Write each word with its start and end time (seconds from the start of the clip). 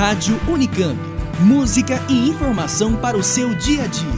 Rádio 0.00 0.40
Unicamp. 0.48 0.98
Música 1.40 2.02
e 2.08 2.30
informação 2.30 2.96
para 2.96 3.18
o 3.18 3.22
seu 3.22 3.54
dia 3.54 3.84
a 3.84 3.86
dia. 3.86 4.08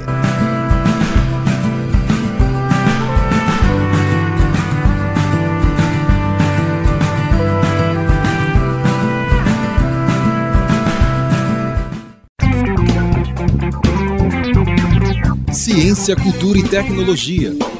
Ciência, 15.52 16.14
cultura 16.14 16.60
e 16.60 16.62
tecnologia. 16.62 17.71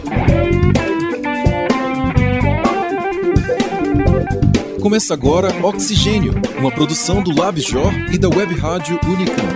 Começa 4.83 5.15
agora 5.15 5.65
Oxigênio, 5.65 6.35
uma 6.59 6.69
produção 6.69 7.23
do 7.23 7.33
LabJOR 7.33 8.13
e 8.13 8.19
da 8.19 8.29
Web 8.29 8.53
Rádio 8.57 8.99
Unicamp. 9.07 9.47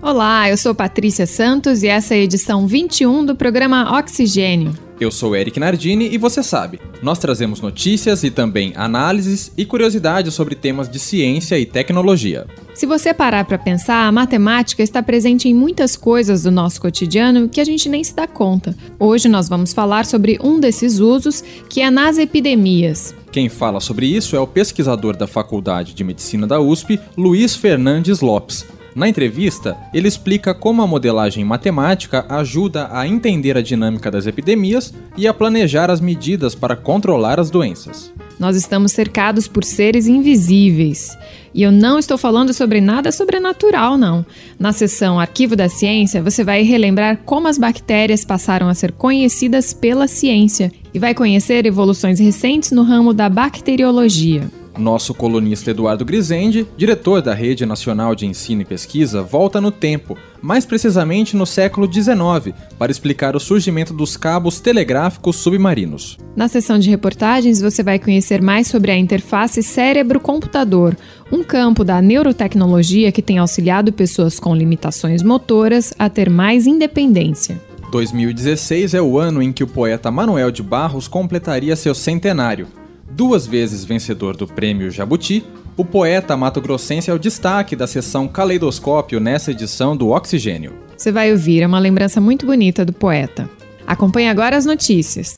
Olá, 0.00 0.48
eu 0.48 0.56
sou 0.56 0.72
Patrícia 0.72 1.26
Santos 1.26 1.82
e 1.82 1.88
essa 1.88 2.14
é 2.14 2.18
a 2.18 2.22
edição 2.22 2.68
21 2.68 3.26
do 3.26 3.34
programa 3.34 3.98
Oxigênio. 3.98 4.89
Eu 5.00 5.10
sou 5.10 5.34
Eric 5.34 5.58
Nardini 5.58 6.12
e 6.12 6.18
você 6.18 6.42
sabe, 6.42 6.78
nós 7.02 7.18
trazemos 7.18 7.62
notícias 7.62 8.22
e 8.22 8.30
também 8.30 8.74
análises 8.76 9.50
e 9.56 9.64
curiosidades 9.64 10.34
sobre 10.34 10.54
temas 10.54 10.90
de 10.90 10.98
ciência 10.98 11.58
e 11.58 11.64
tecnologia. 11.64 12.46
Se 12.74 12.84
você 12.84 13.14
parar 13.14 13.46
para 13.46 13.56
pensar, 13.56 14.06
a 14.06 14.12
matemática 14.12 14.82
está 14.82 15.02
presente 15.02 15.48
em 15.48 15.54
muitas 15.54 15.96
coisas 15.96 16.42
do 16.42 16.50
nosso 16.50 16.82
cotidiano 16.82 17.48
que 17.48 17.62
a 17.62 17.64
gente 17.64 17.88
nem 17.88 18.04
se 18.04 18.14
dá 18.14 18.26
conta. 18.26 18.76
Hoje 18.98 19.26
nós 19.26 19.48
vamos 19.48 19.72
falar 19.72 20.04
sobre 20.04 20.38
um 20.42 20.60
desses 20.60 20.98
usos, 20.98 21.42
que 21.70 21.80
é 21.80 21.90
nas 21.90 22.18
epidemias. 22.18 23.14
Quem 23.32 23.48
fala 23.48 23.80
sobre 23.80 24.04
isso 24.04 24.36
é 24.36 24.40
o 24.40 24.46
pesquisador 24.46 25.16
da 25.16 25.26
Faculdade 25.26 25.94
de 25.94 26.04
Medicina 26.04 26.46
da 26.46 26.60
USP, 26.60 27.00
Luiz 27.16 27.56
Fernandes 27.56 28.20
Lopes. 28.20 28.66
Na 28.94 29.08
entrevista, 29.08 29.76
ele 29.94 30.08
explica 30.08 30.52
como 30.52 30.82
a 30.82 30.86
modelagem 30.86 31.44
matemática 31.44 32.26
ajuda 32.28 32.88
a 32.90 33.06
entender 33.06 33.56
a 33.56 33.62
dinâmica 33.62 34.10
das 34.10 34.26
epidemias 34.26 34.92
e 35.16 35.28
a 35.28 35.34
planejar 35.34 35.90
as 35.90 36.00
medidas 36.00 36.54
para 36.54 36.74
controlar 36.74 37.38
as 37.38 37.50
doenças. 37.50 38.12
Nós 38.38 38.56
estamos 38.56 38.92
cercados 38.92 39.46
por 39.46 39.62
seres 39.64 40.06
invisíveis. 40.06 41.16
E 41.54 41.62
eu 41.62 41.70
não 41.70 41.98
estou 41.98 42.16
falando 42.16 42.52
sobre 42.54 42.80
nada 42.80 43.12
sobrenatural, 43.12 43.98
não. 43.98 44.24
Na 44.58 44.72
seção 44.72 45.20
Arquivo 45.20 45.54
da 45.54 45.68
Ciência, 45.68 46.22
você 46.22 46.42
vai 46.42 46.62
relembrar 46.62 47.18
como 47.24 47.48
as 47.48 47.58
bactérias 47.58 48.24
passaram 48.24 48.68
a 48.68 48.74
ser 48.74 48.92
conhecidas 48.92 49.74
pela 49.74 50.08
ciência 50.08 50.72
e 50.92 50.98
vai 50.98 51.14
conhecer 51.14 51.66
evoluções 51.66 52.18
recentes 52.18 52.70
no 52.72 52.82
ramo 52.82 53.12
da 53.12 53.28
bacteriologia. 53.28 54.59
Nosso 54.80 55.12
colunista 55.14 55.70
Eduardo 55.70 56.04
Grisende, 56.04 56.66
diretor 56.76 57.20
da 57.20 57.34
Rede 57.34 57.66
Nacional 57.66 58.14
de 58.14 58.26
Ensino 58.26 58.62
e 58.62 58.64
Pesquisa, 58.64 59.22
volta 59.22 59.60
no 59.60 59.70
tempo, 59.70 60.16
mais 60.40 60.64
precisamente 60.64 61.36
no 61.36 61.46
século 61.46 61.86
XIX, 61.92 62.56
para 62.78 62.90
explicar 62.90 63.36
o 63.36 63.40
surgimento 63.40 63.92
dos 63.92 64.16
cabos 64.16 64.58
telegráficos 64.58 65.36
submarinos. 65.36 66.16
Na 66.34 66.48
sessão 66.48 66.78
de 66.78 66.88
reportagens, 66.88 67.60
você 67.60 67.82
vai 67.82 67.98
conhecer 67.98 68.40
mais 68.40 68.66
sobre 68.66 68.90
a 68.90 68.96
interface 68.96 69.62
cérebro-computador, 69.62 70.96
um 71.30 71.44
campo 71.44 71.84
da 71.84 72.00
neurotecnologia 72.00 73.12
que 73.12 73.22
tem 73.22 73.38
auxiliado 73.38 73.92
pessoas 73.92 74.40
com 74.40 74.56
limitações 74.56 75.22
motoras 75.22 75.92
a 75.98 76.08
ter 76.08 76.30
mais 76.30 76.66
independência. 76.66 77.60
2016 77.90 78.94
é 78.94 79.02
o 79.02 79.18
ano 79.18 79.42
em 79.42 79.52
que 79.52 79.64
o 79.64 79.66
poeta 79.66 80.10
Manuel 80.10 80.50
de 80.50 80.62
Barros 80.62 81.08
completaria 81.08 81.76
seu 81.76 81.94
centenário. 81.94 82.68
Duas 83.10 83.46
vezes 83.46 83.84
vencedor 83.84 84.36
do 84.36 84.46
Prêmio 84.46 84.90
Jabuti, 84.90 85.44
o 85.76 85.84
poeta 85.84 86.36
mato-grossense 86.36 87.10
é 87.10 87.14
o 87.14 87.18
destaque 87.18 87.74
da 87.74 87.86
sessão 87.86 88.28
Caleidoscópio 88.28 89.18
nessa 89.18 89.50
edição 89.50 89.96
do 89.96 90.10
Oxigênio. 90.10 90.74
Você 90.96 91.10
vai 91.10 91.32
ouvir, 91.32 91.62
é 91.62 91.66
uma 91.66 91.78
lembrança 91.78 92.20
muito 92.20 92.46
bonita 92.46 92.84
do 92.84 92.92
poeta. 92.92 93.50
Acompanhe 93.86 94.28
agora 94.28 94.56
as 94.56 94.64
notícias. 94.64 95.36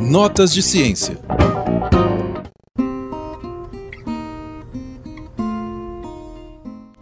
Notas 0.00 0.54
de 0.54 0.62
ciência. 0.62 1.18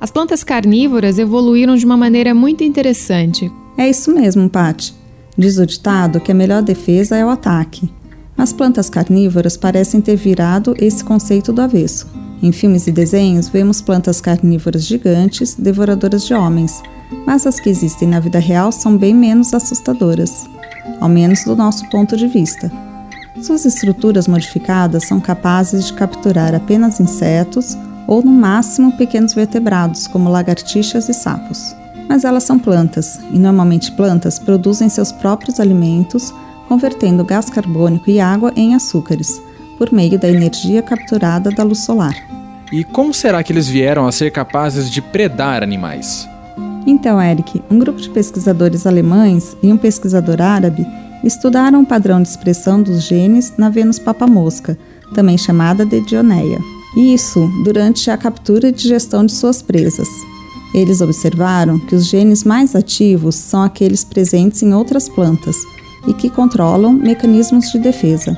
As 0.00 0.10
plantas 0.10 0.42
carnívoras 0.42 1.18
evoluíram 1.18 1.76
de 1.76 1.86
uma 1.86 1.96
maneira 1.96 2.34
muito 2.34 2.64
interessante. 2.64 3.50
É 3.76 3.88
isso 3.88 4.12
mesmo, 4.12 4.48
Pati. 4.48 4.94
Diz 5.36 5.58
o 5.58 5.66
ditado 5.66 6.20
que 6.20 6.30
a 6.30 6.34
melhor 6.34 6.62
defesa 6.62 7.16
é 7.16 7.24
o 7.24 7.28
ataque. 7.28 7.90
As 8.36 8.52
plantas 8.52 8.88
carnívoras 8.88 9.56
parecem 9.56 10.00
ter 10.00 10.16
virado 10.16 10.74
esse 10.78 11.02
conceito 11.02 11.52
do 11.52 11.62
avesso. 11.62 12.06
Em 12.42 12.52
filmes 12.52 12.86
e 12.86 12.92
desenhos, 12.92 13.48
vemos 13.48 13.80
plantas 13.80 14.20
carnívoras 14.20 14.84
gigantes, 14.84 15.54
devoradoras 15.54 16.24
de 16.24 16.34
homens, 16.34 16.82
mas 17.26 17.46
as 17.46 17.58
que 17.58 17.70
existem 17.70 18.08
na 18.08 18.20
vida 18.20 18.38
real 18.38 18.70
são 18.70 18.96
bem 18.96 19.14
menos 19.14 19.54
assustadoras, 19.54 20.46
ao 21.00 21.08
menos 21.08 21.44
do 21.44 21.56
nosso 21.56 21.88
ponto 21.90 22.16
de 22.16 22.26
vista. 22.26 22.70
Suas 23.42 23.64
estruturas 23.64 24.28
modificadas 24.28 25.06
são 25.06 25.20
capazes 25.20 25.86
de 25.86 25.92
capturar 25.94 26.54
apenas 26.54 27.00
insetos 27.00 27.76
ou, 28.06 28.22
no 28.22 28.30
máximo, 28.30 28.96
pequenos 28.96 29.34
vertebrados, 29.34 30.06
como 30.06 30.30
lagartixas 30.30 31.08
e 31.08 31.14
sapos. 31.14 31.74
Mas 32.08 32.24
elas 32.24 32.44
são 32.44 32.58
plantas, 32.58 33.18
e 33.32 33.38
normalmente 33.38 33.92
plantas 33.92 34.38
produzem 34.38 34.88
seus 34.88 35.10
próprios 35.10 35.58
alimentos, 35.58 36.32
convertendo 36.68 37.24
gás 37.24 37.50
carbônico 37.50 38.10
e 38.10 38.20
água 38.20 38.52
em 38.56 38.74
açúcares, 38.74 39.40
por 39.78 39.92
meio 39.92 40.18
da 40.18 40.28
energia 40.28 40.82
capturada 40.82 41.50
da 41.50 41.62
luz 41.62 41.84
solar. 41.84 42.14
E 42.72 42.84
como 42.84 43.12
será 43.12 43.42
que 43.42 43.52
eles 43.52 43.68
vieram 43.68 44.06
a 44.06 44.12
ser 44.12 44.30
capazes 44.30 44.90
de 44.90 45.00
predar 45.00 45.62
animais? 45.62 46.28
Então, 46.86 47.20
Eric, 47.20 47.62
um 47.70 47.78
grupo 47.78 48.00
de 48.00 48.10
pesquisadores 48.10 48.86
alemães 48.86 49.56
e 49.62 49.72
um 49.72 49.76
pesquisador 49.76 50.40
árabe 50.42 50.86
estudaram 51.22 51.82
o 51.82 51.86
padrão 51.86 52.20
de 52.20 52.28
expressão 52.28 52.82
dos 52.82 53.04
genes 53.04 53.54
na 53.56 53.70
Vênus 53.70 53.98
papamosca, 53.98 54.76
também 55.14 55.38
chamada 55.38 55.86
de 55.86 56.00
Dioneia. 56.00 56.58
Isso 56.96 57.48
durante 57.64 58.10
a 58.10 58.16
captura 58.16 58.68
e 58.68 58.72
digestão 58.72 59.24
de 59.24 59.32
suas 59.32 59.62
presas. 59.62 60.08
Eles 60.74 61.00
observaram 61.00 61.78
que 61.78 61.94
os 61.94 62.06
genes 62.06 62.42
mais 62.42 62.74
ativos 62.74 63.36
são 63.36 63.62
aqueles 63.62 64.02
presentes 64.02 64.60
em 64.60 64.74
outras 64.74 65.08
plantas 65.08 65.56
e 66.08 66.12
que 66.12 66.28
controlam 66.28 66.92
mecanismos 66.92 67.70
de 67.70 67.78
defesa. 67.78 68.36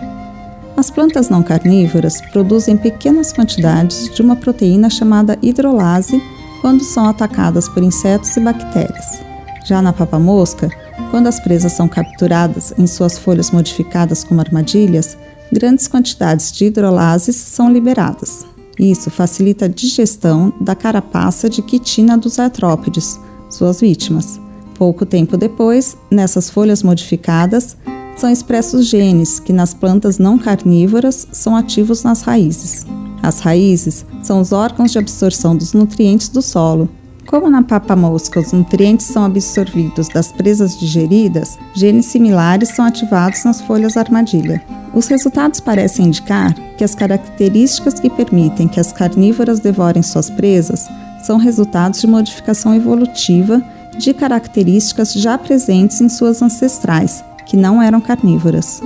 As 0.76 0.91
plantas 0.91 1.30
não 1.30 1.42
carnívoras 1.42 2.20
produzem 2.32 2.76
pequenas 2.76 3.32
quantidades 3.32 4.14
de 4.14 4.20
uma 4.20 4.36
proteína 4.36 4.91
chamada 4.91 5.38
hidrolase 5.41 6.22
quando 6.60 6.84
são 6.84 7.06
atacadas 7.06 7.66
por 7.70 7.82
insetos 7.82 8.36
e 8.36 8.41
bactérias. 8.41 9.22
Já 9.64 9.80
na 9.80 9.92
papamosca, 9.92 10.70
quando 11.10 11.28
as 11.28 11.41
presas 11.41 11.72
são 11.72 11.88
capturadas 11.88 12.75
em 12.76 12.86
suas 12.86 13.16
folhas 13.16 13.50
modificadas 13.50 14.22
como 14.22 14.41
armadilhas, 14.41 15.16
grandes 15.50 15.88
quantidades 15.88 16.52
de 16.52 16.66
hidrolases 16.66 17.36
são 17.36 17.72
liberadas. 17.72 18.44
Isso 18.78 19.10
facilita 19.10 19.64
a 19.64 19.69
digestão 19.69 20.53
da 20.60 20.75
carapaça 20.75 21.48
de 21.48 21.62
quitina 21.62 22.16
dos 22.16 22.38
artrópodes, 22.38 23.19
suas 23.48 23.81
vítimas. 23.81 24.41
Pouco 24.75 25.06
tempo 25.06 25.37
depois, 25.37 25.97
nessas 26.10 26.50
folhas 26.50 26.82
modificadas, 26.82 27.76
são 28.16 28.31
expressos 28.31 28.87
genes 28.87 29.38
que 29.38 29.53
nas 29.53 29.72
plantas 29.72 30.19
não 30.19 30.38
carnívoras 30.38 31.26
são 31.32 31.56
ativos 31.56 32.03
nas 32.03 32.22
raízes. 32.22 32.87
As 33.22 33.41
raízes 33.41 34.04
são 34.22 34.41
os 34.41 34.53
órgãos 34.53 34.93
de 34.93 34.98
absorção 34.98 35.56
dos 35.56 35.72
nutrientes 35.72 36.28
do 36.28 36.43
solo. 36.43 36.88
Como 37.26 37.50
na 37.50 37.61
papa-mosca 37.61 38.38
os 38.38 38.52
nutrientes 38.52 39.06
são 39.06 39.25
absorvidos 39.25 40.08
das 40.08 40.31
presas 40.31 40.78
digeridas, 40.78 41.58
genes 41.75 42.06
similares 42.06 42.69
são 42.69 42.84
ativados 42.84 43.43
nas 43.44 43.61
folhas 43.61 43.96
armadilha. 43.96 44.62
Os 44.94 45.08
resultados 45.08 45.58
parecem 45.58 46.06
indicar 46.06 46.55
que 46.78 46.84
as 46.84 46.94
características 46.94 47.99
que 47.99 48.08
permitem 48.08 48.69
que 48.69 48.78
as 48.78 48.93
carnívoras 48.93 49.58
devorem 49.58 50.02
suas 50.02 50.31
presas 50.31 50.88
são 51.23 51.37
resultados 51.37 52.00
de 52.00 52.06
modificação 52.06 52.75
evolutiva 52.75 53.61
de 53.99 54.14
características 54.14 55.12
já 55.12 55.37
presentes 55.37 56.00
em 56.00 56.08
suas 56.08 56.40
ancestrais, 56.43 57.25
que 57.44 57.56
não 57.56 57.82
eram 57.82 58.00
carnívoras. 58.00 58.81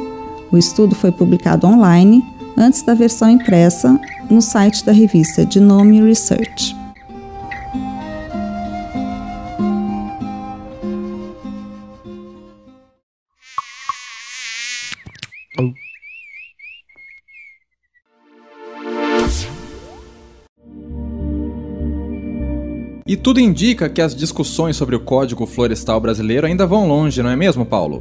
O 0.50 0.56
estudo 0.56 0.94
foi 0.94 1.12
publicado 1.12 1.66
online 1.66 2.24
antes 2.56 2.82
da 2.82 2.94
versão 2.94 3.28
impressa 3.28 4.00
no 4.30 4.40
site 4.40 4.84
da 4.84 4.92
revista 4.92 5.46
Genome 5.48 6.00
Research. 6.02 6.79
E 23.10 23.16
tudo 23.16 23.40
indica 23.40 23.88
que 23.88 24.00
as 24.00 24.14
discussões 24.14 24.76
sobre 24.76 24.94
o 24.94 25.00
Código 25.00 25.44
Florestal 25.44 26.00
Brasileiro 26.00 26.46
ainda 26.46 26.64
vão 26.64 26.86
longe, 26.86 27.20
não 27.20 27.28
é 27.28 27.34
mesmo, 27.34 27.66
Paulo? 27.66 28.00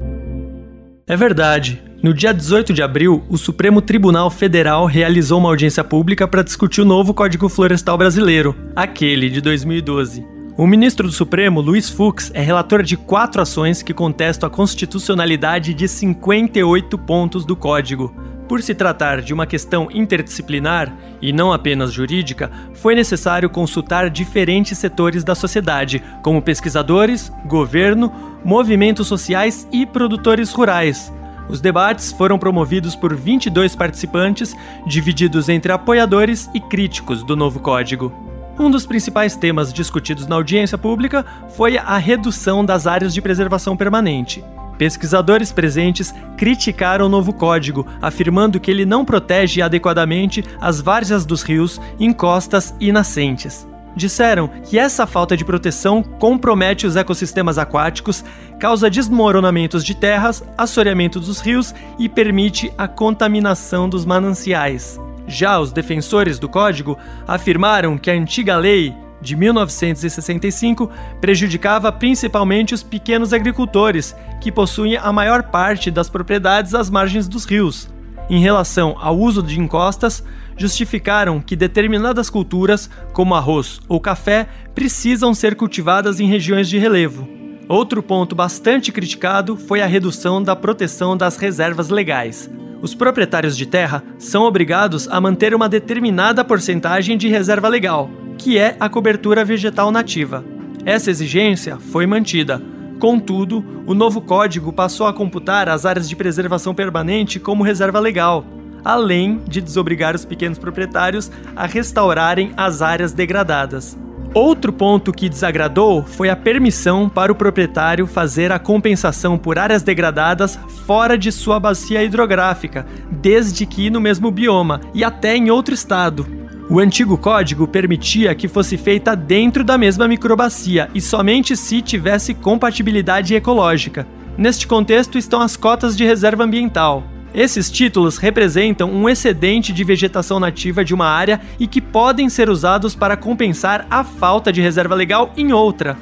É 1.08 1.18
verdade. 1.18 1.82
No 2.04 2.14
dia 2.14 2.32
18 2.32 2.72
de 2.72 2.84
abril, 2.84 3.24
o 3.28 3.36
Supremo 3.36 3.82
Tribunal 3.82 4.30
Federal 4.30 4.86
realizou 4.86 5.40
uma 5.40 5.50
audiência 5.50 5.84
pública 5.84 6.28
para 6.28 6.44
discutir 6.44 6.82
o 6.82 6.86
novo 6.86 7.12
Código 7.12 7.50
Florestal 7.50 7.98
Brasileiro, 7.98 8.56
aquele 8.76 9.32
de 9.32 9.42
2012. 9.42 10.24
O 10.56 10.68
ministro 10.68 11.08
do 11.08 11.12
Supremo, 11.12 11.60
Luiz 11.60 11.90
Fux, 11.90 12.30
é 12.36 12.42
relator 12.44 12.84
de 12.84 12.96
quatro 12.96 13.42
ações 13.42 13.82
que 13.82 13.96
contestam 13.96 14.46
a 14.46 14.52
constitucionalidade 14.52 15.74
de 15.74 15.88
58 15.88 16.96
pontos 17.00 17.46
do 17.46 17.56
Código. 17.56 18.14
Por 18.50 18.64
se 18.64 18.74
tratar 18.74 19.22
de 19.22 19.32
uma 19.32 19.46
questão 19.46 19.90
interdisciplinar 19.92 20.92
e 21.22 21.32
não 21.32 21.54
apenas 21.54 21.94
jurídica, 21.94 22.50
foi 22.74 22.96
necessário 22.96 23.48
consultar 23.48 24.10
diferentes 24.10 24.76
setores 24.76 25.24
da 25.24 25.36
sociedade, 25.36 26.02
como 26.24 26.42
pesquisadores, 26.42 27.32
governo, 27.46 28.12
movimentos 28.44 29.06
sociais 29.06 29.68
e 29.72 29.86
produtores 29.86 30.52
rurais. 30.52 31.14
Os 31.48 31.62
debates 31.62 32.12
foram 32.12 32.40
promovidos 32.40 32.96
por 32.96 33.16
22 33.16 33.76
participantes, 33.76 34.56
divididos 34.88 35.48
entre 35.48 35.72
apoiadores 35.72 36.50
e 36.52 36.60
críticos 36.60 37.22
do 37.24 37.36
novo 37.36 37.60
código. 37.60 38.12
Um 38.58 38.72
dos 38.72 38.84
principais 38.84 39.36
temas 39.36 39.72
discutidos 39.72 40.26
na 40.26 40.36
audiência 40.36 40.78
pública 40.78 41.24
foi 41.56 41.78
a 41.78 42.00
redução 42.00 42.66
das 42.66 42.88
áreas 42.88 43.14
de 43.14 43.22
preservação 43.22 43.78
permanente. 43.78 44.44
Pesquisadores 44.80 45.52
presentes 45.52 46.16
criticaram 46.38 47.06
o 47.06 47.10
novo 47.10 47.34
código, 47.34 47.86
afirmando 48.02 48.62
que 48.62 48.72
ele 48.72 48.86
não 48.86 49.04
protege 49.04 49.62
adequadamente 49.62 50.42
as 50.60 50.80
várzeas 50.80 51.26
dos 51.26 51.44
rios, 51.44 51.82
encostas 52.00 52.74
e 52.80 52.90
nascentes. 52.90 53.68
Disseram 53.94 54.48
que 54.48 54.80
essa 54.80 55.06
falta 55.06 55.36
de 55.36 55.44
proteção 55.44 56.02
compromete 56.02 56.88
os 56.88 56.96
ecossistemas 56.96 57.58
aquáticos, 57.58 58.24
causa 58.58 58.90
desmoronamentos 58.90 59.84
de 59.84 59.94
terras, 59.94 60.42
assoreamento 60.58 61.20
dos 61.20 61.42
rios 61.42 61.76
e 62.00 62.08
permite 62.08 62.72
a 62.78 62.88
contaminação 62.88 63.90
dos 63.90 64.06
mananciais. 64.06 64.98
Já 65.28 65.60
os 65.60 65.74
defensores 65.74 66.40
do 66.40 66.48
código 66.48 66.98
afirmaram 67.28 67.98
que 67.98 68.10
a 68.10 68.14
antiga 68.14 68.56
lei 68.56 68.96
de 69.22 69.36
1965 69.36 70.90
prejudicava 71.20 71.92
principalmente 71.92 72.74
os 72.74 72.84
pequenos 72.84 73.34
agricultores, 73.34 74.16
que 74.42 74.52
possuem 74.52 74.98
a 74.98 75.12
maior 75.12 75.44
parte 75.44 75.92
das 75.92 76.10
propriedades 76.10 76.74
às 76.74 76.90
margens 76.90 77.28
dos 77.28 77.46
rios. 77.46 77.90
Em 78.30 78.40
relação 78.40 78.96
ao 79.00 79.18
uso 79.18 79.42
de 79.42 79.60
encostas, 79.60 80.24
justificaram 80.56 81.40
que 81.42 81.56
determinadas 81.56 82.30
culturas, 82.30 82.90
como 83.14 83.34
arroz 83.34 83.80
ou 83.88 84.00
café, 84.00 84.48
precisam 84.76 85.34
ser 85.34 85.56
cultivadas 85.56 86.20
em 86.20 86.28
regiões 86.28 86.70
de 86.70 86.78
relevo. 86.78 87.39
Outro 87.70 88.02
ponto 88.02 88.36
bastante 88.36 88.92
criticado 88.92 89.56
foi 89.56 89.80
a 89.80 89.86
redução 89.86 90.42
da 90.42 90.56
proteção 90.56 91.16
das 91.16 91.38
reservas 91.38 91.90
legais. 91.90 92.50
Os 92.82 92.96
proprietários 92.96 93.56
de 93.56 93.68
terra 93.68 94.04
são 94.18 94.42
obrigados 94.42 95.08
a 95.08 95.22
manter 95.22 95.54
uma 95.54 95.70
determinada 95.70 96.44
porcentagem 96.44 97.16
de 97.16 97.28
reserva 97.28 97.68
legal, 97.68 98.10
que 98.40 98.58
é 98.58 98.76
a 98.80 98.90
cobertura 98.90 99.46
vegetal 99.46 99.92
nativa. 99.92 100.44
Essa 100.84 101.12
exigência 101.12 101.78
foi 101.78 102.08
mantida. 102.08 102.60
Contudo, 103.00 103.64
o 103.86 103.94
novo 103.94 104.20
código 104.20 104.74
passou 104.74 105.06
a 105.06 105.14
computar 105.14 105.70
as 105.70 105.86
áreas 105.86 106.10
de 106.10 106.16
preservação 106.16 106.74
permanente 106.74 107.40
como 107.40 107.64
reserva 107.64 108.00
legal, 108.00 108.44
além 108.84 109.44
de 109.48 109.62
desobrigar 109.62 110.16
os 110.16 110.26
pequenos 110.26 110.58
proprietários 110.58 111.32
a 111.56 111.68
restaurarem 111.68 112.52
as 112.58 112.82
áreas 112.82 113.14
degradadas. 113.14 113.96
Outro 114.34 114.72
ponto 114.72 115.12
que 115.12 115.28
desagradou 115.28 116.04
foi 116.04 116.30
a 116.30 116.36
permissão 116.36 117.10
para 117.10 117.32
o 117.32 117.36
proprietário 117.36 118.06
fazer 118.06 118.52
a 118.52 118.60
compensação 118.60 119.38
por 119.40 119.58
áreas 119.58 119.82
degradadas 119.82 120.60
fora 120.86 121.18
de 121.18 121.32
sua 121.32 121.60
bacia 121.60 122.04
hidrográfica, 122.04 122.86
desde 123.10 123.66
que 123.66 123.90
no 123.90 124.00
mesmo 124.00 124.30
bioma 124.30 124.82
e 124.94 125.04
até 125.04 125.36
em 125.36 125.50
outro 125.50 125.74
estado. 125.74 126.28
O 126.70 126.80
antigo 126.80 127.18
código 127.18 127.68
permitia 127.68 128.36
que 128.36 128.48
fosse 128.48 128.78
feita 128.78 129.16
dentro 129.16 129.64
da 129.64 129.76
mesma 129.76 130.08
microbacia 130.08 130.88
e 130.94 131.02
somente 131.02 131.58
se 131.58 131.82
tivesse 131.82 132.36
compatibilidade 132.36 133.34
ecológica. 133.34 134.06
Neste 134.38 134.68
contexto 134.68 135.18
estão 135.18 135.42
as 135.42 135.58
cotas 135.58 135.98
de 135.98 136.06
reserva 136.06 136.44
ambiental. 136.44 137.04
Esses 137.34 137.70
títulos 137.70 138.18
representam 138.18 138.92
um 138.92 139.08
excedente 139.08 139.72
de 139.72 139.84
vegetação 139.84 140.40
nativa 140.40 140.84
de 140.84 140.94
uma 140.94 141.06
área 141.06 141.40
e 141.60 141.68
que 141.68 141.80
podem 141.80 142.28
ser 142.28 142.50
usados 142.50 142.96
para 142.96 143.16
compensar 143.16 143.86
a 143.90 144.04
falta 144.04 144.52
de 144.52 144.62
reserva 144.62 144.96
legal 144.96 145.32
em 145.38 145.54
outra. 145.54 145.98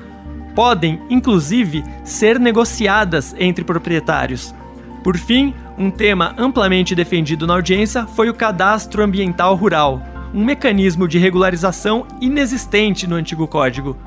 Podem, 0.56 1.01
inclusive, 1.09 1.83
ser 2.03 2.39
negociadas 2.39 3.35
entre 3.38 3.63
proprietários. 3.63 4.56
Por 5.03 5.18
fim, 5.18 5.53
um 5.77 5.91
tema 5.91 6.33
amplamente 6.38 6.95
defendido 6.95 7.45
na 7.45 7.53
audiência 7.53 8.07
foi 8.07 8.29
o 8.29 8.33
cadastro 8.33 9.03
ambiental 9.03 9.53
rural, 9.56 10.01
um 10.33 10.44
mecanismo 10.44 11.07
de 11.07 11.19
regularização 11.19 12.06
inexistente 12.19 13.06
no 13.06 13.15
antigo 13.15 13.47
código. 13.47 13.97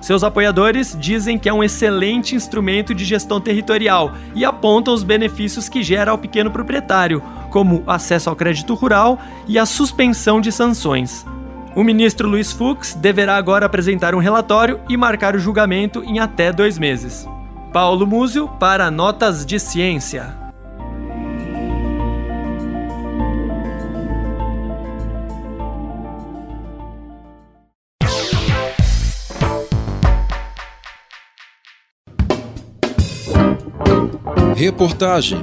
Seus 0.00 0.22
apoiadores 0.22 0.96
dizem 0.98 1.38
que 1.38 1.48
é 1.48 1.52
um 1.52 1.62
excelente 1.62 2.34
instrumento 2.34 2.94
de 2.94 3.04
gestão 3.04 3.40
territorial 3.40 4.12
e 4.34 4.44
apontam 4.44 4.94
os 4.94 5.02
benefícios 5.02 5.68
que 5.68 5.82
gera 5.82 6.12
ao 6.12 6.18
pequeno 6.18 6.50
proprietário, 6.50 7.22
como 7.50 7.82
acesso 7.86 8.30
ao 8.30 8.36
crédito 8.36 8.74
rural 8.74 9.18
e 9.46 9.58
a 9.58 9.66
suspensão 9.66 10.40
de 10.40 10.52
sanções. 10.52 11.26
O 11.74 11.84
ministro 11.84 12.28
Luiz 12.28 12.52
Fux 12.52 12.94
deverá 12.94 13.36
agora 13.36 13.66
apresentar 13.66 14.14
um 14.14 14.18
relatório 14.18 14.80
e 14.88 14.96
marcar 14.96 15.34
o 15.34 15.38
julgamento 15.38 16.02
em 16.04 16.18
até 16.18 16.52
dois 16.52 16.78
meses. 16.78 17.28
Paulo 17.72 18.06
Múzio 18.06 18.48
para 18.48 18.90
Notas 18.90 19.44
de 19.44 19.60
Ciência. 19.60 20.47
Reportagem. 34.58 35.40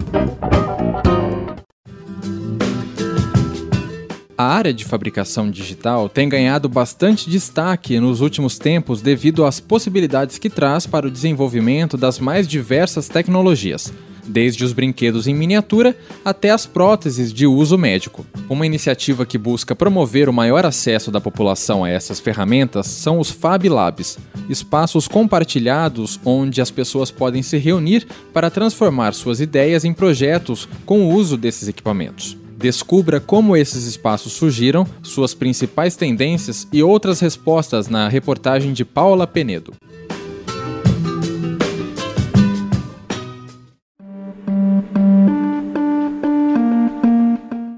A 4.38 4.44
área 4.44 4.74
de 4.74 4.84
fabricação 4.84 5.50
digital 5.50 6.10
tem 6.10 6.28
ganhado 6.28 6.68
bastante 6.68 7.30
destaque 7.30 7.98
nos 7.98 8.20
últimos 8.20 8.58
tempos 8.58 9.02
devido 9.02 9.46
às 9.46 9.62
possibilidades 9.62 10.38
que 10.38 10.50
traz 10.50 10.86
para 10.86 11.08
o 11.08 11.10
desenvolvimento 11.10 11.96
das 11.96 12.20
mais 12.20 12.46
diversas 12.46 13.08
tecnologias, 13.08 13.94
desde 14.28 14.64
os 14.64 14.74
brinquedos 14.74 15.28
em 15.28 15.36
miniatura 15.36 15.96
até 16.24 16.50
as 16.50 16.66
próteses 16.66 17.34
de 17.34 17.46
uso 17.46 17.78
médico. 17.78 18.26
Uma 18.50 18.66
iniciativa 18.66 19.26
que 19.26 19.38
busca 19.38 19.76
promover 19.76 20.30
o 20.30 20.34
maior 20.34 20.66
acesso 20.66 21.12
da 21.12 21.22
população 21.22 21.84
a 21.84 21.90
essas 21.90 22.20
ferramentas 22.20 22.88
são 22.88 23.20
os 23.20 23.32
Fab 23.32 23.68
Labs, 23.68 24.18
espaços 24.50 25.08
compartilhados 25.08 26.20
onde 26.26 26.62
as 26.62 26.72
pessoas 26.72 27.12
podem 27.12 27.42
se 27.42 27.58
reunir 27.58 28.08
para 28.34 28.50
transformar 28.50 29.14
suas 29.14 29.40
ideias 29.40 29.86
em 29.86 29.94
projetos 29.94 30.68
com 30.86 31.02
o 31.02 31.14
uso 31.14 31.38
desses 31.38 31.68
equipamentos. 31.68 32.38
Descubra 32.58 33.20
como 33.20 33.56
esses 33.56 33.86
espaços 33.86 34.34
surgiram, 34.34 34.88
suas 35.04 35.34
principais 35.34 35.96
tendências 35.96 36.68
e 36.72 36.82
outras 36.82 37.20
respostas 37.20 37.90
na 37.90 38.08
reportagem 38.08 38.72
de 38.72 38.86
Paula 38.86 39.28
Penedo. 39.28 39.74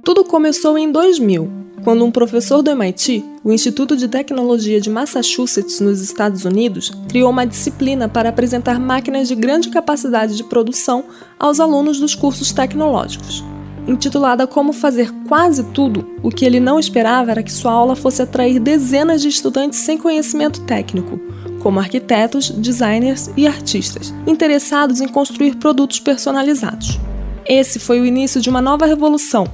Tudo 0.08 0.24
começou 0.24 0.78
em 0.78 0.90
2000, 0.90 1.52
quando 1.84 2.06
um 2.06 2.10
professor 2.10 2.62
do 2.62 2.72
MIT, 2.72 3.26
o 3.44 3.52
Instituto 3.52 3.98
de 3.98 4.08
Tecnologia 4.08 4.80
de 4.80 4.90
Massachusetts, 4.90 5.82
nos 5.82 6.00
Estados 6.00 6.46
Unidos, 6.46 6.90
criou 7.10 7.30
uma 7.30 7.46
disciplina 7.46 8.08
para 8.08 8.30
apresentar 8.30 8.80
máquinas 8.80 9.28
de 9.28 9.36
grande 9.36 9.68
capacidade 9.68 10.38
de 10.38 10.46
produção 10.46 11.04
aos 11.38 11.60
alunos 11.60 12.00
dos 12.00 12.16
cursos 12.16 12.54
tecnológicos 12.54 13.44
intitulada 13.86 14.48
Como 14.48 14.72
Fazer 14.72 15.12
Quase 15.28 15.64
Tudo, 15.74 16.08
o 16.24 16.30
que 16.30 16.46
ele 16.46 16.62
não 16.62 16.80
esperava 16.80 17.32
era 17.32 17.44
que 17.44 17.52
sua 17.52 17.74
aula 17.74 17.94
fosse 17.94 18.22
atrair 18.22 18.62
dezenas 18.62 19.22
de 19.22 19.28
estudantes 19.28 19.80
sem 19.80 19.98
conhecimento 19.98 20.62
técnico, 20.62 21.20
como 21.60 21.80
arquitetos, 21.80 22.50
designers 22.50 23.30
e 23.36 23.46
artistas, 23.46 24.14
interessados 24.26 25.02
em 25.02 25.08
construir 25.10 25.56
produtos 25.56 26.00
personalizados. 26.00 26.98
Esse 27.46 27.78
foi 27.78 28.00
o 28.00 28.06
início 28.06 28.42
de 28.42 28.50
uma 28.50 28.62
nova 28.62 28.86
revolução, 28.86 29.46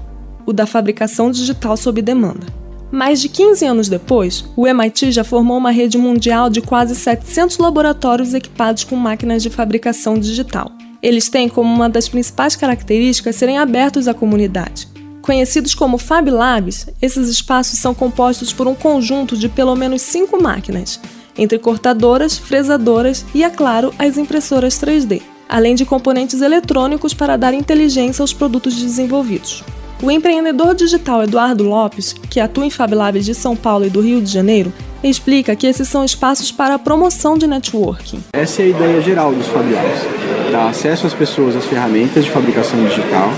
o 0.46 0.54
da 0.54 0.66
fabricação 0.66 1.32
digital 1.32 1.76
sob 1.78 2.02
demanda. 2.02 2.46
Mais 2.92 3.20
de 3.20 3.28
15 3.28 3.66
anos 3.66 3.90
depois, 3.90 4.46
o 4.56 4.68
MIT 4.68 5.12
já 5.12 5.24
formou 5.24 5.58
uma 5.58 5.72
rede 5.72 5.98
mundial 5.98 6.48
de 6.48 6.62
quase 6.62 6.94
700 6.96 7.58
laboratórios 7.58 8.36
equipados 8.36 8.84
com 8.84 8.96
máquinas 8.96 9.42
de 9.42 9.50
fabricação 9.50 10.20
digital. 10.20 10.72
Eles 11.02 11.28
têm 11.28 11.50
como 11.50 11.74
uma 11.74 11.90
das 11.90 12.08
principais 12.08 12.56
características 12.56 13.36
serem 13.36 13.58
abertos 13.58 14.08
à 14.08 14.14
comunidade. 14.14 14.88
Conhecidos 15.24 15.74
como 15.74 15.98
Fab 15.98 16.30
Labs, 16.30 16.88
esses 17.02 17.30
espaços 17.30 17.80
são 17.80 17.96
compostos 17.96 18.54
por 18.54 18.68
um 18.68 18.76
conjunto 18.76 19.36
de 19.36 19.50
pelo 19.50 19.76
menos 19.76 20.04
cinco 20.04 20.40
máquinas, 20.40 21.00
entre 21.38 21.58
cortadoras, 21.58 22.38
fresadoras 22.38 23.26
e, 23.34 23.44
é 23.44 23.50
claro, 23.50 23.92
as 23.98 24.18
impressoras 24.18 24.76
3D, 24.76 25.22
além 25.50 25.74
de 25.74 25.84
componentes 25.84 26.42
eletrônicos 26.42 27.14
para 27.14 27.38
dar 27.38 27.54
inteligência 27.56 28.22
aos 28.22 28.34
produtos 28.34 28.76
desenvolvidos. 28.76 29.64
O 30.04 30.12
empreendedor 30.12 30.76
digital 30.76 31.24
Eduardo 31.24 31.64
Lopes, 31.64 32.14
que 32.30 32.42
atua 32.42 32.66
em 32.66 32.70
Fab 32.70 32.94
Labs 32.94 33.24
de 33.24 33.34
São 33.34 33.56
Paulo 33.56 33.86
e 33.86 33.90
do 33.90 34.02
Rio 34.02 34.22
de 34.22 34.30
Janeiro, 34.30 34.74
explica 35.02 35.56
que 35.56 35.66
esses 35.66 35.88
são 35.88 36.04
espaços 36.04 36.52
para 36.52 36.76
a 36.76 36.80
promoção 36.80 37.38
de 37.38 37.48
networking. 37.48 38.22
Essa 38.34 38.64
é 38.64 38.66
a 38.66 38.68
ideia 38.68 39.02
geral 39.02 39.34
dos 39.34 39.48
Fab 39.48 39.64
Labs, 39.64 40.52
dar 40.52 40.68
acesso 40.68 41.08
às 41.08 41.14
pessoas 41.14 41.56
às 41.56 41.64
ferramentas 41.64 42.26
de 42.26 42.32
fabricação 42.32 42.84
digital, 42.84 43.30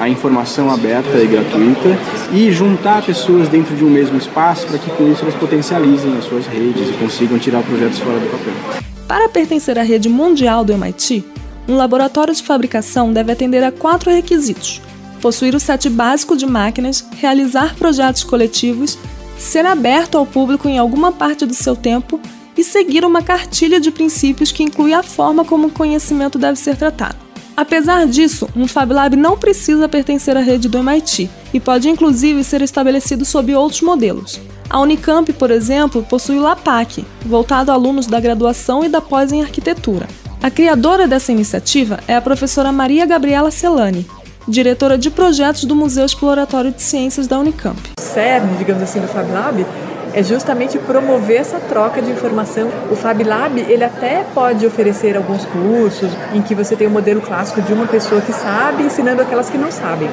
a 0.00 0.08
informação 0.08 0.70
aberta 0.70 1.14
e 1.18 1.26
gratuita 1.26 1.98
e 2.32 2.50
juntar 2.50 3.04
pessoas 3.04 3.46
dentro 3.50 3.76
de 3.76 3.84
um 3.84 3.90
mesmo 3.90 4.16
espaço 4.16 4.66
para 4.66 4.78
que 4.78 4.88
com 4.92 5.12
isso 5.12 5.24
elas 5.24 5.34
potencializem 5.34 6.16
as 6.16 6.24
suas 6.24 6.46
redes 6.46 6.88
e 6.88 6.92
consigam 6.94 7.38
tirar 7.38 7.62
projetos 7.62 7.98
fora 7.98 8.18
do 8.18 8.30
papel. 8.30 8.82
Para 9.06 9.28
pertencer 9.28 9.78
à 9.78 9.82
rede 9.82 10.08
mundial 10.08 10.64
do 10.64 10.72
MIT, 10.72 11.22
um 11.68 11.76
laboratório 11.76 12.34
de 12.34 12.42
fabricação 12.42 13.12
deve 13.12 13.30
atender 13.30 13.62
a 13.62 13.70
quatro 13.70 14.10
requisitos: 14.10 14.80
possuir 15.24 15.54
o 15.54 15.58
set 15.58 15.88
básico 15.88 16.36
de 16.36 16.44
máquinas, 16.44 17.02
realizar 17.16 17.74
projetos 17.76 18.22
coletivos, 18.22 18.98
ser 19.38 19.64
aberto 19.64 20.18
ao 20.18 20.26
público 20.26 20.68
em 20.68 20.76
alguma 20.76 21.10
parte 21.10 21.46
do 21.46 21.54
seu 21.54 21.74
tempo 21.74 22.20
e 22.54 22.62
seguir 22.62 23.06
uma 23.06 23.22
cartilha 23.22 23.80
de 23.80 23.90
princípios 23.90 24.52
que 24.52 24.62
inclui 24.62 24.92
a 24.92 25.02
forma 25.02 25.42
como 25.42 25.68
o 25.68 25.70
conhecimento 25.70 26.38
deve 26.38 26.58
ser 26.58 26.76
tratado. 26.76 27.16
Apesar 27.56 28.06
disso, 28.06 28.46
um 28.54 28.68
Fab 28.68 28.92
Lab 28.92 29.16
não 29.16 29.38
precisa 29.38 29.88
pertencer 29.88 30.36
à 30.36 30.40
rede 30.40 30.68
do 30.68 30.76
MIT 30.76 31.30
e 31.54 31.58
pode 31.58 31.88
inclusive 31.88 32.44
ser 32.44 32.60
estabelecido 32.60 33.24
sob 33.24 33.54
outros 33.54 33.80
modelos. 33.80 34.38
A 34.68 34.78
Unicamp, 34.78 35.32
por 35.32 35.50
exemplo, 35.50 36.02
possui 36.02 36.36
o 36.36 36.42
LAPAC, 36.42 37.02
voltado 37.24 37.70
a 37.70 37.74
alunos 37.74 38.06
da 38.06 38.20
graduação 38.20 38.84
e 38.84 38.90
da 38.90 39.00
pós 39.00 39.32
em 39.32 39.40
arquitetura. 39.40 40.06
A 40.42 40.50
criadora 40.50 41.08
dessa 41.08 41.32
iniciativa 41.32 42.00
é 42.06 42.14
a 42.14 42.20
professora 42.20 42.70
Maria 42.70 43.06
Gabriela 43.06 43.50
Celani, 43.50 44.06
diretora 44.46 44.98
de 44.98 45.10
projetos 45.10 45.64
do 45.64 45.74
Museu 45.74 46.04
Exploratório 46.04 46.70
de 46.70 46.82
Ciências 46.82 47.26
da 47.26 47.38
Unicamp. 47.38 47.78
O 47.98 48.00
CERN, 48.00 48.56
digamos 48.58 48.82
assim, 48.82 49.00
do 49.00 49.08
Fab 49.08 49.30
Lab 49.30 49.66
é 50.12 50.22
justamente 50.22 50.78
promover 50.78 51.40
essa 51.40 51.58
troca 51.58 52.00
de 52.00 52.10
informação. 52.10 52.70
O 52.90 52.94
Fab 52.94 53.22
Lab, 53.24 53.58
ele 53.58 53.82
até 53.82 54.24
pode 54.32 54.64
oferecer 54.64 55.16
alguns 55.16 55.44
cursos 55.46 56.10
em 56.32 56.40
que 56.40 56.54
você 56.54 56.76
tem 56.76 56.86
o 56.86 56.90
um 56.90 56.92
modelo 56.92 57.20
clássico 57.20 57.60
de 57.62 57.72
uma 57.72 57.86
pessoa 57.86 58.20
que 58.20 58.32
sabe 58.32 58.84
ensinando 58.84 59.22
aquelas 59.22 59.50
que 59.50 59.58
não 59.58 59.72
sabem. 59.72 60.08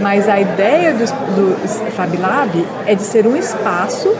Mas 0.00 0.28
a 0.28 0.38
ideia 0.38 0.92
do, 0.92 1.04
do 1.04 1.90
Fab 1.92 2.14
Lab 2.16 2.66
é 2.86 2.94
de 2.94 3.02
ser 3.02 3.26
um 3.26 3.36
espaço 3.36 4.14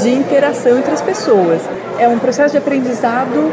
de 0.00 0.10
interação 0.10 0.78
entre 0.78 0.92
as 0.92 1.00
pessoas. 1.00 1.60
É 1.98 2.08
um 2.08 2.18
processo 2.18 2.52
de 2.52 2.58
aprendizado 2.58 3.52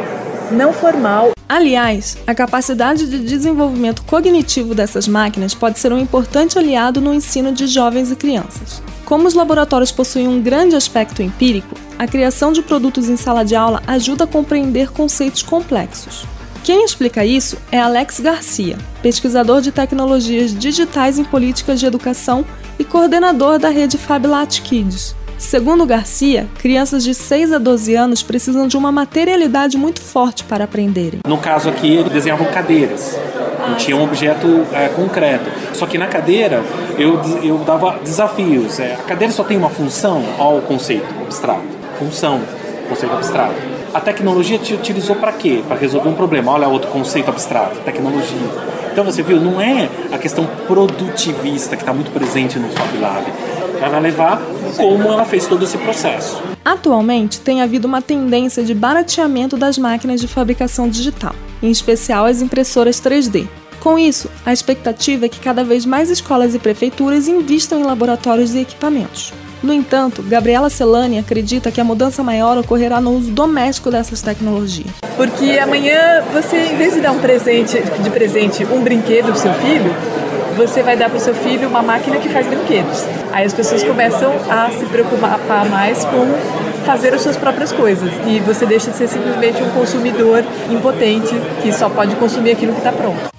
não 0.51 0.73
formal. 0.73 1.31
Aliás, 1.47 2.17
a 2.25 2.33
capacidade 2.33 3.07
de 3.07 3.19
desenvolvimento 3.19 4.03
cognitivo 4.03 4.73
dessas 4.73 5.07
máquinas 5.07 5.53
pode 5.53 5.79
ser 5.79 5.93
um 5.93 5.99
importante 5.99 6.57
aliado 6.57 6.99
no 6.99 7.13
ensino 7.13 7.51
de 7.51 7.67
jovens 7.67 8.11
e 8.11 8.15
crianças. 8.15 8.81
Como 9.05 9.27
os 9.27 9.35
laboratórios 9.35 9.91
possuem 9.91 10.27
um 10.27 10.41
grande 10.41 10.75
aspecto 10.75 11.21
empírico, 11.21 11.75
a 11.97 12.07
criação 12.07 12.51
de 12.51 12.63
produtos 12.63 13.07
em 13.07 13.15
sala 13.15 13.45
de 13.45 13.55
aula 13.55 13.81
ajuda 13.85 14.23
a 14.23 14.27
compreender 14.27 14.91
conceitos 14.91 15.43
complexos. 15.43 16.25
Quem 16.63 16.83
explica 16.83 17.23
isso 17.23 17.57
é 17.71 17.79
Alex 17.79 18.19
Garcia, 18.19 18.75
pesquisador 19.03 19.61
de 19.61 19.71
tecnologias 19.71 20.51
digitais 20.51 21.19
em 21.19 21.23
políticas 21.23 21.79
de 21.79 21.85
educação 21.85 22.43
e 22.79 22.83
coordenador 22.83 23.59
da 23.59 23.69
rede 23.69 23.99
FabLat 23.99 24.61
Kids. 24.63 25.15
Segundo 25.45 25.85
Garcia, 25.85 26.47
crianças 26.57 27.03
de 27.03 27.13
6 27.13 27.53
a 27.53 27.59
12 27.59 27.93
anos 27.93 28.23
precisam 28.23 28.67
de 28.67 28.75
uma 28.75 28.91
materialidade 28.91 29.77
muito 29.77 30.01
forte 30.01 30.43
para 30.43 30.63
aprenderem. 30.63 31.19
No 31.25 31.37
caso 31.37 31.69
aqui, 31.69 31.93
eles 31.93 32.11
desenhavam 32.11 32.47
cadeiras. 32.47 33.15
Não 33.59 33.75
tinha 33.75 33.95
um 33.95 34.03
objeto 34.03 34.65
é, 34.73 34.89
concreto. 34.89 35.45
Só 35.71 35.85
que 35.85 35.99
na 35.99 36.07
cadeira 36.07 36.63
eu, 36.97 37.21
eu 37.43 37.59
dava 37.59 37.99
desafios. 38.03 38.79
É, 38.79 38.95
a 38.95 39.03
cadeira 39.03 39.31
só 39.31 39.43
tem 39.43 39.55
uma 39.55 39.69
função 39.69 40.23
ao 40.39 40.61
conceito 40.61 41.05
abstrato. 41.21 41.61
Função, 41.99 42.41
conceito 42.85 43.13
abstrato. 43.13 43.55
A 43.93 43.99
tecnologia 43.99 44.57
te 44.57 44.73
utilizou 44.73 45.15
para 45.15 45.31
quê? 45.31 45.63
Para 45.67 45.77
resolver 45.77 46.09
um 46.09 46.13
problema. 46.13 46.51
Olha 46.51 46.67
outro 46.67 46.89
conceito 46.91 47.29
abstrato, 47.29 47.79
tecnologia. 47.79 48.49
Então 48.91 49.03
você 49.03 49.21
viu, 49.21 49.39
não 49.39 49.59
é 49.59 49.89
a 50.11 50.17
questão 50.17 50.45
produtivista 50.67 51.75
que 51.75 51.81
está 51.81 51.93
muito 51.93 52.11
presente 52.11 52.57
no 52.57 52.69
Fab 52.69 52.97
Lab. 52.97 53.25
Ela 53.77 53.89
vai 53.89 54.01
levar 54.01 54.41
como 54.77 55.03
ela 55.03 55.25
fez 55.25 55.47
todo 55.47 55.63
esse 55.63 55.77
processo. 55.77 56.41
Atualmente, 56.63 57.41
tem 57.41 57.61
havido 57.61 57.87
uma 57.87 58.01
tendência 58.01 58.63
de 58.63 58.73
barateamento 58.73 59.55
das 59.57 59.77
máquinas 59.77 60.19
de 60.19 60.27
fabricação 60.27 60.89
digital, 60.89 61.35
em 61.61 61.69
especial 61.69 62.25
as 62.25 62.41
impressoras 62.41 62.99
3D. 63.01 63.47
Com 63.79 63.99
isso, 63.99 64.31
a 64.45 64.51
expectativa 64.51 65.25
é 65.25 65.29
que 65.29 65.39
cada 65.39 65.63
vez 65.63 65.85
mais 65.85 66.09
escolas 66.09 66.55
e 66.55 66.59
prefeituras 66.59 67.27
invistam 67.27 67.79
em 67.79 67.83
laboratórios 67.83 68.55
e 68.55 68.59
equipamentos. 68.59 69.31
No 69.63 69.73
entanto, 69.73 70.21
Gabriela 70.21 70.69
Celani 70.69 71.17
acredita 71.17 71.71
que 71.71 71.81
a 71.81 71.83
mudança 71.83 72.23
maior 72.23 72.57
ocorrerá 72.57 73.01
no 73.01 73.11
uso 73.11 73.31
doméstico 73.31 73.89
dessas 73.89 74.21
tecnologias. 74.21 74.91
Porque 75.15 75.57
amanhã 75.57 76.23
você, 76.33 76.57
em 76.57 76.77
vez 76.77 76.93
de 76.93 77.01
dar 77.01 77.11
um 77.11 77.19
presente, 77.19 77.81
de 77.81 78.09
presente 78.09 78.65
um 78.65 78.81
brinquedo 78.81 79.27
para 79.27 79.35
seu 79.35 79.53
filho, 79.55 79.93
você 80.55 80.81
vai 80.81 80.95
dar 80.95 81.09
para 81.09 81.17
o 81.17 81.21
seu 81.21 81.33
filho 81.33 81.67
uma 81.67 81.81
máquina 81.81 82.17
que 82.17 82.29
faz 82.29 82.47
brinquedos. 82.47 83.05
Aí 83.31 83.45
as 83.45 83.53
pessoas 83.53 83.83
começam 83.83 84.31
a 84.49 84.69
se 84.71 84.85
preocupar 84.85 85.65
mais 85.69 86.05
com 86.05 86.25
fazer 86.85 87.13
as 87.13 87.21
suas 87.21 87.35
próprias 87.35 87.71
coisas 87.71 88.09
e 88.27 88.39
você 88.39 88.65
deixa 88.65 88.91
de 88.91 88.97
ser 88.97 89.07
simplesmente 89.07 89.61
um 89.61 89.69
consumidor 89.71 90.43
impotente 90.69 91.33
que 91.61 91.73
só 91.73 91.89
pode 91.89 92.15
consumir 92.15 92.51
aquilo 92.51 92.71
que 92.71 92.77
está 92.77 92.91
pronto. 92.91 93.35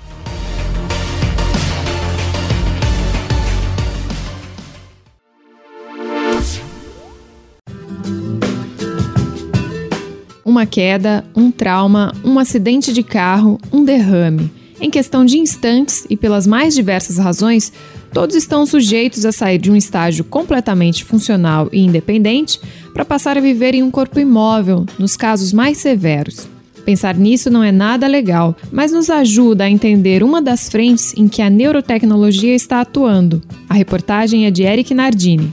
Uma 10.57 10.65
queda, 10.65 11.23
um 11.37 11.51
trauma, 11.51 12.15
um 12.25 12.39
acidente 12.39 12.91
de 12.91 13.03
carro, 13.03 13.61
um 13.71 13.85
derrame. 13.85 14.51
Em 14.81 14.89
questão 14.89 15.23
de 15.23 15.37
instantes 15.39 16.07
e 16.09 16.17
pelas 16.17 16.47
mais 16.47 16.75
diversas 16.75 17.19
razões, 17.19 17.71
todos 18.11 18.35
estão 18.35 18.65
sujeitos 18.65 19.27
a 19.27 19.33
sair 19.33 19.59
de 19.59 19.71
um 19.71 19.77
estágio 19.77 20.25
completamente 20.25 21.05
funcional 21.05 21.69
e 21.71 21.85
independente 21.85 22.59
para 22.95 23.05
passar 23.05 23.37
a 23.37 23.41
viver 23.43 23.75
em 23.75 23.83
um 23.83 23.91
corpo 23.91 24.19
imóvel, 24.19 24.87
nos 24.99 25.15
casos 25.15 25.53
mais 25.53 25.77
severos. 25.77 26.49
Pensar 26.87 27.17
nisso 27.17 27.51
não 27.51 27.63
é 27.63 27.71
nada 27.71 28.07
legal, 28.07 28.57
mas 28.73 28.93
nos 28.93 29.11
ajuda 29.11 29.65
a 29.65 29.71
entender 29.71 30.23
uma 30.23 30.41
das 30.41 30.71
frentes 30.71 31.13
em 31.19 31.29
que 31.29 31.43
a 31.43 31.51
neurotecnologia 31.51 32.55
está 32.55 32.81
atuando. 32.81 33.43
A 33.69 33.75
reportagem 33.75 34.47
é 34.47 34.51
de 34.51 34.63
Eric 34.63 34.95
Nardini. 34.95 35.51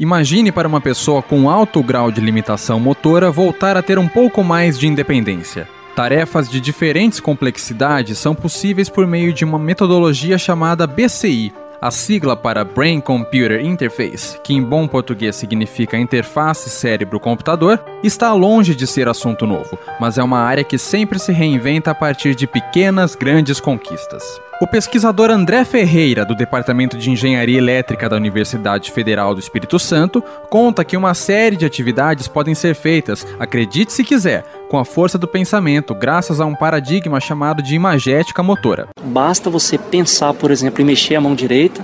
Imagine 0.00 0.50
para 0.50 0.66
uma 0.66 0.80
pessoa 0.80 1.20
com 1.20 1.50
alto 1.50 1.82
grau 1.82 2.10
de 2.10 2.22
limitação 2.22 2.80
motora 2.80 3.30
voltar 3.30 3.76
a 3.76 3.82
ter 3.82 3.98
um 3.98 4.08
pouco 4.08 4.42
mais 4.42 4.78
de 4.78 4.86
independência. 4.86 5.68
Tarefas 5.94 6.48
de 6.48 6.58
diferentes 6.58 7.20
complexidades 7.20 8.16
são 8.16 8.34
possíveis 8.34 8.88
por 8.88 9.06
meio 9.06 9.30
de 9.30 9.44
uma 9.44 9.58
metodologia 9.58 10.38
chamada 10.38 10.86
BCI, 10.86 11.52
a 11.82 11.90
sigla 11.90 12.34
para 12.34 12.64
Brain 12.64 12.98
Computer 12.98 13.62
Interface, 13.62 14.40
que 14.42 14.54
em 14.54 14.62
bom 14.62 14.88
português 14.88 15.36
significa 15.36 15.98
interface 15.98 16.70
cérebro-computador, 16.70 17.78
está 18.02 18.32
longe 18.32 18.74
de 18.74 18.86
ser 18.86 19.06
assunto 19.06 19.46
novo, 19.46 19.78
mas 20.00 20.16
é 20.16 20.22
uma 20.22 20.38
área 20.38 20.64
que 20.64 20.78
sempre 20.78 21.18
se 21.18 21.30
reinventa 21.30 21.90
a 21.90 21.94
partir 21.94 22.34
de 22.34 22.46
pequenas, 22.46 23.14
grandes 23.14 23.60
conquistas. 23.60 24.40
O 24.62 24.66
pesquisador 24.66 25.30
André 25.30 25.64
Ferreira, 25.64 26.22
do 26.22 26.34
Departamento 26.34 26.98
de 26.98 27.10
Engenharia 27.10 27.56
Elétrica 27.56 28.10
da 28.10 28.16
Universidade 28.16 28.92
Federal 28.92 29.32
do 29.32 29.40
Espírito 29.40 29.78
Santo, 29.78 30.22
conta 30.50 30.84
que 30.84 30.98
uma 30.98 31.14
série 31.14 31.56
de 31.56 31.64
atividades 31.64 32.28
podem 32.28 32.54
ser 32.54 32.74
feitas, 32.74 33.26
acredite 33.38 33.90
se 33.90 34.04
quiser, 34.04 34.44
com 34.68 34.76
a 34.76 34.84
força 34.84 35.16
do 35.16 35.26
pensamento, 35.26 35.94
graças 35.94 36.42
a 36.42 36.44
um 36.44 36.54
paradigma 36.54 37.18
chamado 37.20 37.62
de 37.62 37.74
imagética 37.74 38.42
motora. 38.42 38.88
Basta 39.02 39.48
você 39.48 39.78
pensar, 39.78 40.34
por 40.34 40.50
exemplo, 40.50 40.82
em 40.82 40.84
mexer 40.84 41.14
a 41.14 41.22
mão 41.22 41.34
direita, 41.34 41.82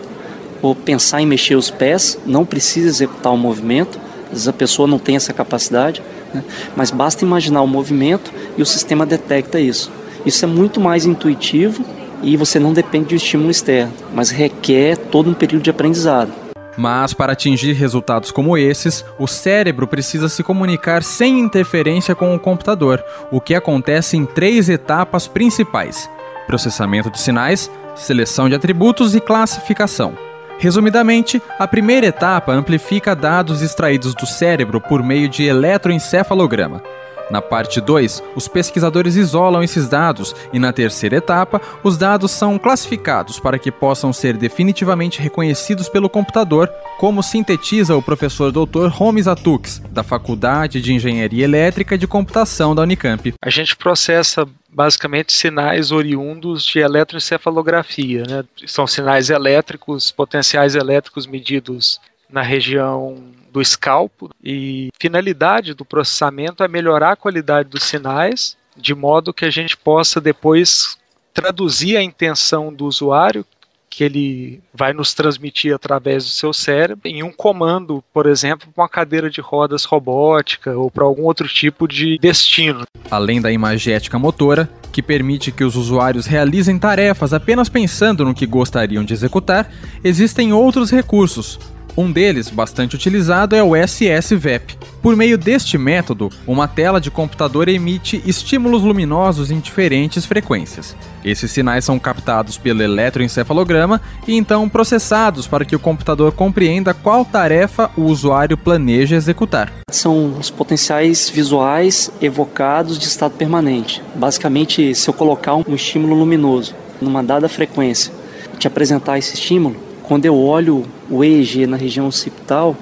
ou 0.60 0.74
pensar 0.74 1.22
em 1.22 1.26
mexer 1.26 1.54
os 1.54 1.70
pés, 1.70 2.18
não 2.26 2.44
precisa 2.44 2.88
executar 2.88 3.32
o 3.32 3.38
movimento, 3.38 3.98
às 4.26 4.32
vezes 4.32 4.48
a 4.48 4.52
pessoa 4.52 4.86
não 4.86 4.98
tem 4.98 5.16
essa 5.16 5.32
capacidade, 5.32 6.02
né? 6.34 6.44
mas 6.76 6.90
basta 6.90 7.24
imaginar 7.24 7.62
o 7.62 7.66
movimento 7.66 8.30
e 8.54 8.60
o 8.60 8.66
sistema 8.66 9.06
detecta 9.06 9.58
isso. 9.58 9.90
Isso 10.26 10.44
é 10.44 10.48
muito 10.48 10.78
mais 10.78 11.06
intuitivo 11.06 11.82
e 12.22 12.36
você 12.36 12.58
não 12.58 12.72
depende 12.72 13.08
de 13.08 13.16
estímulo 13.16 13.50
externo, 13.50 13.92
mas 14.14 14.30
requer 14.30 14.96
todo 14.96 15.30
um 15.30 15.34
período 15.34 15.62
de 15.62 15.70
aprendizado. 15.70 16.32
Mas 16.76 17.14
para 17.14 17.32
atingir 17.32 17.72
resultados 17.72 18.30
como 18.30 18.56
esses, 18.56 19.04
o 19.18 19.26
cérebro 19.26 19.86
precisa 19.86 20.28
se 20.28 20.42
comunicar 20.42 21.02
sem 21.02 21.40
interferência 21.40 22.14
com 22.14 22.34
o 22.34 22.38
computador, 22.38 23.02
o 23.30 23.40
que 23.40 23.54
acontece 23.54 24.16
em 24.16 24.26
três 24.26 24.68
etapas 24.68 25.26
principais: 25.26 26.08
processamento 26.46 27.10
de 27.10 27.18
sinais, 27.18 27.70
seleção 27.94 28.48
de 28.48 28.54
atributos 28.54 29.14
e 29.14 29.20
classificação. 29.20 30.14
Resumidamente, 30.58 31.42
a 31.58 31.66
primeira 31.66 32.06
etapa 32.06 32.52
amplifica 32.52 33.14
dados 33.14 33.60
extraídos 33.60 34.14
do 34.14 34.26
cérebro 34.26 34.80
por 34.80 35.02
meio 35.02 35.28
de 35.28 35.44
eletroencefalograma. 35.44 36.82
Na 37.30 37.42
parte 37.42 37.80
2, 37.80 38.22
os 38.34 38.46
pesquisadores 38.46 39.16
isolam 39.16 39.62
esses 39.62 39.88
dados 39.88 40.34
e 40.52 40.58
na 40.58 40.72
terceira 40.72 41.16
etapa, 41.16 41.60
os 41.82 41.96
dados 41.96 42.30
são 42.30 42.58
classificados 42.58 43.40
para 43.40 43.58
que 43.58 43.72
possam 43.72 44.12
ser 44.12 44.36
definitivamente 44.36 45.20
reconhecidos 45.20 45.88
pelo 45.88 46.08
computador, 46.08 46.68
como 46.98 47.22
sintetiza 47.22 47.96
o 47.96 48.02
professor 48.02 48.52
Dr. 48.52 48.88
Holmes 48.88 49.26
Atux, 49.26 49.82
da 49.90 50.02
Faculdade 50.02 50.80
de 50.80 50.92
Engenharia 50.92 51.44
Elétrica 51.44 51.94
e 51.94 51.98
de 51.98 52.06
Computação 52.06 52.74
da 52.74 52.82
Unicamp. 52.82 53.34
A 53.42 53.50
gente 53.50 53.76
processa 53.76 54.46
basicamente 54.70 55.32
sinais 55.32 55.90
oriundos 55.90 56.64
de 56.64 56.80
eletroencefalografia, 56.80 58.24
né? 58.28 58.44
São 58.66 58.86
sinais 58.86 59.30
elétricos, 59.30 60.10
potenciais 60.10 60.74
elétricos 60.74 61.26
medidos 61.26 62.00
na 62.30 62.42
região 62.42 63.16
do 63.56 63.62
escalpo 63.62 64.28
e 64.44 64.90
finalidade 65.00 65.72
do 65.72 65.82
processamento 65.82 66.62
é 66.62 66.68
melhorar 66.68 67.12
a 67.12 67.16
qualidade 67.16 67.70
dos 67.70 67.84
sinais 67.84 68.54
de 68.76 68.94
modo 68.94 69.32
que 69.32 69.46
a 69.46 69.50
gente 69.50 69.74
possa 69.74 70.20
depois 70.20 70.98
traduzir 71.32 71.96
a 71.96 72.02
intenção 72.02 72.70
do 72.70 72.84
usuário 72.84 73.46
que 73.88 74.04
ele 74.04 74.60
vai 74.74 74.92
nos 74.92 75.14
transmitir 75.14 75.74
através 75.74 76.22
do 76.24 76.28
seu 76.28 76.52
cérebro 76.52 77.08
em 77.08 77.22
um 77.22 77.32
comando, 77.32 78.04
por 78.12 78.26
exemplo, 78.26 78.68
para 78.74 78.82
uma 78.82 78.88
cadeira 78.90 79.30
de 79.30 79.40
rodas 79.40 79.84
robótica 79.84 80.76
ou 80.76 80.90
para 80.90 81.04
algum 81.04 81.22
outro 81.22 81.48
tipo 81.48 81.88
de 81.88 82.18
destino. 82.18 82.84
Além 83.10 83.40
da 83.40 83.50
imagética 83.50 84.18
motora, 84.18 84.68
que 84.92 85.00
permite 85.00 85.50
que 85.50 85.64
os 85.64 85.76
usuários 85.76 86.26
realizem 86.26 86.78
tarefas 86.78 87.32
apenas 87.32 87.70
pensando 87.70 88.22
no 88.22 88.34
que 88.34 88.44
gostariam 88.44 89.02
de 89.02 89.14
executar, 89.14 89.72
existem 90.04 90.52
outros 90.52 90.90
recursos, 90.90 91.58
um 91.96 92.12
deles, 92.12 92.50
bastante 92.50 92.94
utilizado, 92.94 93.56
é 93.56 93.62
o 93.62 93.74
SSVEP. 93.74 94.76
Por 95.00 95.16
meio 95.16 95.38
deste 95.38 95.78
método, 95.78 96.30
uma 96.46 96.68
tela 96.68 97.00
de 97.00 97.10
computador 97.10 97.68
emite 97.68 98.22
estímulos 98.26 98.82
luminosos 98.82 99.50
em 99.50 99.60
diferentes 99.60 100.26
frequências. 100.26 100.96
Esses 101.24 101.50
sinais 101.50 101.84
são 101.84 101.98
captados 101.98 102.58
pelo 102.58 102.82
eletroencefalograma 102.82 104.00
e 104.26 104.36
então 104.36 104.68
processados 104.68 105.46
para 105.46 105.64
que 105.64 105.76
o 105.76 105.78
computador 105.78 106.32
compreenda 106.32 106.92
qual 106.92 107.24
tarefa 107.24 107.90
o 107.96 108.02
usuário 108.02 108.58
planeja 108.58 109.16
executar. 109.16 109.72
São 109.90 110.38
os 110.38 110.50
potenciais 110.50 111.30
visuais 111.30 112.10
evocados 112.20 112.98
de 112.98 113.06
estado 113.06 113.32
permanente. 113.36 114.02
Basicamente, 114.14 114.94
se 114.94 115.08
eu 115.08 115.14
colocar 115.14 115.54
um 115.54 115.74
estímulo 115.74 116.14
luminoso 116.16 116.74
numa 117.00 117.22
dada 117.22 117.48
frequência, 117.48 118.12
te 118.58 118.66
apresentar 118.66 119.18
esse 119.18 119.34
estímulo, 119.34 119.85
quando 120.06 120.24
eu 120.24 120.36
olho 120.36 120.84
o 121.10 121.24
EEG 121.24 121.66
na 121.66 121.76
região 121.76 122.06
occipital, 122.06 122.76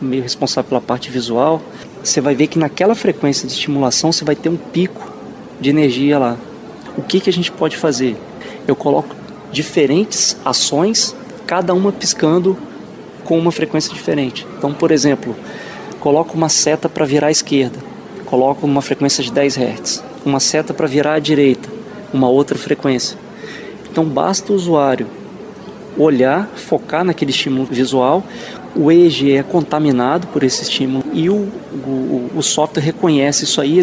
meio 0.00 0.22
responsável 0.22 0.68
pela 0.68 0.80
parte 0.80 1.10
visual, 1.10 1.60
você 2.02 2.20
vai 2.20 2.36
ver 2.36 2.46
que 2.46 2.58
naquela 2.58 2.94
frequência 2.94 3.48
de 3.48 3.52
estimulação 3.52 4.12
você 4.12 4.24
vai 4.24 4.36
ter 4.36 4.48
um 4.48 4.56
pico 4.56 5.12
de 5.60 5.70
energia 5.70 6.18
lá. 6.18 6.36
O 6.96 7.02
que, 7.02 7.18
que 7.18 7.28
a 7.28 7.32
gente 7.32 7.50
pode 7.50 7.76
fazer? 7.76 8.16
Eu 8.66 8.76
coloco 8.76 9.14
diferentes 9.50 10.36
ações, 10.44 11.16
cada 11.46 11.74
uma 11.74 11.90
piscando 11.90 12.56
com 13.24 13.36
uma 13.36 13.50
frequência 13.50 13.92
diferente. 13.92 14.46
Então, 14.56 14.72
por 14.72 14.92
exemplo, 14.92 15.34
coloco 15.98 16.36
uma 16.36 16.48
seta 16.48 16.88
para 16.88 17.04
virar 17.04 17.26
à 17.26 17.30
esquerda, 17.32 17.78
coloco 18.24 18.64
uma 18.64 18.82
frequência 18.82 19.22
de 19.22 19.32
10 19.32 19.56
Hz, 19.58 20.04
uma 20.24 20.38
seta 20.38 20.72
para 20.72 20.86
virar 20.86 21.14
à 21.14 21.18
direita, 21.18 21.68
uma 22.12 22.28
outra 22.28 22.56
frequência. 22.56 23.18
Então, 23.90 24.04
basta 24.04 24.52
o 24.52 24.56
usuário 24.56 25.08
olhar, 25.96 26.48
focar 26.56 27.04
naquele 27.04 27.30
estímulo 27.30 27.64
visual, 27.64 28.24
o 28.74 28.90
EEG 28.90 29.36
é 29.36 29.42
contaminado 29.42 30.26
por 30.28 30.42
esse 30.42 30.62
estímulo 30.62 31.04
e 31.12 31.28
o, 31.28 31.48
o, 31.72 32.30
o 32.34 32.42
software 32.42 32.82
reconhece 32.82 33.44
isso 33.44 33.60
aí 33.60 33.76
e 33.76 33.78
a 33.78 33.82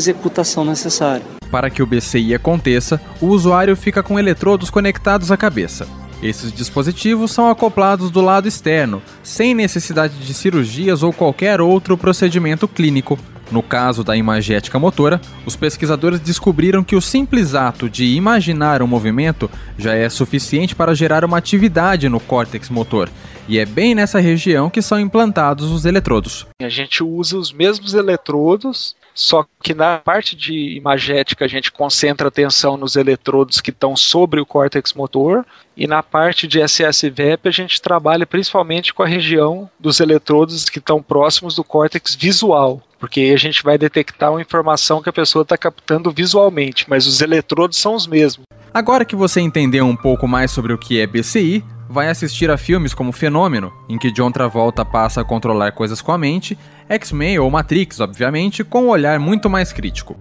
necessária. 0.66 1.24
Para 1.52 1.70
que 1.70 1.82
o 1.82 1.86
BCI 1.86 2.36
aconteça, 2.36 3.02
o 3.22 3.28
usuário 3.28 3.76
fica 3.76 4.04
com 4.04 4.20
eletrodos 4.20 4.70
conectados 4.70 5.32
à 5.32 5.38
cabeça. 5.38 5.88
Esses 6.22 6.52
dispositivos 6.52 7.32
são 7.32 7.50
acoplados 7.50 8.12
do 8.12 8.20
lado 8.20 8.48
externo, 8.48 9.02
sem 9.24 9.56
necessidade 9.56 10.14
de 10.16 10.34
cirurgias 10.34 11.02
ou 11.02 11.14
qualquer 11.14 11.62
outro 11.62 11.98
procedimento 11.98 12.68
clínico. 12.68 13.18
No 13.52 13.64
caso 13.64 14.04
da 14.04 14.16
imagética 14.16 14.78
motora, 14.78 15.20
os 15.46 15.56
pesquisadores 15.56 16.20
descobriram 16.20 16.84
que 16.84 16.96
o 16.96 17.02
simples 17.02 17.56
ato 17.56 17.90
de 17.90 18.06
imaginar 18.06 18.82
um 18.82 18.88
movimento 18.88 19.50
já 19.78 19.94
é 19.94 20.08
suficiente 20.08 20.76
para 20.76 20.94
gerar 20.94 21.26
uma 21.26 21.38
atividade 21.38 22.08
no 22.08 22.20
córtex 22.20 22.70
motor, 22.70 23.10
e 23.48 23.58
é 23.58 23.66
bem 23.66 23.96
nessa 23.96 24.20
região 24.20 24.70
que 24.70 24.82
são 24.82 25.00
implantados 25.00 25.72
os 25.72 25.86
eletrodos. 25.86 26.46
A 26.62 26.70
gente 26.70 27.04
usa 27.04 27.38
os 27.38 27.52
mesmos 27.52 27.96
eletrodos 27.96 28.96
só 29.14 29.46
que 29.62 29.74
na 29.74 29.98
parte 29.98 30.36
de 30.36 30.76
imagética 30.78 31.46
a 31.46 31.48
gente 31.48 31.72
concentra 31.72 32.28
atenção 32.28 32.78
nos 32.78 32.96
eletrodos 32.96 33.60
que 33.62 33.70
estão 33.70 33.96
sobre 33.96 34.40
o 34.40 34.46
córtex 34.46 34.94
motor 34.94 35.46
e 35.76 35.88
na 35.88 36.02
parte 36.04 36.48
de 36.48 36.60
SSVEP 36.62 37.48
a 37.48 37.52
gente 37.52 37.82
trabalha 37.82 38.26
principalmente 38.26 38.94
com 38.94 39.04
a 39.04 39.08
região 39.08 39.70
dos 39.80 40.00
eletrodos 40.00 40.66
que 40.66 40.80
estão 40.80 41.02
próximos 41.02 41.56
do 41.56 41.64
córtex 41.64 42.16
visual, 42.16 42.82
porque 43.00 43.32
a 43.34 43.38
gente 43.38 43.64
vai 43.64 43.78
detectar 43.78 44.32
uma 44.32 44.42
informação 44.42 45.02
que 45.02 45.10
a 45.10 45.14
pessoa 45.14 45.44
está 45.44 45.58
captando 45.58 46.12
visualmente, 46.12 46.86
mas 46.90 47.08
os 47.08 47.22
eletrodos 47.22 47.78
são 47.78 47.96
os 47.96 48.08
mesmos. 48.08 48.46
Agora 48.74 49.06
que 49.06 49.16
você 49.16 49.42
entendeu 49.42 49.86
um 49.86 49.96
pouco 49.96 50.28
mais 50.28 50.52
sobre 50.52 50.74
o 50.74 50.78
que 50.78 51.00
é 51.00 51.08
BCI, 51.08 51.64
vai 51.90 52.08
assistir 52.08 52.52
a 52.52 52.58
filmes 52.58 52.94
como 52.94 53.12
Fenômeno, 53.12 53.74
em 53.90 53.98
que 53.98 54.12
John 54.12 54.32
Travolta 54.32 54.86
passa 54.86 55.22
a 55.22 55.26
controlar 55.26 55.72
coisas 55.72 56.02
com 56.02 56.12
a 56.12 56.18
mente, 56.18 56.56
X-Men 56.90 57.38
ou 57.38 57.52
Matrix, 57.52 58.00
obviamente, 58.00 58.64
com 58.64 58.86
um 58.86 58.90
olhar 58.90 59.20
muito 59.20 59.48
mais 59.48 59.72
crítico. 59.72 60.18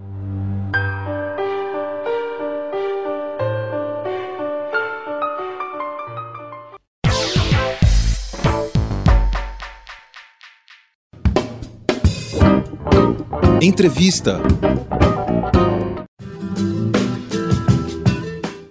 Entrevista. 13.61 14.39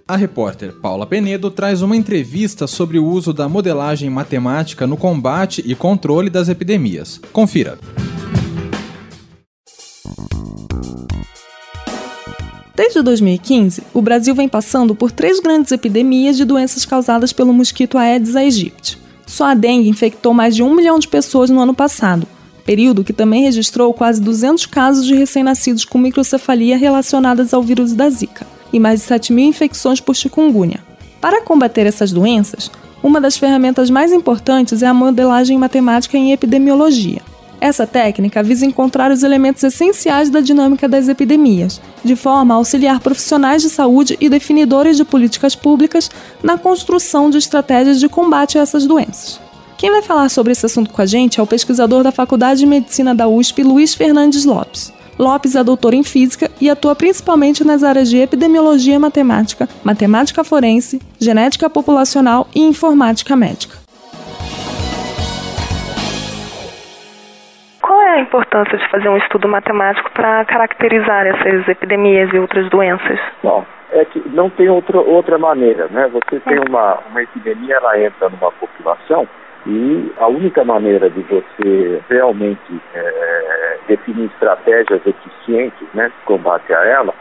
A 0.08 0.16
repórter 0.16 0.72
Paula 0.72 1.04
Penedo 1.04 1.50
traz 1.50 1.82
uma 1.82 1.94
entrevista 1.94 2.66
sobre 2.66 2.98
o 2.98 3.04
uso 3.04 3.30
da 3.30 3.46
modelagem 3.46 4.08
matemática 4.08 4.86
no 4.86 4.96
combate 4.96 5.62
e 5.66 5.74
controle 5.74 6.30
das 6.30 6.48
epidemias. 6.48 7.20
Confira. 7.30 7.78
Desde 12.74 13.02
2015, 13.02 13.82
o 13.92 14.00
Brasil 14.00 14.34
vem 14.34 14.48
passando 14.48 14.94
por 14.94 15.12
três 15.12 15.40
grandes 15.40 15.72
epidemias 15.72 16.38
de 16.38 16.46
doenças 16.46 16.86
causadas 16.86 17.30
pelo 17.30 17.52
mosquito 17.52 17.98
Aedes 17.98 18.34
aegypti. 18.34 18.98
Só 19.26 19.50
a 19.50 19.54
dengue 19.54 19.90
infectou 19.90 20.32
mais 20.32 20.56
de 20.56 20.62
um 20.62 20.74
milhão 20.74 20.98
de 20.98 21.06
pessoas 21.06 21.50
no 21.50 21.60
ano 21.60 21.74
passado, 21.74 22.26
período 22.64 23.04
que 23.04 23.12
também 23.12 23.42
registrou 23.42 23.92
quase 23.92 24.22
200 24.22 24.64
casos 24.64 25.04
de 25.04 25.14
recém-nascidos 25.14 25.84
com 25.84 25.98
microcefalia 25.98 26.78
relacionadas 26.78 27.52
ao 27.52 27.62
vírus 27.62 27.92
da 27.92 28.08
Zika 28.08 28.56
e 28.72 28.78
mais 28.78 29.00
de 29.00 29.06
7 29.06 29.32
mil 29.32 29.48
infecções 29.48 30.00
por 30.00 30.14
chikungunya. 30.14 30.80
Para 31.20 31.42
combater 31.42 31.86
essas 31.86 32.12
doenças, 32.12 32.70
uma 33.02 33.20
das 33.20 33.36
ferramentas 33.36 33.90
mais 33.90 34.12
importantes 34.12 34.82
é 34.82 34.86
a 34.86 34.94
modelagem 34.94 35.58
matemática 35.58 36.16
em 36.16 36.32
epidemiologia. 36.32 37.22
Essa 37.60 37.86
técnica 37.86 38.42
visa 38.42 38.64
encontrar 38.64 39.10
os 39.10 39.24
elementos 39.24 39.64
essenciais 39.64 40.30
da 40.30 40.40
dinâmica 40.40 40.88
das 40.88 41.08
epidemias, 41.08 41.80
de 42.04 42.14
forma 42.14 42.54
a 42.54 42.56
auxiliar 42.56 43.00
profissionais 43.00 43.62
de 43.62 43.68
saúde 43.68 44.16
e 44.20 44.28
definidores 44.28 44.96
de 44.96 45.04
políticas 45.04 45.56
públicas 45.56 46.08
na 46.42 46.56
construção 46.56 47.28
de 47.28 47.38
estratégias 47.38 47.98
de 47.98 48.08
combate 48.08 48.58
a 48.58 48.62
essas 48.62 48.86
doenças. 48.86 49.40
Quem 49.76 49.90
vai 49.90 50.02
falar 50.02 50.28
sobre 50.28 50.52
esse 50.52 50.66
assunto 50.66 50.90
com 50.90 51.02
a 51.02 51.06
gente 51.06 51.40
é 51.40 51.42
o 51.42 51.46
pesquisador 51.46 52.02
da 52.02 52.12
Faculdade 52.12 52.60
de 52.60 52.66
Medicina 52.66 53.14
da 53.14 53.28
USP, 53.28 53.62
Luiz 53.62 53.94
Fernandes 53.94 54.44
Lopes. 54.44 54.92
Lopes 55.18 55.56
é 55.56 55.64
doutor 55.64 55.94
em 55.94 56.04
física 56.04 56.48
e 56.60 56.70
atua 56.70 56.94
principalmente 56.94 57.66
nas 57.66 57.82
áreas 57.82 58.08
de 58.08 58.18
epidemiologia 58.18 59.00
matemática, 59.00 59.66
matemática 59.84 60.44
forense, 60.44 61.00
genética 61.20 61.68
populacional 61.68 62.46
e 62.54 62.60
informática 62.62 63.34
médica. 63.34 63.74
Qual 67.82 68.00
é 68.00 68.10
a 68.10 68.20
importância 68.20 68.78
de 68.78 68.88
fazer 68.90 69.08
um 69.08 69.16
estudo 69.16 69.48
matemático 69.48 70.08
para 70.12 70.44
caracterizar 70.44 71.26
essas 71.26 71.66
epidemias 71.66 72.32
e 72.32 72.38
outras 72.38 72.70
doenças? 72.70 73.18
Bom, 73.42 73.66
é 73.90 74.04
que 74.04 74.22
não 74.28 74.48
tem 74.48 74.68
outra, 74.68 75.00
outra 75.00 75.36
maneira, 75.36 75.88
né? 75.88 76.08
Você 76.12 76.38
tem 76.40 76.60
uma, 76.60 77.00
uma 77.10 77.22
epidemia, 77.22 77.74
ela 77.74 78.00
entra 78.00 78.28
numa 78.28 78.52
população 78.52 79.26
e 79.68 80.12
a 80.16 80.26
única 80.26 80.64
maneira 80.64 81.10
de 81.10 81.20
você 81.22 82.02
realmente 82.08 82.80
é, 82.94 83.78
definir 83.86 84.24
estratégias 84.32 85.00
eficientes 85.06 85.86
né, 85.92 86.08
de 86.08 86.24
combate 86.24 86.72
a 86.72 86.84
ela 86.86 87.14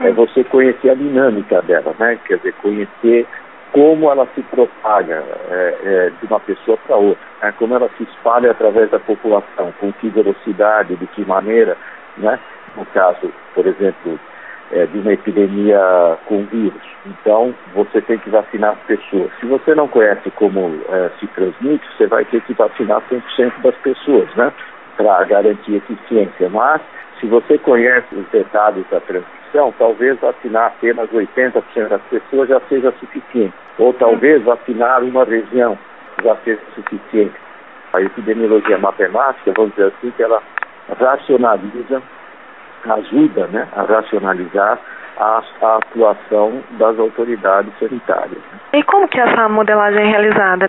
é 0.00 0.12
você 0.12 0.44
conhecer 0.44 0.90
a 0.90 0.94
dinâmica 0.94 1.62
dela, 1.62 1.94
né? 1.98 2.18
Quer 2.26 2.36
dizer, 2.38 2.52
conhecer 2.54 3.26
como 3.72 4.10
ela 4.10 4.28
se 4.34 4.42
propaga 4.42 5.24
é, 5.50 5.76
é, 5.82 6.10
de 6.20 6.26
uma 6.26 6.40
pessoa 6.40 6.76
para 6.86 6.96
outra, 6.96 7.24
né? 7.42 7.54
como 7.58 7.74
ela 7.74 7.88
se 7.96 8.02
espalha 8.04 8.50
através 8.50 8.90
da 8.90 8.98
população, 8.98 9.72
com 9.80 9.92
que 9.94 10.08
velocidade, 10.10 10.96
de 10.96 11.06
que 11.08 11.24
maneira, 11.24 11.76
né? 12.18 12.38
no 12.76 12.84
caso, 12.86 13.32
por 13.54 13.66
exemplo, 13.66 14.18
é, 14.72 14.86
de 14.86 14.98
uma 14.98 15.12
epidemia 15.12 16.18
com 16.26 16.44
vírus. 16.46 16.82
Então, 17.06 17.54
você 17.74 18.00
tem 18.00 18.18
que 18.18 18.30
vacinar 18.30 18.72
as 18.72 18.80
pessoas. 18.86 19.30
Se 19.40 19.46
você 19.46 19.74
não 19.74 19.88
conhece 19.88 20.30
como 20.32 20.80
é, 20.88 21.10
se 21.20 21.26
transmite, 21.28 21.84
você 21.96 22.06
vai 22.06 22.24
ter 22.24 22.40
que 22.42 22.54
vacinar 22.54 23.02
100% 23.10 23.52
das 23.62 23.76
pessoas, 23.76 24.34
né? 24.36 24.52
Para 24.96 25.24
garantir 25.24 25.76
eficiência. 25.76 26.48
Mas, 26.48 26.80
se 27.20 27.26
você 27.26 27.58
conhece 27.58 28.14
os 28.14 28.26
detalhes 28.28 28.84
da 28.90 29.00
transmissão, 29.00 29.74
talvez 29.78 30.18
vacinar 30.20 30.66
apenas 30.66 31.08
80% 31.10 31.88
das 31.88 32.02
pessoas 32.02 32.48
já 32.48 32.60
seja 32.68 32.92
suficiente 32.98 33.54
ou 33.78 33.92
talvez 33.92 34.42
vacinar 34.42 35.02
uma 35.02 35.24
região 35.24 35.78
já 36.22 36.36
seja 36.44 36.60
suficiente. 36.74 37.34
A 37.92 38.00
epidemiologia 38.00 38.78
matemática, 38.78 39.52
vamos 39.56 39.74
dizer 39.74 39.92
assim, 39.96 40.10
que 40.12 40.22
ela 40.22 40.42
racionaliza, 40.98 42.02
ajuda 42.88 43.46
né, 43.48 43.66
a 43.74 43.82
racionalizar 43.82 44.78
a, 45.18 45.42
a, 45.62 45.76
atuação 45.76 46.62
das 46.72 46.98
autoridades 46.98 47.72
sanitárias. 47.78 48.42
E 48.72 48.82
como 48.84 49.08
que 49.08 49.20
é 49.20 49.24
essa 49.24 49.48
modelagem 49.48 50.02
é 50.02 50.10
realizada? 50.10 50.68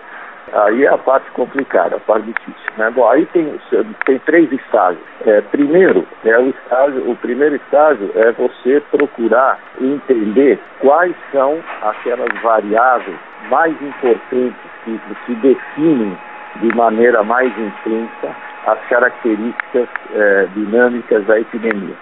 Aí 0.52 0.84
é 0.84 0.88
a 0.88 0.98
parte 0.98 1.28
complicada, 1.32 1.96
a 1.96 2.00
parte 2.00 2.26
difícil. 2.26 2.72
Né? 2.76 2.90
Bom, 2.90 3.08
aí 3.08 3.26
tem, 3.26 3.58
tem 4.04 4.18
três 4.20 4.50
estágios. 4.52 5.02
É, 5.26 5.40
primeiro, 5.40 6.06
é 6.24 6.38
o, 6.38 6.48
estágio, 6.48 7.10
o 7.10 7.16
primeiro 7.16 7.56
estágio 7.56 8.10
é 8.14 8.30
você 8.32 8.80
procurar 8.92 9.58
entender 9.80 10.60
quais 10.78 11.14
são 11.32 11.58
aquelas 11.82 12.28
variáveis 12.42 13.18
mais 13.50 13.74
importantes 13.82 14.56
que, 14.84 15.00
que 15.26 15.34
definem 15.34 16.16
de 16.60 16.74
maneira 16.76 17.22
mais 17.24 17.52
intensa 17.58 18.34
as 18.66 18.78
características 18.88 19.88
é, 20.14 20.46
dinâmicas 20.54 21.24
da 21.26 21.38
epidemia 21.38 21.94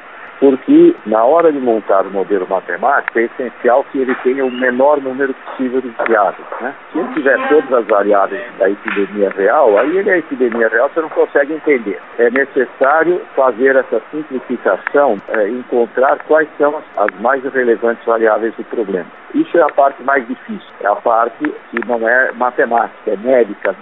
porque 0.45 0.95
na 1.07 1.25
hora 1.25 1.53
de 1.53 1.59
montar 1.59 2.07
o 2.07 2.11
modelo 2.11 2.47
matemático 2.49 3.19
é 3.19 3.23
essencial 3.23 3.85
que 3.91 3.99
ele 3.99 4.15
tenha 4.17 4.45
o 4.45 4.51
menor 4.51 5.01
número 5.01 5.33
possível 5.35 5.81
de 5.81 5.89
variáveis. 5.89 6.47
Né? 6.61 6.75
Se 6.93 6.99
ele 6.99 7.15
tiver 7.15 7.49
todas 7.49 7.73
as 7.73 7.87
variáveis 7.87 8.43
da 8.59 8.69
epidemia 8.69 9.31
real, 9.31 9.79
aí 9.79 9.97
ele 9.97 10.11
é 10.11 10.15
a 10.15 10.19
epidemia 10.19 10.69
real, 10.69 10.91
você 10.91 11.01
não 11.01 11.09
consegue 11.09 11.55
entender. 11.55 11.99
É 12.19 12.31
necessário 12.31 13.21
fazer 13.35 13.77
essa 13.77 14.03
simplificação, 14.11 15.19
é, 15.29 15.49
encontrar 15.49 16.19
quais 16.27 16.49
são 16.59 16.83
as, 16.97 17.21
mais 17.21 17.43
relevantes 17.45 18.05
variáveis 18.05 18.55
do 18.57 18.65
problema. 18.65 19.07
Isso 19.35 19.57
é 19.57 19.63
a 19.63 19.69
parte 19.69 20.03
mais 20.03 20.27
difícil, 20.27 20.69
é 20.81 20.87
a 20.87 20.97
parte 20.97 21.53
que 21.71 21.87
não 21.87 22.07
é 22.09 22.33
matemática, 22.33 23.11
é 23.11 23.17
médica 23.17 23.75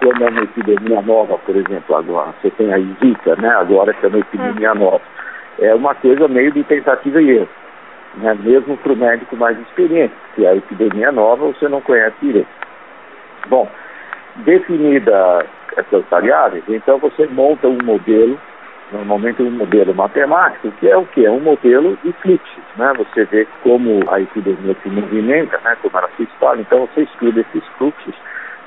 quando 0.00 0.24
é 0.24 0.28
uma 0.28 0.42
epidemia 0.42 1.02
nova, 1.02 1.38
por 1.38 1.56
exemplo, 1.56 1.96
agora, 1.96 2.34
você 2.40 2.50
tem 2.50 2.72
a 2.72 2.78
Zika, 2.78 3.36
né? 3.36 3.48
Agora 3.48 3.92
que 3.94 4.04
é 4.04 4.08
uma 4.08 4.18
epidemia 4.18 4.74
nova 4.74 5.02
é 5.58 5.74
uma 5.74 5.94
coisa 5.94 6.26
meio 6.28 6.52
de 6.52 6.64
tentativa 6.64 7.20
e 7.20 7.30
erro, 7.30 7.48
né? 8.16 8.36
mesmo 8.42 8.76
para 8.76 8.92
o 8.92 8.96
médico 8.96 9.36
mais 9.36 9.58
experiente, 9.60 10.14
que 10.34 10.46
a 10.46 10.54
epidemia 10.54 11.12
nova 11.12 11.46
você 11.46 11.68
não 11.68 11.80
conhece 11.80 12.16
direito. 12.20 12.48
Bom, 13.46 13.68
definida 14.36 15.46
essas 15.76 16.04
variáveis, 16.10 16.64
então 16.68 16.98
você 16.98 17.26
monta 17.26 17.68
um 17.68 17.80
modelo, 17.82 18.38
normalmente 18.92 19.42
um 19.42 19.50
modelo 19.50 19.94
matemático, 19.94 20.70
que 20.72 20.88
é 20.88 20.96
o 20.96 21.06
que? 21.06 21.24
É 21.24 21.30
um 21.30 21.40
modelo 21.40 21.96
de 22.02 22.12
fluxos, 22.14 22.64
né? 22.76 22.92
Você 22.96 23.24
vê 23.26 23.46
como 23.62 24.04
a 24.10 24.20
epidemia 24.20 24.74
se 24.82 24.88
movimenta, 24.88 25.58
né? 25.64 25.76
como 25.82 25.96
ela 25.96 26.08
se 26.16 26.24
espalha, 26.24 26.60
então 26.60 26.86
você 26.86 27.02
estuda 27.02 27.40
esses 27.40 27.64
fluxos, 27.78 28.14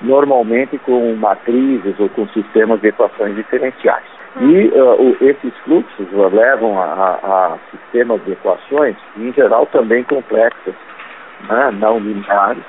normalmente 0.02 0.78
com 0.80 1.16
matrizes 1.16 2.00
ou 2.00 2.10
com 2.10 2.28
sistemas 2.30 2.80
de 2.82 2.88
equações 2.88 3.36
diferenciais. 3.36 4.06
E 4.40 4.68
uh, 4.68 5.18
esses 5.22 5.54
fluxos 5.64 6.08
uh, 6.12 6.30
levam 6.30 6.80
a, 6.80 6.86
a, 6.86 7.16
a, 7.24 7.58
sistemas 7.72 8.24
de 8.24 8.34
equações, 8.34 8.96
em 9.18 9.34
geral 9.34 9.66
também 9.68 10.04
complexas, 10.04 10.76
né, 11.50 11.72
não 11.80 11.98
lineares, 12.00 12.64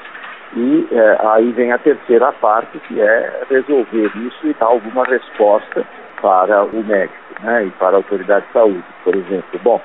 e 0.57 0.89
uh, 0.91 1.29
aí 1.35 1.53
vem 1.53 1.71
a 1.71 1.79
terceira 1.79 2.33
parte, 2.33 2.79
que 2.89 3.01
é 3.01 3.43
resolver 3.51 4.11
isso 4.17 4.47
e 4.47 4.55
dar 4.55 4.67
alguma 4.67 5.05
resposta 5.05 5.85
para 6.23 6.65
o 6.65 6.83
médico 6.83 7.15
né, 7.43 7.67
e 7.67 7.71
para 7.73 7.97
a 7.97 7.97
autoridade 7.97 8.47
de 8.47 8.53
saúde. 8.53 8.85
Por 9.05 9.15
exemplo, 9.15 9.61
bom, 9.63 9.81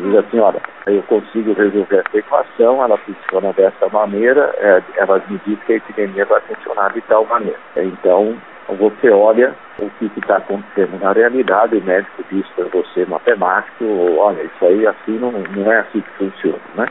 diz 0.00 0.16
assim, 0.16 0.38
olha, 0.38 0.60
eu 0.86 1.02
consigo 1.04 1.52
resolver 1.52 2.04
essa 2.06 2.18
equação, 2.18 2.82
ela 2.82 2.96
funciona 2.98 3.52
dessa 3.52 3.88
maneira, 3.88 4.54
é, 4.58 4.82
ela 4.96 5.22
me 5.28 5.40
diz 5.46 5.58
que 5.64 5.74
a 5.74 5.76
epidemia 5.76 6.24
vai 6.24 6.40
funcionar 6.42 6.92
de 6.92 7.00
tal 7.02 7.24
maneira. 7.26 7.58
Então, 7.76 8.36
você 8.68 9.10
olha 9.10 9.54
o 9.78 9.90
que 9.90 10.10
está 10.18 10.36
acontecendo 10.38 10.98
na 11.00 11.12
realidade, 11.12 11.76
o 11.76 11.84
médico 11.84 12.24
diz 12.30 12.46
para 12.56 12.64
você, 12.66 13.04
matemático, 13.06 13.84
olha, 14.16 14.42
isso 14.42 14.64
aí 14.64 14.86
assim 14.86 15.18
não, 15.18 15.32
não 15.32 15.72
é 15.72 15.80
assim 15.80 16.00
que 16.00 16.10
funciona, 16.18 16.58
né? 16.74 16.86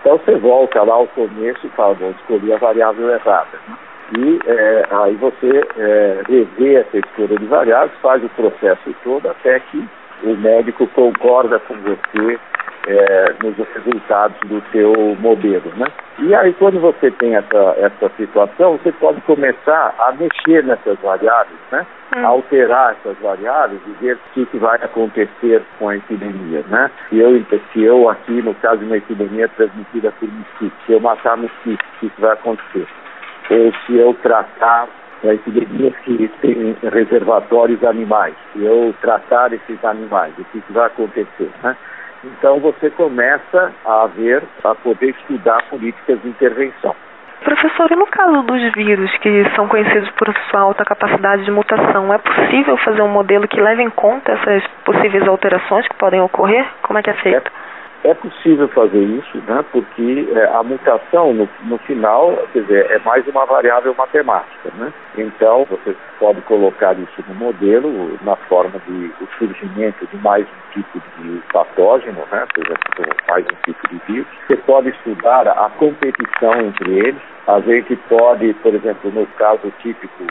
Então 0.00 0.16
você 0.18 0.36
volta 0.36 0.82
lá 0.82 0.94
ao 0.94 1.06
começo 1.08 1.66
e 1.66 1.70
fala, 1.70 1.94
bom, 1.94 2.10
escolhi 2.10 2.52
a 2.52 2.56
variável 2.56 3.10
errada. 3.10 3.58
Né? 3.68 3.76
E 4.16 4.38
é, 4.46 4.86
aí 4.90 5.14
você 5.16 5.66
é, 5.76 6.22
revê 6.26 6.76
essa 6.76 6.96
escolha 6.96 7.36
de 7.36 7.44
variáveis, 7.46 7.92
faz 8.00 8.24
o 8.24 8.28
processo 8.30 8.94
todo 9.04 9.28
até 9.28 9.60
que 9.60 9.86
o 10.22 10.36
médico 10.36 10.86
concorda 10.88 11.58
com 11.60 11.74
você 11.74 12.38
é, 12.86 13.34
nos 13.42 13.56
resultados 13.56 14.38
do 14.48 14.62
seu 14.72 14.92
modelo, 15.20 15.70
né? 15.76 15.86
E 16.20 16.34
aí 16.34 16.52
quando 16.54 16.80
você 16.80 17.10
tem 17.12 17.36
essa, 17.36 17.76
essa 17.78 18.10
situação, 18.16 18.78
você 18.78 18.90
pode 18.92 19.20
começar 19.22 19.94
a 19.98 20.12
mexer 20.12 20.64
nessas 20.64 20.98
variáveis, 21.00 21.58
né? 21.70 21.86
Hum. 22.16 22.26
alterar 22.26 22.96
essas 22.98 23.18
variáveis 23.18 23.80
e 23.86 23.90
ver 24.02 24.16
o 24.16 24.20
que, 24.32 24.46
que, 24.46 24.56
vai 24.56 24.76
acontecer 24.76 25.62
com 25.78 25.90
a 25.90 25.96
epidemia, 25.96 26.64
né? 26.68 26.90
Se 27.08 27.18
eu, 27.18 27.44
se 27.72 27.82
eu 27.82 28.08
aqui, 28.08 28.40
no 28.40 28.54
caso 28.54 28.78
de 28.78 28.86
uma 28.86 28.96
epidemia 28.96 29.46
transmitida 29.48 30.10
por 30.18 30.26
mosquito, 30.26 30.72
se 30.86 30.92
eu 30.92 31.00
matar 31.00 31.36
mosquito, 31.36 31.82
o 31.82 32.00
que, 32.00 32.08
que 32.08 32.20
vai 32.20 32.32
acontecer? 32.32 32.86
Ou 33.50 33.72
se 33.84 33.96
eu 33.96 34.14
tratar 34.22 34.88
a 35.24 35.34
epidemias 35.34 35.94
que 36.04 36.28
têm 36.40 36.76
reservatórios 36.82 37.82
animais, 37.84 38.34
se 38.52 38.64
eu 38.64 38.94
tratar 39.00 39.52
esses 39.52 39.84
animais, 39.84 40.32
o 40.38 40.44
que, 40.44 40.60
que 40.60 40.72
vai 40.72 40.86
acontecer, 40.86 41.50
né? 41.62 41.76
Então 42.24 42.58
você 42.58 42.90
começa 42.90 43.72
a 43.84 44.06
ver, 44.06 44.42
a 44.64 44.74
poder 44.74 45.10
estudar 45.10 45.62
políticas 45.70 46.20
de 46.22 46.28
intervenção. 46.28 46.94
Professor, 47.44 47.90
e 47.92 47.96
no 47.96 48.06
caso 48.06 48.42
dos 48.42 48.72
vírus 48.74 49.10
que 49.18 49.44
são 49.54 49.68
conhecidos 49.68 50.10
por 50.10 50.28
sua 50.50 50.60
alta 50.60 50.84
capacidade 50.84 51.44
de 51.44 51.50
mutação, 51.50 52.12
é 52.12 52.18
possível 52.18 52.76
fazer 52.78 53.00
um 53.02 53.08
modelo 53.08 53.46
que 53.46 53.60
leve 53.60 53.82
em 53.82 53.90
conta 53.90 54.32
essas 54.32 54.66
possíveis 54.84 55.26
alterações 55.26 55.86
que 55.86 55.94
podem 55.94 56.20
ocorrer? 56.20 56.66
Como 56.82 56.98
é 56.98 57.02
que 57.02 57.10
é 57.10 57.14
feito? 57.14 57.48
É 57.48 57.67
é 58.04 58.14
possível 58.14 58.68
fazer 58.68 59.02
isso, 59.02 59.38
né, 59.46 59.64
porque 59.72 60.28
é, 60.32 60.44
a 60.54 60.62
mutação, 60.62 61.34
no, 61.34 61.48
no, 61.64 61.78
final, 61.78 62.36
quer 62.52 62.62
dizer, 62.62 62.90
é 62.90 62.98
mais 63.00 63.26
uma 63.26 63.44
variável 63.44 63.94
matemática. 63.94 64.70
Né? 64.76 64.92
Então, 65.16 65.66
você 65.68 65.96
pode 66.18 66.40
colocar 66.42 66.96
isso 66.98 67.24
no 67.28 67.34
modelo, 67.34 68.18
na 68.22 68.36
forma 68.36 68.80
de 68.86 69.12
o 69.20 69.28
surgimento 69.38 70.06
de 70.06 70.16
mais 70.18 70.46
um 70.46 70.72
tipo 70.72 71.02
de 71.18 71.42
patógeno, 71.52 72.22
né, 72.30 72.46
ou 72.56 72.64
seja, 72.64 73.14
mais 73.28 73.44
um 73.46 73.56
tipo 73.64 73.88
de 73.88 74.00
vírus. 74.06 74.28
Você 74.46 74.56
pode 74.56 74.90
estudar 74.90 75.48
a 75.48 75.70
competição 75.70 76.54
entre 76.60 76.98
eles. 76.98 77.22
A 77.46 77.60
gente 77.60 77.96
pode, 78.08 78.52
por 78.54 78.74
exemplo, 78.74 79.10
no 79.10 79.26
caso 79.38 79.72
típico 79.80 80.24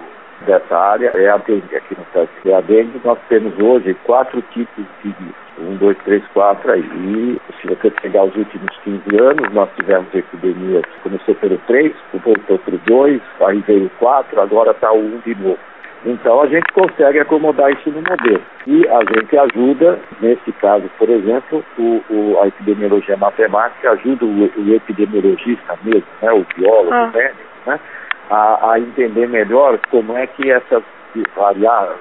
dessa 0.45 0.78
área, 0.78 1.12
é 1.15 1.30
a 1.30 1.38
dengue, 1.38 1.76
aqui 1.76 1.95
no 1.95 2.52
é 2.52 2.56
a 2.56 2.62
dengue, 2.62 3.02
nós 3.04 3.17
temos 3.30 3.58
hoje 3.60 3.93
quatro 4.04 4.41
tipos 4.54 4.86
de 5.04 5.10
vírus 5.10 5.47
um, 5.60 5.76
dois, 5.78 5.97
três, 6.06 6.23
quatro 6.34 6.71
aí. 6.71 6.82
E 6.82 7.41
se 7.60 7.67
você 7.67 7.89
pegar 7.89 8.23
os 8.23 8.36
últimos 8.36 8.76
15 8.84 9.02
anos, 9.19 9.54
nós 9.54 9.69
tivemos 9.76 10.13
epidemias, 10.13 10.84
começou 11.04 11.36
pelo 11.36 11.58
3, 11.60 11.93
voltou 12.23 12.60
para 12.60 12.76
o 12.76 12.80
2, 12.86 13.21
aí 13.41 13.60
veio 13.62 13.86
o 13.86 13.89
4, 14.00 14.41
agora 14.41 14.71
está 14.71 14.91
o 14.91 15.00
1 15.00 15.19
de 15.26 15.36
novo. 15.36 15.60
Então 16.06 16.41
a 16.41 16.47
gente 16.47 16.71
consegue 16.73 17.19
acomodar 17.19 17.71
isso 17.71 17.89
no 17.89 18.02
modelo. 18.02 18.41
E 18.67 18.88
a 18.88 19.00
gente 19.00 19.38
ajuda, 19.38 20.00
nesse 20.21 20.52
caso, 20.54 20.89
por 20.97 21.10
exemplo, 21.10 21.63
o, 21.78 22.04
o, 22.10 22.39
a 22.41 22.47
epidemiologia 22.47 23.17
matemática 23.17 23.91
ajuda 23.91 24.23
o, 24.23 24.43
o 24.43 24.76
epidemiologista 24.76 25.78
mesmo, 25.84 26.08
né, 26.21 26.32
o 26.32 26.45
biólogo, 26.56 26.93
ah. 26.93 27.10
o 27.12 27.17
médico, 27.17 27.41
né, 27.65 27.80
a, 28.30 28.74
a 28.74 28.80
entender 28.80 29.28
melhor 29.28 29.80
como 29.90 30.18
é 30.18 30.28
que 30.28 30.52
essas 30.52 30.84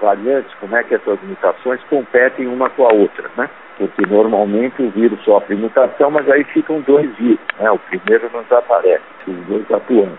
variantes, 0.00 0.52
como 0.60 0.76
é 0.76 0.82
que 0.82 0.94
essas 0.94 1.18
mutações 1.22 1.80
competem 1.84 2.46
uma 2.46 2.68
com 2.70 2.84
a 2.84 2.92
outra, 2.92 3.30
né? 3.36 3.48
Porque 3.78 4.04
normalmente 4.06 4.82
o 4.82 4.90
vírus 4.90 5.22
sofre 5.24 5.54
mutação, 5.54 6.10
mas 6.10 6.28
aí 6.28 6.44
ficam 6.44 6.80
dois 6.80 7.14
vírus, 7.16 7.40
né? 7.58 7.70
O 7.70 7.78
primeiro 7.78 8.30
não 8.32 8.42
desaparece, 8.42 9.04
os 9.26 9.36
dois 9.46 9.70
atuando. 9.70 10.18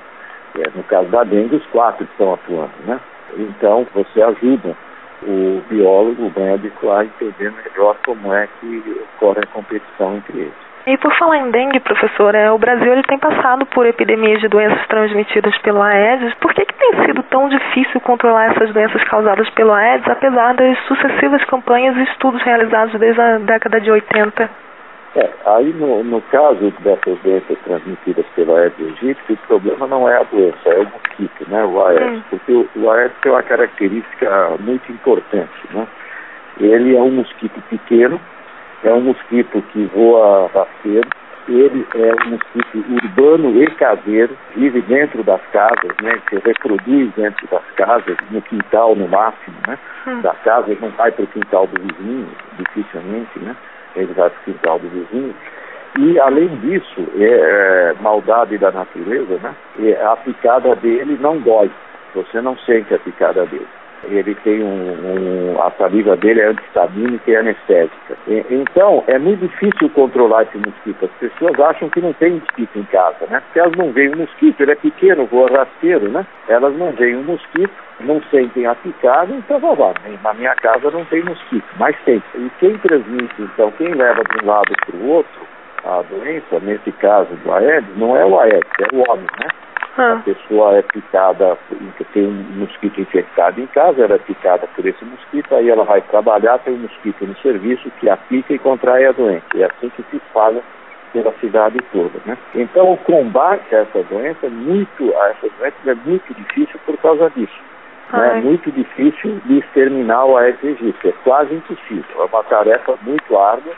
É, 0.57 0.69
no 0.75 0.83
caso 0.83 1.09
da 1.09 1.23
dengue, 1.23 1.57
os 1.57 1.65
quatro 1.67 2.03
estão 2.05 2.33
atuando, 2.33 2.71
né? 2.85 2.99
Então, 3.37 3.85
você 3.93 4.21
ajuda 4.21 4.75
o 5.23 5.61
biólogo, 5.69 6.27
o 6.27 6.39
médico, 6.39 6.91
a 6.91 7.03
entender 7.03 7.51
melhor 7.51 7.97
como 8.05 8.33
é 8.33 8.47
que 8.59 9.01
ocorre 9.15 9.41
a 9.43 9.47
competição 9.47 10.15
entre 10.17 10.39
eles. 10.39 10.66
E 10.87 10.95
por 10.99 11.13
falar 11.15 11.39
em 11.39 11.51
dengue, 11.51 11.81
professor, 11.81 12.33
é, 12.33 12.49
o 12.49 12.57
Brasil 12.57 12.93
ele 12.93 13.03
tem 13.03 13.19
passado 13.19 13.65
por 13.65 13.85
epidemias 13.85 14.39
de 14.39 14.47
doenças 14.47 14.87
transmitidas 14.87 15.57
pelo 15.57 15.81
Aedes. 15.81 16.33
Por 16.35 16.53
que, 16.53 16.65
que 16.65 16.73
tem 16.75 17.05
sido 17.05 17.23
tão 17.23 17.49
difícil 17.49 17.99
controlar 17.99 18.51
essas 18.51 18.71
doenças 18.71 19.03
causadas 19.03 19.49
pelo 19.49 19.73
Aedes, 19.73 20.07
apesar 20.07 20.53
das 20.53 20.79
sucessivas 20.87 21.43
campanhas 21.43 21.93
e 21.97 22.03
estudos 22.03 22.41
realizados 22.41 22.97
desde 22.97 23.19
a 23.19 23.37
década 23.37 23.81
de 23.81 23.91
80? 23.91 24.49
É, 25.17 25.29
aí 25.45 25.73
no, 25.73 26.05
no 26.05 26.21
caso 26.21 26.71
dessas 26.79 27.19
doenças 27.19 27.57
transmitidas 27.65 28.25
pelo 28.33 28.55
Aedes 28.55 28.79
aegypti, 28.79 29.33
o 29.33 29.37
problema 29.45 29.87
não 29.87 30.07
é 30.07 30.15
a 30.15 30.23
doença, 30.23 30.69
é 30.69 30.79
o 30.79 30.85
mosquito, 30.85 31.49
né, 31.49 31.65
o 31.65 31.85
Aedes, 31.85 32.19
hum. 32.19 32.23
porque 32.29 32.51
o, 32.53 32.69
o 32.77 32.91
Aedes 32.91 33.17
tem 33.21 33.31
uma 33.33 33.43
característica 33.43 34.51
muito 34.61 34.89
importante, 34.89 35.67
né? 35.73 35.85
Ele 36.61 36.95
é 36.95 37.01
um 37.01 37.11
mosquito 37.11 37.61
pequeno, 37.69 38.21
é 38.83 38.93
um 38.93 39.01
mosquito 39.01 39.61
que 39.73 39.85
voa 39.85 40.49
rasteiro, 40.53 41.09
ele 41.49 41.87
é 41.95 42.13
um 42.25 42.31
mosquito 42.31 42.85
urbano 42.91 43.61
e 43.61 43.67
caseiro, 43.75 44.37
vive 44.55 44.81
dentro 44.81 45.23
das 45.23 45.41
casas, 45.51 45.95
né? 46.01 46.19
Se 46.29 46.35
reproduz 46.45 47.13
dentro 47.15 47.47
das 47.47 47.63
casas, 47.75 48.17
no 48.29 48.41
quintal 48.41 48.95
no 48.95 49.07
máximo, 49.07 49.55
né? 49.67 49.77
Hum. 50.05 50.21
Da 50.21 50.33
casa, 50.35 50.71
ele 50.71 50.81
não 50.81 50.89
vai 50.91 51.11
para 51.11 51.23
o 51.23 51.27
quintal 51.27 51.67
do 51.67 51.81
vizinho, 51.81 52.27
dificilmente, 52.57 53.39
né? 53.39 53.55
Ele 53.95 54.13
vai 54.13 54.29
para 54.29 54.39
o 54.39 54.43
quintal 54.43 54.79
do 54.79 54.89
vizinho. 54.89 55.33
E 55.99 56.19
além 56.19 56.49
disso, 56.57 57.07
é, 57.17 57.23
é, 57.23 57.95
maldade 58.01 58.57
da 58.57 58.71
natureza, 58.71 59.39
né? 59.41 59.55
É, 59.79 60.05
a 60.05 60.17
picada 60.17 60.75
dele 60.75 61.17
não 61.21 61.39
dói. 61.39 61.71
Você 62.13 62.41
não 62.41 62.57
sente 62.57 62.93
a 62.93 62.99
picada 62.99 63.45
dele 63.45 63.67
ele 64.03 64.35
tem 64.35 64.63
um, 64.63 65.55
um, 65.55 65.61
a 65.61 65.71
saliva 65.71 66.15
dele 66.15 66.41
é 66.41 66.47
antistamínica 66.47 67.31
e 67.31 67.35
anestésica. 67.35 68.17
E, 68.27 68.45
então, 68.49 69.03
é 69.07 69.17
muito 69.17 69.47
difícil 69.47 69.89
controlar 69.89 70.43
esse 70.43 70.57
mosquito. 70.57 71.05
As 71.05 71.11
pessoas 71.19 71.59
acham 71.59 71.89
que 71.89 72.01
não 72.01 72.13
tem 72.13 72.33
mosquito 72.33 72.77
em 72.77 72.83
casa, 72.83 73.25
né? 73.29 73.41
Porque 73.41 73.59
elas 73.59 73.75
não 73.75 73.91
veem 73.91 74.13
o 74.13 74.17
mosquito, 74.17 74.61
ele 74.61 74.71
é 74.71 74.75
pequeno, 74.75 75.25
voa 75.25 75.49
rasteiro, 75.49 76.09
né? 76.09 76.25
Elas 76.47 76.75
não 76.77 76.91
veem 76.91 77.15
o 77.15 77.23
mosquito, 77.23 77.73
não 78.01 78.21
sentem 78.29 78.65
a 78.65 78.75
picada, 78.75 79.33
então, 79.33 79.59
vá, 79.59 79.93
na 80.23 80.33
minha 80.33 80.55
casa 80.55 80.91
não 80.91 81.03
tem 81.05 81.23
mosquito, 81.23 81.67
mas 81.79 81.95
tem. 82.05 82.21
E 82.35 82.51
quem 82.59 82.77
transmite, 82.77 83.41
então, 83.41 83.71
quem 83.71 83.93
leva 83.93 84.21
de 84.23 84.43
um 84.43 84.47
lado 84.47 84.73
para 84.85 84.95
o 84.95 85.09
outro 85.09 85.47
a 85.83 86.01
doença, 86.01 86.59
nesse 86.59 86.91
caso 86.93 87.33
do 87.35 87.53
Aedes, 87.53 87.97
não 87.97 88.15
é 88.17 88.25
o 88.25 88.39
Aedes, 88.39 88.69
é 88.81 88.95
o 88.95 89.09
homem, 89.09 89.27
né? 89.39 89.47
A 89.97 90.15
pessoa 90.17 90.77
é 90.77 90.81
picada, 90.83 91.57
tem 92.13 92.27
um 92.27 92.59
mosquito 92.59 93.01
infectado 93.01 93.59
em 93.59 93.65
casa, 93.67 94.03
ela 94.03 94.15
é 94.15 94.19
picada 94.19 94.67
por 94.75 94.85
esse 94.85 95.03
mosquito, 95.03 95.55
aí 95.55 95.69
ela 95.69 95.83
vai 95.83 96.01
trabalhar, 96.01 96.59
tem 96.59 96.75
um 96.75 96.79
mosquito 96.79 97.25
no 97.25 97.35
serviço 97.37 97.89
que 97.99 98.07
a 98.07 98.15
pica 98.15 98.53
e 98.53 98.59
contrai 98.59 99.05
a 99.05 99.11
doença. 99.11 99.45
É 99.55 99.63
assim 99.63 99.89
que 99.89 100.03
se 100.03 100.17
espalha 100.17 100.61
pela 101.13 101.33
cidade 101.39 101.79
toda. 101.91 102.19
Né? 102.25 102.37
Então, 102.53 102.91
o 102.91 102.97
combate 102.97 103.73
a 103.73 103.79
essa 103.79 104.03
doença, 104.03 104.45
é 104.45 104.49
muito, 104.49 105.15
a 105.17 105.29
essa 105.29 105.49
doença 105.57 105.75
é 105.85 105.95
muito 105.95 106.33
difícil 106.33 106.79
por 106.85 106.95
causa 106.97 107.29
disso. 107.31 107.59
Né? 108.13 108.37
É 108.37 108.41
muito 108.41 108.71
difícil 108.71 109.41
de 109.45 109.59
exterminar 109.59 110.25
o 110.25 110.37
Aedes 110.37 110.63
aegypti, 110.63 111.09
é 111.09 111.13
quase 111.23 111.55
impossível. 111.55 112.21
É 112.21 112.25
uma 112.25 112.43
tarefa 112.43 112.95
muito 113.01 113.37
árdua 113.37 113.73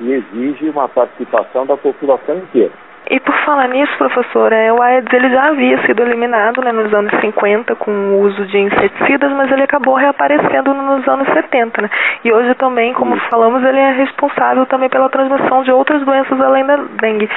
e 0.00 0.12
exige 0.12 0.68
uma 0.70 0.88
participação 0.88 1.66
da 1.66 1.76
população 1.76 2.38
inteira. 2.38 2.72
E 3.10 3.18
por 3.20 3.34
falar 3.44 3.68
nisso, 3.68 3.92
professor, 3.98 4.52
é, 4.52 4.72
o 4.72 4.80
Aedes 4.80 5.12
ele 5.12 5.28
já 5.30 5.48
havia 5.48 5.84
sido 5.86 6.02
eliminado 6.02 6.62
né, 6.62 6.72
nos 6.72 6.92
anos 6.94 7.12
50 7.20 7.74
com 7.74 7.90
o 7.90 8.20
uso 8.20 8.46
de 8.46 8.58
inseticidas, 8.58 9.30
mas 9.32 9.50
ele 9.50 9.64
acabou 9.64 9.94
reaparecendo 9.94 10.72
nos 10.72 11.06
anos 11.08 11.28
70. 11.32 11.82
Né? 11.82 11.90
E 12.24 12.32
hoje 12.32 12.54
também, 12.54 12.92
como 12.94 13.16
falamos, 13.28 13.62
ele 13.64 13.78
é 13.78 13.92
responsável 13.92 14.64
também 14.66 14.88
pela 14.88 15.08
transmissão 15.08 15.62
de 15.62 15.72
outras 15.72 16.04
doenças 16.04 16.40
além 16.40 16.64
da 16.64 16.76
dengue. 17.00 17.28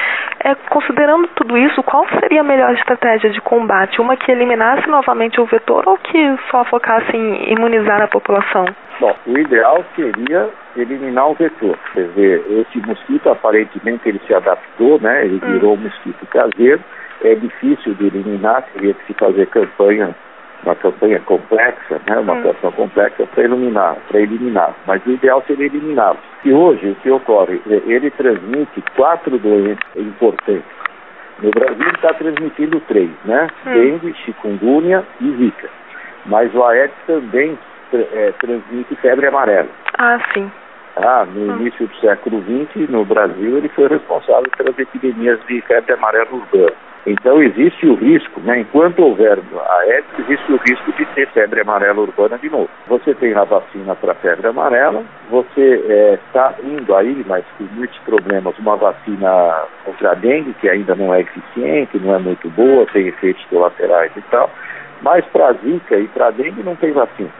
É, 0.44 0.54
considerando 0.70 1.28
tudo 1.34 1.58
isso, 1.58 1.82
qual 1.82 2.06
seria 2.20 2.40
a 2.40 2.44
melhor 2.44 2.72
estratégia 2.72 3.30
de 3.30 3.40
combate? 3.40 4.00
Uma 4.00 4.16
que 4.16 4.30
eliminasse 4.30 4.88
novamente 4.88 5.40
o 5.40 5.46
vetor 5.46 5.82
ou 5.86 5.98
que 5.98 6.36
só 6.50 6.64
focasse 6.64 7.16
em 7.16 7.52
imunizar 7.52 8.00
a 8.00 8.08
população? 8.08 8.66
Bom, 8.98 9.14
o 9.26 9.38
ideal 9.38 9.84
seria 9.94 10.48
eliminar 10.74 11.30
o 11.30 11.34
vetor. 11.34 11.78
Quer 11.92 12.08
dizer, 12.08 12.44
esse 12.50 12.86
mosquito 12.86 13.28
aparentemente 13.28 14.08
ele 14.08 14.20
se 14.26 14.32
adaptou, 14.32 14.98
né? 15.00 15.26
Ele 15.26 15.36
hum. 15.36 15.52
virou 15.52 15.74
um 15.74 15.82
mosquito 15.82 16.26
caseiro. 16.26 16.82
É 17.22 17.34
difícil 17.34 17.94
de 17.94 18.06
eliminar, 18.06 18.62
teria 18.72 18.94
que 18.94 19.06
se 19.06 19.14
fazer 19.14 19.46
campanha, 19.48 20.14
uma 20.64 20.74
campanha 20.76 21.20
complexa, 21.20 22.00
né? 22.08 22.18
Uma 22.18 22.34
hum. 22.34 22.42
campanha 22.42 22.72
complexa 22.72 23.26
para 23.26 23.44
eliminar, 23.44 23.96
para 24.08 24.20
eliminar. 24.20 24.74
Mas 24.86 25.04
o 25.04 25.10
ideal 25.10 25.42
seria 25.46 25.66
eliminá-lo. 25.66 26.18
E 26.44 26.52
hoje 26.52 26.88
o 26.88 26.94
que 26.96 27.10
ocorre? 27.10 27.60
Ele 27.66 28.10
transmite 28.12 28.82
quatro 28.96 29.38
doenças 29.38 29.78
importantes. 29.94 30.64
No 31.42 31.50
Brasil 31.50 31.82
ele 31.82 31.96
está 31.96 32.14
transmitindo 32.14 32.80
três, 32.88 33.10
né? 33.26 33.46
Hum. 33.66 33.74
Dengue, 33.74 34.14
chikungunya 34.24 35.04
e 35.20 35.30
zika. 35.32 35.68
Mas 36.24 36.52
o 36.54 36.64
Aedes 36.64 36.96
também 37.06 37.58
é, 37.92 38.32
transmite 38.40 38.94
febre 38.96 39.26
amarela. 39.26 39.68
Ah, 39.98 40.18
sim. 40.32 40.50
Ah, 40.96 41.26
no 41.26 41.52
hum. 41.52 41.56
início 41.60 41.86
do 41.86 41.96
século 41.96 42.42
XX, 42.42 42.88
no 42.88 43.04
Brasil, 43.04 43.58
ele 43.58 43.68
foi 43.68 43.86
responsável 43.88 44.50
pelas 44.56 44.78
epidemias 44.78 45.38
de 45.46 45.60
febre 45.62 45.92
amarela 45.92 46.30
urbana. 46.32 46.72
Então 47.06 47.40
existe 47.40 47.86
o 47.86 47.94
risco, 47.94 48.40
né, 48.40 48.60
enquanto 48.60 48.98
houver 48.98 49.38
a 49.38 49.78
Aedes, 49.82 50.10
existe 50.18 50.52
o 50.52 50.56
risco 50.56 50.92
de 50.94 51.04
ter 51.14 51.28
febre 51.28 51.60
amarela 51.60 52.00
urbana 52.00 52.36
de 52.36 52.50
novo. 52.50 52.68
Você 52.88 53.14
tem 53.14 53.32
a 53.32 53.44
vacina 53.44 53.94
para 53.94 54.14
febre 54.14 54.48
amarela, 54.48 55.04
você 55.30 56.18
está 56.24 56.52
é, 56.58 56.66
indo 56.66 56.96
aí, 56.96 57.24
mas 57.28 57.44
com 57.56 57.64
muitos 57.74 57.96
problemas, 57.98 58.58
uma 58.58 58.74
vacina 58.74 59.66
contra 59.84 60.10
a 60.10 60.14
dengue, 60.14 60.52
que 60.54 60.68
ainda 60.68 60.96
não 60.96 61.14
é 61.14 61.20
eficiente, 61.20 61.96
não 62.00 62.12
é 62.12 62.18
muito 62.18 62.50
boa, 62.50 62.86
tem 62.86 63.06
efeitos 63.06 63.44
colaterais 63.44 64.10
e 64.16 64.22
tal, 64.22 64.50
mas 65.00 65.24
para 65.26 65.50
a 65.50 65.52
zika 65.52 65.96
e 65.96 66.08
para 66.08 66.26
a 66.26 66.30
dengue 66.32 66.64
não 66.64 66.74
tem 66.74 66.90
vacina. 66.90 67.30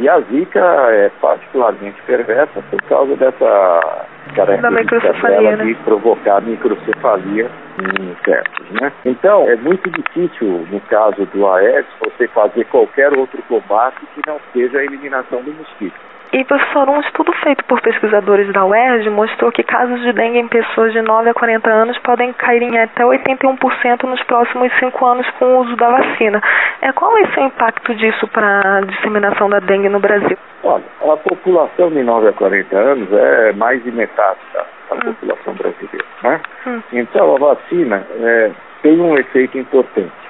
E 0.00 0.08
a 0.08 0.20
zika 0.20 0.60
é 0.60 1.10
particularmente 1.20 2.00
perversa 2.06 2.62
por 2.70 2.80
causa 2.82 3.16
dessa 3.16 3.98
característica 4.34 5.28
dela 5.28 5.56
né? 5.56 5.64
de 5.64 5.74
provocar 5.76 6.40
microcefalia 6.42 7.50
em 7.80 8.10
insetos, 8.12 8.80
né? 8.80 8.92
Então, 9.04 9.48
é 9.48 9.56
muito 9.56 9.90
difícil, 9.90 10.66
no 10.70 10.80
caso 10.82 11.26
do 11.26 11.48
Aedes, 11.48 11.90
você 12.00 12.28
fazer 12.28 12.64
qualquer 12.66 13.12
outro 13.16 13.42
combate 13.48 13.98
que 14.14 14.22
não 14.24 14.38
seja 14.52 14.78
a 14.78 14.84
eliminação 14.84 15.42
do 15.42 15.52
mosquito. 15.52 15.98
E, 16.32 16.44
professor, 16.44 16.88
um 16.90 17.00
estudo 17.00 17.32
feito 17.42 17.64
por 17.64 17.80
pesquisadores 17.80 18.52
da 18.52 18.64
UERJ 18.64 19.08
mostrou 19.08 19.50
que 19.50 19.62
casos 19.62 20.00
de 20.02 20.12
dengue 20.12 20.38
em 20.38 20.48
pessoas 20.48 20.92
de 20.92 21.00
9 21.00 21.30
a 21.30 21.34
40 21.34 21.70
anos 21.70 21.96
podem 21.98 22.34
cair 22.34 22.62
em 22.62 22.78
até 22.78 23.02
81% 23.02 24.02
nos 24.04 24.22
próximos 24.24 24.70
5 24.78 25.06
anos 25.06 25.28
com 25.38 25.46
o 25.46 25.60
uso 25.60 25.74
da 25.76 25.88
vacina. 25.88 26.42
É, 26.82 26.92
qual 26.92 27.12
vai 27.12 27.26
ser 27.32 27.40
o 27.40 27.44
impacto 27.44 27.94
disso 27.94 28.26
para 28.28 28.78
a 28.78 28.80
disseminação 28.82 29.48
da 29.48 29.58
dengue 29.60 29.88
no 29.88 30.00
Brasil? 30.00 30.36
Olha, 30.64 30.84
a 31.00 31.16
população 31.16 31.90
de 31.90 32.02
9 32.02 32.28
a 32.28 32.32
40 32.32 32.76
anos 32.76 33.08
é 33.12 33.52
mais 33.52 33.82
de 33.82 33.90
metade 33.90 34.38
da, 34.52 34.60
da 34.90 34.96
hum. 34.96 35.14
população 35.14 35.54
brasileira. 35.54 36.06
Né? 36.22 36.40
Hum. 36.66 36.82
Então, 36.92 37.36
a 37.36 37.38
vacina 37.38 38.06
é, 38.20 38.50
tem 38.82 39.00
um 39.00 39.16
efeito 39.16 39.56
importante. 39.56 40.27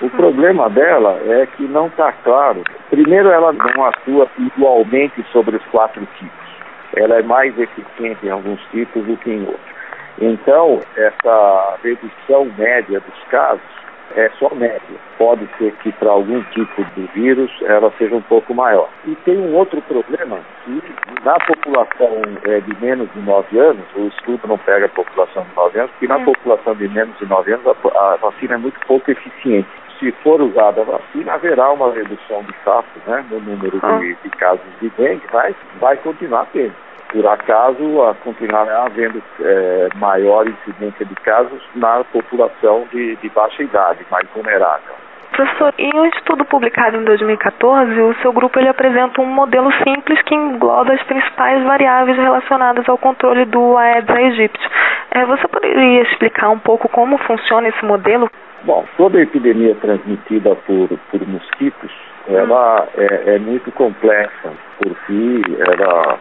O 0.00 0.08
problema 0.10 0.70
dela 0.70 1.18
é 1.24 1.46
que 1.46 1.64
não 1.64 1.88
está 1.88 2.12
claro. 2.12 2.62
Primeiro, 2.88 3.30
ela 3.30 3.52
não 3.52 3.84
atua 3.84 4.28
igualmente 4.38 5.24
sobre 5.32 5.56
os 5.56 5.64
quatro 5.66 6.06
tipos. 6.18 6.48
Ela 6.96 7.16
é 7.16 7.22
mais 7.22 7.58
eficiente 7.58 8.24
em 8.24 8.30
alguns 8.30 8.60
tipos 8.70 9.04
do 9.04 9.16
que 9.16 9.30
em 9.30 9.40
outros. 9.40 9.78
Então, 10.20 10.80
essa 10.96 11.76
redução 11.82 12.44
média 12.56 13.00
dos 13.00 13.24
casos 13.30 13.77
é 14.16 14.30
só 14.38 14.52
média. 14.54 14.80
Pode 15.16 15.48
ser 15.58 15.72
que 15.82 15.92
para 15.92 16.10
algum 16.10 16.42
tipo 16.44 16.84
de 16.96 17.06
vírus 17.14 17.50
ela 17.62 17.92
seja 17.98 18.14
um 18.14 18.22
pouco 18.22 18.54
maior. 18.54 18.88
E 19.04 19.14
tem 19.16 19.38
um 19.38 19.54
outro 19.54 19.80
problema 19.82 20.40
que 20.64 20.82
na 21.24 21.36
população 21.46 22.22
é, 22.44 22.60
de 22.60 22.80
menos 22.80 23.08
de 23.12 23.20
9 23.20 23.58
anos, 23.58 23.84
o 23.96 24.06
estudo 24.08 24.46
não 24.46 24.58
pega 24.58 24.86
a 24.86 24.90
população 24.90 25.44
de 25.44 25.54
9 25.54 25.78
anos, 25.78 25.90
porque 25.92 26.06
na 26.06 26.16
hum. 26.18 26.24
população 26.24 26.74
de 26.74 26.88
menos 26.88 27.16
de 27.18 27.26
9 27.26 27.52
anos 27.52 27.66
a, 27.66 28.12
a 28.12 28.16
vacina 28.16 28.54
é 28.54 28.58
muito 28.58 28.78
pouco 28.86 29.10
eficiente 29.10 29.68
se 29.98 30.12
for 30.22 30.40
usada 30.40 30.80
a 30.80 30.84
vacina, 30.84 31.34
haverá 31.34 31.72
uma 31.72 31.92
redução 31.92 32.42
de 32.44 32.52
fato 32.64 32.86
né, 33.06 33.24
no 33.30 33.40
número 33.40 33.78
ah. 33.82 33.98
de, 33.98 34.14
de, 34.14 34.30
casos 34.30 34.64
de 34.80 34.88
dengue, 34.90 35.22
mas 35.32 35.56
vai 35.80 35.96
continuar 35.96 36.46
tendo. 36.52 36.74
Por 37.12 37.26
acaso, 37.26 38.02
a 38.02 38.14
continuar 38.14 38.68
havendo 38.68 39.22
é, 39.40 39.88
maior 39.94 40.46
incidência 40.46 41.06
de 41.06 41.14
casos 41.16 41.60
na 41.74 42.04
população 42.04 42.86
de, 42.92 43.16
de 43.16 43.28
baixa 43.30 43.62
idade, 43.62 44.04
mais 44.10 44.28
vulnerável. 44.34 44.94
Professor, 45.32 45.72
em 45.78 45.90
um 45.94 46.04
estudo 46.06 46.44
publicado 46.44 46.96
em 46.96 47.04
2014, 47.04 48.00
o 48.00 48.14
seu 48.22 48.32
grupo 48.32 48.58
ele 48.58 48.68
apresenta 48.68 49.20
um 49.20 49.26
modelo 49.26 49.70
simples 49.84 50.20
que 50.22 50.34
engloba 50.34 50.92
as 50.92 51.02
principais 51.04 51.62
variáveis 51.64 52.18
relacionadas 52.18 52.88
ao 52.88 52.98
controle 52.98 53.44
do 53.44 53.76
Aedes 53.76 54.10
aegypti. 54.10 54.68
É, 55.12 55.24
você 55.24 55.46
poderia 55.48 56.02
explicar 56.02 56.50
um 56.50 56.58
pouco 56.58 56.88
como 56.88 57.16
funciona 57.18 57.68
esse 57.68 57.84
modelo? 57.84 58.28
Bom, 58.64 58.84
toda 58.96 59.20
epidemia 59.20 59.74
transmitida 59.76 60.56
por, 60.66 60.88
por 61.10 61.28
mosquitos, 61.28 61.92
ela 62.26 62.88
é, 62.96 63.36
é 63.36 63.38
muito 63.38 63.70
complexa 63.72 64.52
por 64.78 64.96
si, 65.06 65.42
ela 65.60 66.18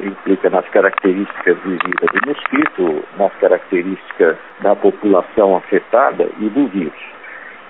implica 0.00 0.50
nas 0.50 0.68
características 0.68 1.56
de 1.62 1.70
vida 1.70 2.06
do 2.12 2.28
mosquito, 2.28 3.04
nas 3.18 3.32
características 3.36 4.36
da 4.60 4.74
população 4.76 5.56
afetada 5.56 6.28
e 6.38 6.48
do 6.48 6.66
vírus. 6.68 7.12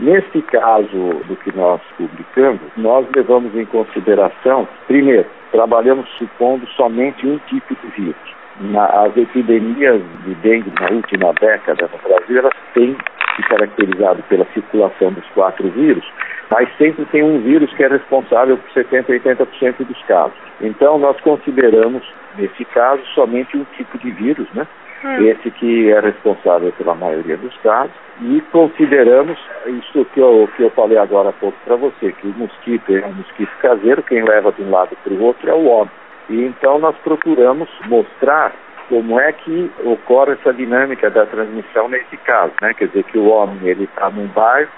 Neste 0.00 0.42
caso 0.42 1.22
do 1.26 1.36
que 1.36 1.54
nós 1.56 1.80
publicamos, 1.96 2.60
nós 2.76 3.06
levamos 3.14 3.54
em 3.54 3.64
consideração, 3.66 4.66
primeiro, 4.86 5.26
trabalhamos 5.52 6.08
supondo 6.18 6.66
somente 6.70 7.26
um 7.26 7.38
tipo 7.46 7.74
de 7.74 7.86
vírus. 7.88 8.41
Na, 8.60 8.84
as 9.04 9.16
epidemias 9.16 10.02
de 10.24 10.34
dengue 10.36 10.72
na 10.80 10.90
última 10.90 11.32
década 11.34 11.88
no 11.90 11.98
Brasil, 12.08 12.38
elas 12.38 12.52
têm 12.74 12.96
se 13.36 13.42
caracterizado 13.44 14.22
pela 14.24 14.44
circulação 14.52 15.12
dos 15.12 15.26
quatro 15.30 15.68
vírus, 15.70 16.04
mas 16.50 16.68
sempre 16.76 17.04
tem 17.06 17.22
um 17.22 17.40
vírus 17.40 17.72
que 17.74 17.82
é 17.82 17.88
responsável 17.88 18.58
por 18.58 18.70
70% 18.70 19.40
a 19.40 19.46
80% 19.46 19.86
dos 19.86 20.02
casos. 20.02 20.36
Então, 20.60 20.98
nós 20.98 21.18
consideramos, 21.20 22.02
nesse 22.36 22.64
caso, 22.66 23.02
somente 23.14 23.56
um 23.56 23.64
tipo 23.76 23.98
de 23.98 24.10
vírus, 24.10 24.46
né? 24.52 24.66
Hum. 25.04 25.26
Esse 25.26 25.50
que 25.50 25.90
é 25.90 25.98
responsável 26.00 26.72
pela 26.72 26.94
maioria 26.94 27.36
dos 27.36 27.56
casos. 27.58 27.94
E 28.20 28.40
consideramos 28.52 29.36
isso 29.66 30.04
que 30.12 30.20
eu, 30.20 30.48
que 30.56 30.62
eu 30.62 30.70
falei 30.70 30.98
agora 30.98 31.30
há 31.30 31.32
pouco 31.32 31.58
para 31.64 31.74
você, 31.76 32.12
que 32.12 32.28
o 32.28 32.34
mosquito 32.34 32.94
é 32.94 33.04
um 33.06 33.14
mosquito 33.14 33.50
caseiro, 33.60 34.02
quem 34.02 34.22
leva 34.22 34.52
de 34.52 34.62
um 34.62 34.70
lado 34.70 34.96
para 35.02 35.12
o 35.12 35.22
outro 35.22 35.50
é 35.50 35.54
o 35.54 35.64
homem. 35.64 35.90
E 36.28 36.44
então 36.44 36.78
nós 36.78 36.96
procuramos 36.98 37.68
mostrar 37.86 38.52
como 38.88 39.18
é 39.18 39.32
que 39.32 39.70
ocorre 39.84 40.32
essa 40.32 40.52
dinâmica 40.52 41.10
da 41.10 41.24
transmissão 41.26 41.88
nesse 41.88 42.16
caso, 42.18 42.52
né? 42.60 42.74
Quer 42.74 42.88
dizer 42.88 43.04
que 43.04 43.18
o 43.18 43.26
homem 43.26 43.58
ele 43.62 43.84
está 43.84 44.10
num 44.10 44.26
bairro, 44.28 44.70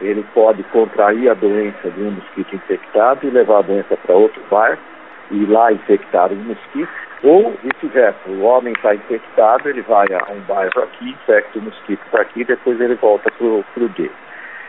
ele 0.00 0.24
pode 0.34 0.62
contrair 0.64 1.28
a 1.28 1.34
doença 1.34 1.90
de 1.90 2.02
um 2.02 2.12
mosquito 2.12 2.54
infectado 2.54 3.26
e 3.26 3.30
levar 3.30 3.58
a 3.58 3.62
doença 3.62 3.96
para 3.96 4.14
outro 4.14 4.42
bairro 4.50 4.78
e 5.30 5.44
lá 5.46 5.72
infectar 5.72 6.32
o 6.32 6.36
mosquito, 6.36 6.90
ou 7.22 7.54
vice-versa, 7.62 8.18
o 8.28 8.42
homem 8.42 8.72
está 8.72 8.94
infectado, 8.94 9.68
ele 9.68 9.82
vai 9.82 10.06
a 10.12 10.32
um 10.32 10.40
bairro 10.40 10.82
aqui, 10.82 11.10
infecta 11.10 11.58
o 11.58 11.62
mosquito 11.62 12.00
para 12.10 12.22
aqui, 12.22 12.44
depois 12.44 12.80
ele 12.80 12.94
volta 12.94 13.30
para 13.30 13.46
o 13.46 13.88
dele. 13.90 14.12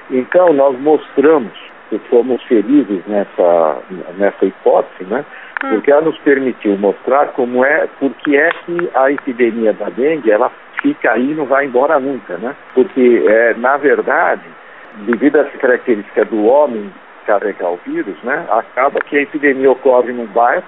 Então 0.09 0.53
nós 0.53 0.77
mostramos 0.79 1.70
que 1.91 1.99
fomos 2.09 2.41
felizes 2.43 3.05
nessa, 3.05 3.79
nessa 4.17 4.45
hipótese, 4.45 5.03
né? 5.03 5.25
porque 5.69 5.91
ela 5.91 6.01
nos 6.01 6.17
permitiu 6.19 6.77
mostrar 6.77 7.27
como 7.33 7.63
é, 7.63 7.87
porque 7.99 8.35
é 8.35 8.49
que 8.65 8.89
a 8.95 9.11
epidemia 9.11 9.73
da 9.73 9.89
dengue, 9.89 10.31
ela 10.31 10.51
fica 10.81 11.11
aí 11.11 11.31
e 11.31 11.35
não 11.35 11.45
vai 11.45 11.65
embora 11.65 11.99
nunca, 11.99 12.37
né? 12.37 12.55
Porque, 12.73 13.23
é, 13.27 13.53
na 13.55 13.77
verdade, 13.77 14.41
devido 15.05 15.35
a 15.35 15.41
essa 15.41 15.57
característica 15.57 16.25
do 16.25 16.45
homem 16.45 16.91
carregar 17.27 17.69
o 17.69 17.79
vírus, 17.85 18.15
né, 18.23 18.45
acaba 18.49 18.99
que 19.01 19.15
a 19.15 19.21
epidemia 19.21 19.71
ocorre 19.71 20.11
num 20.11 20.25
bairro, 20.25 20.63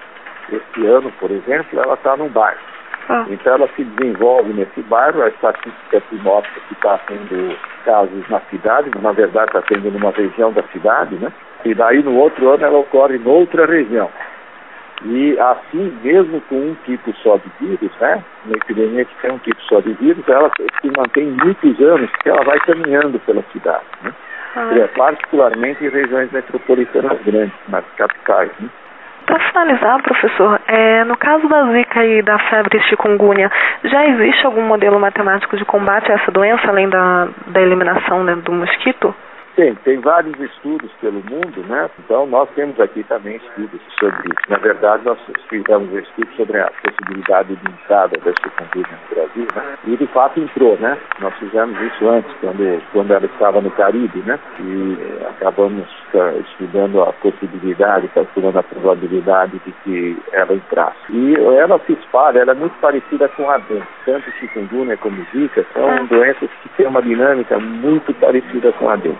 este 0.52 0.86
ano, 0.86 1.10
por 1.18 1.30
exemplo, 1.30 1.80
ela 1.80 1.94
está 1.94 2.16
num 2.16 2.28
bairro. 2.28 2.60
Ah. 3.08 3.26
Então 3.28 3.54
ela 3.54 3.68
se 3.76 3.84
desenvolve 3.84 4.52
nesse 4.52 4.80
bairro, 4.82 5.22
a 5.22 5.28
estatística 5.28 6.02
mostra 6.22 6.60
que 6.68 6.74
está 6.74 6.98
tendo 7.06 7.56
casos 7.84 8.28
na 8.28 8.40
cidade, 8.50 8.90
mas 8.94 9.02
na 9.02 9.12
verdade 9.12 9.46
está 9.46 9.62
tendo 9.62 9.90
numa 9.90 10.10
região 10.10 10.52
da 10.52 10.62
cidade, 10.64 11.14
né? 11.16 11.30
E 11.64 11.74
daí 11.74 12.02
no 12.02 12.16
outro 12.16 12.48
ano 12.48 12.64
ela 12.64 12.78
ocorre 12.78 13.16
em 13.16 13.26
outra 13.26 13.66
região. 13.66 14.10
E 15.04 15.38
assim, 15.38 15.98
mesmo 16.02 16.40
com 16.42 16.56
um 16.56 16.76
tipo 16.86 17.12
só 17.16 17.36
de 17.36 17.50
vírus, 17.60 17.90
né, 18.00 18.22
uma 18.46 18.56
epidemia 18.56 19.04
que 19.04 19.14
tem 19.20 19.32
um 19.32 19.38
tipo 19.38 19.60
só 19.62 19.80
de 19.80 19.92
vírus, 19.94 20.26
ela 20.28 20.50
se 20.80 20.90
mantém 20.96 21.26
muitos 21.26 21.80
anos, 21.80 22.10
porque 22.10 22.30
ela 22.30 22.44
vai 22.44 22.58
caminhando 22.60 23.18
pela 23.20 23.42
cidade. 23.52 23.84
Né? 24.02 24.12
Ah. 24.56 24.88
Particularmente 24.96 25.84
em 25.84 25.90
regiões 25.90 26.30
metropolitanas 26.30 27.20
grandes, 27.22 27.54
nas 27.68 27.84
capitais. 27.96 28.50
Né? 28.60 28.68
Para 29.26 29.38
finalizar, 29.50 30.02
professor, 30.02 30.60
é, 30.68 31.04
no 31.04 31.16
caso 31.16 31.48
da 31.48 31.72
zika 31.72 32.04
e 32.04 32.22
da 32.22 32.38
febre 32.38 32.80
chikungunya, 32.82 33.50
já 33.84 34.06
existe 34.06 34.44
algum 34.44 34.62
modelo 34.62 35.00
matemático 35.00 35.56
de 35.56 35.64
combate 35.64 36.10
a 36.12 36.16
essa 36.16 36.30
doença, 36.30 36.68
além 36.68 36.88
da, 36.88 37.28
da 37.46 37.60
eliminação 37.60 38.22
né, 38.22 38.36
do 38.36 38.52
mosquito? 38.52 39.14
Tem, 39.56 39.72
tem 39.76 40.00
vários 40.00 40.38
estudos 40.40 40.90
pelo 41.00 41.22
mundo, 41.30 41.64
né? 41.68 41.88
Então 42.00 42.26
nós 42.26 42.48
temos 42.56 42.78
aqui 42.80 43.04
também 43.04 43.36
estudos 43.36 43.80
sobre 44.00 44.24
isso. 44.26 44.50
Na 44.50 44.58
verdade, 44.58 45.04
nós 45.04 45.18
fizemos 45.48 45.92
um 45.92 45.98
estudo 45.98 46.28
sobre 46.36 46.60
a 46.60 46.72
possibilidade 46.82 47.54
de 47.54 47.70
entrada 47.70 48.18
da 48.18 48.32
chikungunya 48.32 48.98
no 49.08 49.14
Brasil, 49.14 49.46
né? 49.54 49.78
E 49.86 49.96
de 49.96 50.06
fato 50.08 50.40
entrou, 50.40 50.76
né? 50.78 50.98
Nós 51.20 51.32
fizemos 51.34 51.80
isso 51.80 52.08
antes, 52.08 52.32
quando, 52.40 52.82
quando 52.92 53.12
ela 53.12 53.26
estava 53.26 53.60
no 53.60 53.70
Caribe, 53.70 54.24
né? 54.26 54.40
E 54.58 54.98
acabamos 55.28 55.88
uh, 56.14 56.40
estudando 56.40 57.02
a 57.02 57.12
possibilidade, 57.12 58.08
calculando 58.08 58.58
a 58.58 58.62
probabilidade 58.64 59.60
de 59.64 59.72
que 59.84 60.18
ela 60.32 60.52
entrasse. 60.52 60.98
E 61.10 61.36
ela 61.36 61.78
se 61.86 61.92
espalha, 61.92 62.40
ela 62.40 62.52
é 62.52 62.56
muito 62.56 62.76
parecida 62.80 63.28
com 63.28 63.48
a 63.48 63.58
dengue. 63.58 63.86
Tanto 64.04 64.28
chikungunya 64.32 64.96
como 64.96 65.24
zika 65.32 65.64
são 65.72 65.88
ah. 65.88 66.02
doenças 66.08 66.50
que 66.62 66.68
têm 66.70 66.86
uma 66.88 67.02
dinâmica 67.02 67.56
muito 67.60 68.12
parecida 68.14 68.72
com 68.72 68.90
a 68.90 68.96
dengue. 68.96 69.16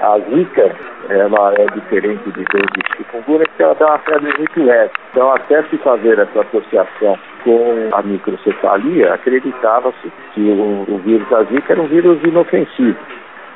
A 0.00 0.18
zika, 0.18 0.74
ela 1.08 1.54
é 1.58 1.66
diferente 1.74 2.24
de 2.24 2.44
dengue 2.44 2.80
e 2.82 2.96
chikungunya 2.96 3.44
porque 3.46 3.62
ela 3.62 3.74
dá 3.74 3.86
uma 3.86 3.98
febre 3.98 4.32
muito 4.36 4.64
leve. 4.64 4.90
Então, 5.10 5.32
até 5.32 5.62
se 5.64 5.76
fazer 5.78 6.18
essa 6.18 6.40
associação 6.40 7.18
com 7.44 7.88
a 7.92 8.02
microcefalia, 8.02 9.14
acreditava-se 9.14 10.12
que 10.34 10.40
o, 10.40 10.84
o, 10.92 10.98
vírus 10.98 11.28
da 11.28 11.42
zika 11.44 11.72
era 11.72 11.82
um 11.82 11.86
vírus 11.86 12.22
inofensivo. 12.24 12.98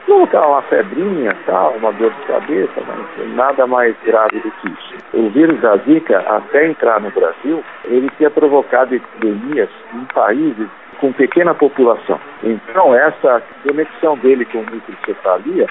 Não 0.06 0.24
tá 0.28 0.46
uma 0.46 0.62
febrinha, 0.62 1.36
tal, 1.46 1.72
uma 1.78 1.92
dor 1.92 2.12
de 2.12 2.26
cabeça, 2.26 2.80
mas 2.86 3.34
nada 3.34 3.66
mais 3.66 3.96
grave 4.04 4.38
do 4.38 4.50
que 4.50 4.68
isso. 4.68 4.94
O 5.14 5.30
vírus 5.30 5.60
da 5.60 5.76
zika, 5.78 6.18
até 6.18 6.68
entrar 6.68 7.00
no 7.00 7.10
Brasil, 7.10 7.64
ele 7.86 8.08
tinha 8.16 8.30
provocado 8.30 8.94
epidemias 8.94 9.68
em 9.94 10.04
países 10.14 10.68
com 11.00 11.12
pequena 11.12 11.54
população. 11.54 12.20
Então, 12.42 12.94
essa 12.94 13.42
conexão 13.64 14.16
dele 14.18 14.44
com 14.44 14.58
microcefalia 14.58 15.66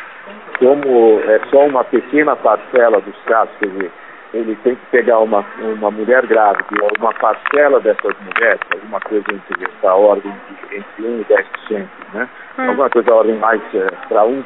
como 0.59 1.19
é 1.21 1.39
só 1.49 1.65
uma 1.65 1.83
pequena 1.83 2.35
parcela 2.35 3.01
dos 3.01 3.15
casos, 3.25 3.53
quer 3.59 3.67
dizer, 3.67 3.91
ele 4.33 4.55
tem 4.63 4.75
que 4.75 4.85
pegar 4.87 5.19
uma, 5.19 5.45
uma 5.59 5.91
mulher 5.91 6.25
grávida 6.25 6.65
ou 6.81 6.89
uma 6.99 7.13
parcela 7.13 7.79
dessas 7.79 8.13
mulheres, 8.19 8.59
alguma 8.73 8.99
coisa 8.99 9.25
entre 9.31 9.65
essa 9.65 9.93
ordem 9.93 10.31
de 10.31 10.77
entre 10.77 11.03
1 11.03 11.21
e 11.21 11.25
10%, 11.25 11.87
né? 12.13 12.29
Hum. 12.57 12.67
Alguma 12.69 12.89
coisa 12.89 13.07
da 13.07 13.15
ordem 13.15 13.35
mais 13.37 13.61
é, 13.73 13.87
para 14.09 14.23
1% 14.23 14.43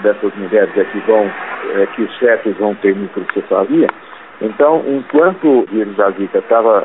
dessas 0.00 0.34
mulheres 0.36 0.76
é 0.76 0.84
que 0.84 0.98
vão, 1.00 1.30
é, 1.74 1.86
que 1.94 2.02
os 2.02 2.16
fetos 2.18 2.56
vão 2.56 2.74
ter 2.76 2.94
microcefalia. 2.94 3.88
Então, 4.40 4.82
enquanto 4.86 5.48
o 5.48 5.66
vírus 5.66 5.96
da 5.96 6.10
Zika 6.10 6.38
estava 6.38 6.84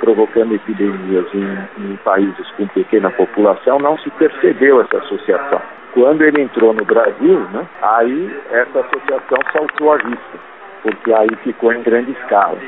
provocando 0.00 0.54
epidemias 0.54 1.26
em, 1.34 1.84
em 1.84 1.96
países 2.04 2.50
com 2.52 2.66
pequena 2.68 3.10
população, 3.10 3.78
não 3.78 3.98
se 3.98 4.10
percebeu 4.10 4.80
essa 4.80 4.98
associação. 4.98 5.60
Quando 5.94 6.22
ele 6.22 6.42
entrou 6.42 6.72
no 6.72 6.84
Brasil, 6.84 7.40
né, 7.52 7.66
aí 7.82 8.40
essa 8.52 8.80
associação 8.80 9.38
saltou 9.52 9.92
à 9.92 9.96
vista, 9.96 10.38
porque 10.84 11.12
aí 11.12 11.28
ficou 11.42 11.72
em 11.72 11.82
grande 11.82 12.12
escala. 12.12 12.58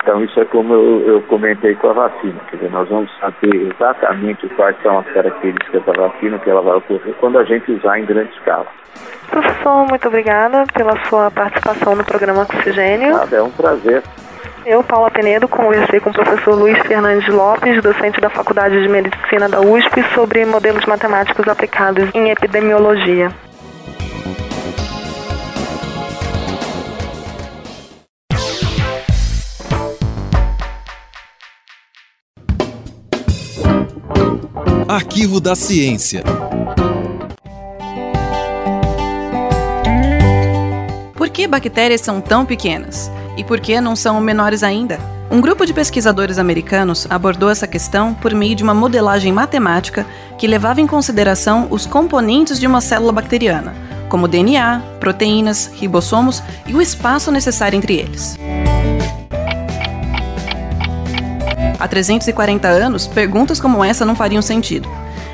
Então, 0.00 0.24
isso 0.24 0.40
é 0.40 0.44
como 0.46 0.72
eu, 0.72 1.00
eu, 1.06 1.22
comentei 1.22 1.74
com 1.74 1.90
a 1.90 1.92
vacina. 1.92 2.40
Quer 2.50 2.56
dizer, 2.56 2.70
nós 2.70 2.88
vamos 2.88 3.10
saber 3.18 3.72
exatamente 3.72 4.48
quais 4.50 4.76
são 4.82 4.98
as 4.98 5.06
características 5.06 5.84
da 5.84 5.92
vacina 5.92 6.38
que 6.38 6.50
ela 6.50 6.62
vai 6.62 6.76
ocorrer 6.76 7.14
quando 7.20 7.38
a 7.38 7.44
gente 7.44 7.70
usar 7.72 7.98
em 7.98 8.06
grande 8.06 8.32
escala. 8.32 8.66
Professor, 9.30 9.86
muito 9.88 10.08
obrigada 10.08 10.64
pela 10.74 10.92
sua 11.06 11.30
participação 11.30 11.94
no 11.96 12.04
programa 12.04 12.42
Oxigênio. 12.42 13.12
Nada, 13.12 13.36
é 13.36 13.42
um 13.42 13.50
prazer. 13.50 14.02
Eu, 14.64 14.82
Paula 14.84 15.10
Penedo, 15.10 15.48
conversei 15.48 15.98
com 15.98 16.10
o 16.10 16.12
professor 16.12 16.54
Luiz 16.54 16.78
Fernandes 16.86 17.28
Lopes, 17.28 17.82
docente 17.82 18.20
da 18.20 18.30
Faculdade 18.30 18.80
de 18.80 18.88
Medicina 18.88 19.48
da 19.48 19.60
USP, 19.60 20.02
sobre 20.14 20.44
modelos 20.46 20.84
matemáticos 20.86 21.48
aplicados 21.48 22.08
em 22.14 22.30
epidemiologia. 22.30 23.28
Arquivo 34.92 35.40
da 35.40 35.56
Ciência. 35.56 36.22
Por 41.14 41.30
que 41.30 41.46
bactérias 41.46 42.02
são 42.02 42.20
tão 42.20 42.44
pequenas? 42.44 43.10
E 43.38 43.42
por 43.42 43.58
que 43.58 43.80
não 43.80 43.96
são 43.96 44.20
menores 44.20 44.62
ainda? 44.62 45.00
Um 45.30 45.40
grupo 45.40 45.64
de 45.64 45.72
pesquisadores 45.72 46.36
americanos 46.36 47.06
abordou 47.08 47.48
essa 47.48 47.66
questão 47.66 48.12
por 48.12 48.34
meio 48.34 48.54
de 48.54 48.62
uma 48.62 48.74
modelagem 48.74 49.32
matemática 49.32 50.04
que 50.36 50.46
levava 50.46 50.82
em 50.82 50.86
consideração 50.86 51.68
os 51.70 51.86
componentes 51.86 52.60
de 52.60 52.66
uma 52.66 52.82
célula 52.82 53.12
bacteriana, 53.12 53.74
como 54.10 54.28
DNA, 54.28 54.82
proteínas, 55.00 55.70
ribossomos 55.74 56.42
e 56.66 56.74
o 56.74 56.82
espaço 56.82 57.32
necessário 57.32 57.78
entre 57.78 57.94
eles. 57.94 58.36
Há 61.82 61.88
340 61.88 62.68
anos, 62.68 63.08
perguntas 63.08 63.58
como 63.58 63.82
essa 63.82 64.04
não 64.04 64.14
fariam 64.14 64.40
sentido. 64.40 64.88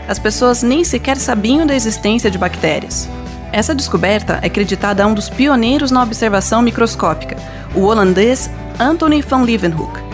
As 0.09 0.19
pessoas 0.19 0.63
nem 0.63 0.83
sequer 0.83 1.19
sabiam 1.19 1.67
da 1.67 1.75
existência 1.75 2.31
de 2.31 2.39
bactérias. 2.39 3.07
Essa 3.53 3.75
descoberta 3.75 4.39
é 4.41 4.49
creditada 4.49 5.05
a 5.05 5.07
um 5.07 5.13
dos 5.13 5.29
pioneiros 5.29 5.91
na 5.91 6.03
observação 6.03 6.63
microscópica, 6.63 7.37
o 7.75 7.83
holandês 7.83 8.49
Anthony 8.81 9.21
van 9.21 9.43
Leeuwenhoek. 9.43 10.08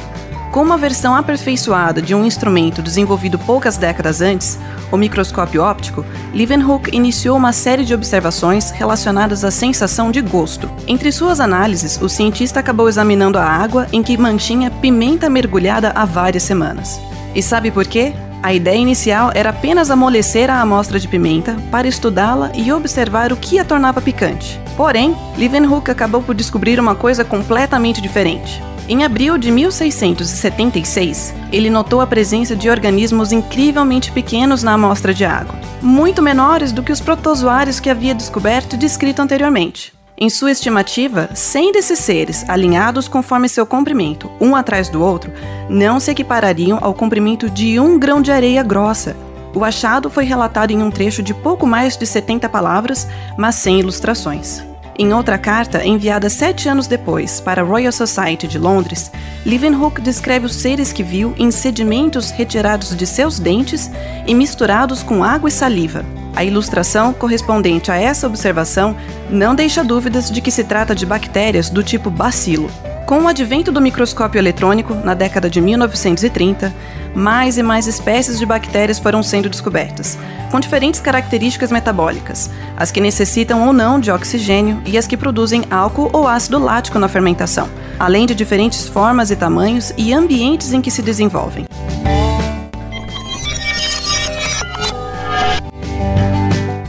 Como 0.55 0.73
a 0.73 0.77
versão 0.77 1.17
aperfeiçoada 1.17 2.01
de 2.01 2.15
um 2.15 2.25
instrumento 2.25 2.81
desenvolvido 2.81 3.37
poucas 3.41 3.77
décadas 3.77 4.21
antes, 4.21 4.57
o 4.93 4.97
microscópio 4.97 5.61
óptico, 5.61 6.07
Leeuwenhoek 6.33 6.97
iniciou 6.97 7.37
uma 7.37 7.53
série 7.53 7.85
de 7.85 7.93
observações 7.93 8.71
relacionadas 8.71 9.45
à 9.45 9.51
sensação 9.51 10.13
de 10.13 10.21
gosto. 10.21 10.71
Entre 10.87 11.11
suas 11.11 11.41
análises, 11.41 12.01
o 12.01 12.09
cientista 12.09 12.61
acabou 12.61 12.89
examinando 12.89 13.37
a 13.37 13.45
água 13.45 13.89
em 13.93 14.01
que 14.01 14.17
mantinha 14.17 14.71
pimenta 14.71 15.29
mergulhada 15.29 15.91
há 15.93 16.05
várias 16.05 16.45
semanas. 16.45 17.01
E 17.35 17.43
sabe 17.43 17.73
por 17.73 17.85
quê? 17.85 18.13
A 18.41 18.55
ideia 18.55 18.79
inicial 18.79 19.33
era 19.35 19.51
apenas 19.51 19.91
amolecer 19.91 20.49
a 20.51 20.61
amostra 20.61 21.01
de 21.01 21.09
pimenta 21.09 21.57
para 21.69 21.89
estudá-la 21.89 22.53
e 22.55 22.71
observar 22.71 23.33
o 23.33 23.37
que 23.37 23.59
a 23.59 23.65
tornava 23.65 24.01
picante. 24.01 24.61
Porém, 24.77 25.17
Leeuwenhoek 25.37 25.91
acabou 25.91 26.23
por 26.23 26.33
descobrir 26.33 26.79
uma 26.79 26.95
coisa 26.95 27.25
completamente 27.25 28.01
diferente. 28.01 28.63
Em 28.87 29.03
abril 29.03 29.39
de 29.39 29.51
1676, 29.51 31.35
ele 31.51 31.71
notou 31.71 32.03
a 32.03 32.07
presença 32.07 32.55
de 32.55 32.69
organismos 32.69 33.33
incrivelmente 33.33 34.13
pequenos 34.13 34.63
na 34.63 34.75
amostra 34.75 35.15
de 35.15 35.25
água, 35.25 35.55
muito 35.81 36.21
menores 36.21 36.71
do 36.71 36.83
que 36.83 36.93
os 36.93 37.01
protozoários 37.01 37.81
que 37.81 37.89
havia 37.89 38.15
descoberto 38.15 38.75
e 38.75 38.77
descrito 38.77 39.23
anteriormente. 39.23 39.95
Em 40.19 40.29
sua 40.29 40.51
estimativa, 40.51 41.31
100 41.35 41.73
desses 41.73 41.99
seres, 41.99 42.45
alinhados 42.47 43.09
conforme 43.09 43.49
seu 43.49 43.65
comprimento, 43.65 44.31
um 44.39 44.55
atrás 44.55 44.91
do 44.91 45.03
outro, 45.03 45.33
não 45.67 45.99
se 45.99 46.11
equiparariam 46.11 46.79
ao 46.83 46.93
comprimento 46.93 47.49
de 47.49 47.81
um 47.81 47.99
grão 47.99 48.21
de 48.21 48.31
areia 48.31 48.63
grossa. 48.63 49.17
O 49.55 49.65
achado 49.65 50.11
foi 50.11 50.25
relatado 50.25 50.73
em 50.73 50.83
um 50.83 50.91
trecho 50.91 51.23
de 51.23 51.33
pouco 51.33 51.67
mais 51.67 51.97
de 51.97 52.07
70 52.07 52.51
palavras, 52.51 53.09
mas 53.39 53.55
sem 53.55 53.81
ilustrações. 53.81 54.63
Em 54.97 55.13
outra 55.13 55.37
carta, 55.37 55.85
enviada 55.85 56.31
sete 56.31 56.69
anos 56.69 56.87
depois 56.87 57.41
para 57.41 57.63
a 57.63 57.65
Royal 57.65 57.91
Society 57.91 58.47
de 58.47 58.59
Londres, 58.61 59.11
Leeuwenhoek 59.45 60.01
descreve 60.01 60.47
os 60.47 60.55
seres 60.55 60.93
que 60.93 61.03
viu 61.03 61.35
em 61.37 61.51
sedimentos 61.51 62.31
retirados 62.31 62.95
de 62.95 63.05
seus 63.05 63.41
dentes 63.41 63.91
e 64.25 64.33
misturados 64.33 65.03
com 65.03 65.25
água 65.25 65.49
e 65.49 65.53
saliva. 65.53 66.05
A 66.37 66.45
ilustração 66.45 67.13
correspondente 67.13 67.91
a 67.91 67.97
essa 67.97 68.29
observação 68.29 68.97
não 69.29 69.53
deixa 69.55 69.83
dúvidas 69.83 70.31
de 70.31 70.41
que 70.41 70.51
se 70.51 70.63
trata 70.63 70.95
de 70.95 71.05
bactérias 71.05 71.69
do 71.69 71.83
tipo 71.83 72.09
bacilo. 72.09 72.71
Com 73.07 73.21
o 73.21 73.29
advento 73.29 73.71
do 73.71 73.83
microscópio 73.83 74.39
eletrônico, 74.39 74.95
na 74.95 75.13
década 75.13 75.51
de 75.51 75.61
1930, 75.61 76.75
mais 77.15 77.59
e 77.59 77.63
mais 77.63 77.87
espécies 77.87 78.39
de 78.39 78.47
bactérias 78.47 78.99
foram 78.99 79.23
sendo 79.23 79.51
descobertas, 79.51 80.19
com 80.51 80.59
diferentes 80.59 81.01
características 81.01 81.71
metabólicas, 81.71 82.51
as 82.75 82.91
que 82.91 83.03
necessitam 83.03 83.67
ou 83.67 83.75
não 83.75 84.01
de 84.01 84.11
oxigênio 84.11 84.81
e 84.87 84.97
as 84.97 85.07
que 85.07 85.19
produzem 85.19 85.65
álcool 85.71 86.09
ou 86.15 86.27
ácido 86.27 86.59
lático 86.59 86.99
na 86.99 87.07
fermentação, 87.07 87.69
além 87.99 88.25
de 88.25 88.35
diferentes 88.35 88.89
formas 88.89 89.31
e 89.31 89.37
tamanhos 89.37 89.93
e 89.99 90.15
ambientes 90.15 90.73
em 90.73 90.81
que 90.81 90.91
se 90.91 91.03
desenvolvem. 91.03 91.67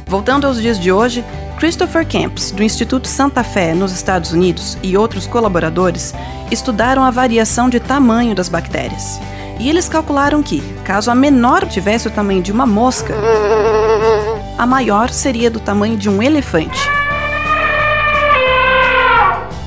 Voltando 0.07 0.47
aos 0.47 0.61
dias 0.61 0.79
de 0.79 0.93
hoje, 0.93 1.25
Christopher 1.57 2.05
Camps, 2.05 2.51
do 2.51 2.61
Instituto 2.61 3.07
Santa 3.07 3.43
Fé, 3.43 3.73
nos 3.73 3.93
Estados 3.93 4.33
Unidos, 4.33 4.77
e 4.83 4.97
outros 4.97 5.25
colaboradores 5.25 6.13
estudaram 6.51 7.03
a 7.03 7.09
variação 7.09 7.69
de 7.69 7.79
tamanho 7.79 8.35
das 8.35 8.49
bactérias. 8.49 9.19
E 9.57 9.69
eles 9.69 9.87
calcularam 9.87 10.43
que, 10.43 10.61
caso 10.83 11.09
a 11.09 11.15
menor 11.15 11.65
tivesse 11.65 12.07
o 12.07 12.11
tamanho 12.11 12.43
de 12.43 12.51
uma 12.51 12.65
mosca, 12.65 13.15
a 14.57 14.65
maior 14.65 15.09
seria 15.09 15.49
do 15.49 15.59
tamanho 15.59 15.95
de 15.95 16.09
um 16.09 16.21
elefante. 16.21 16.79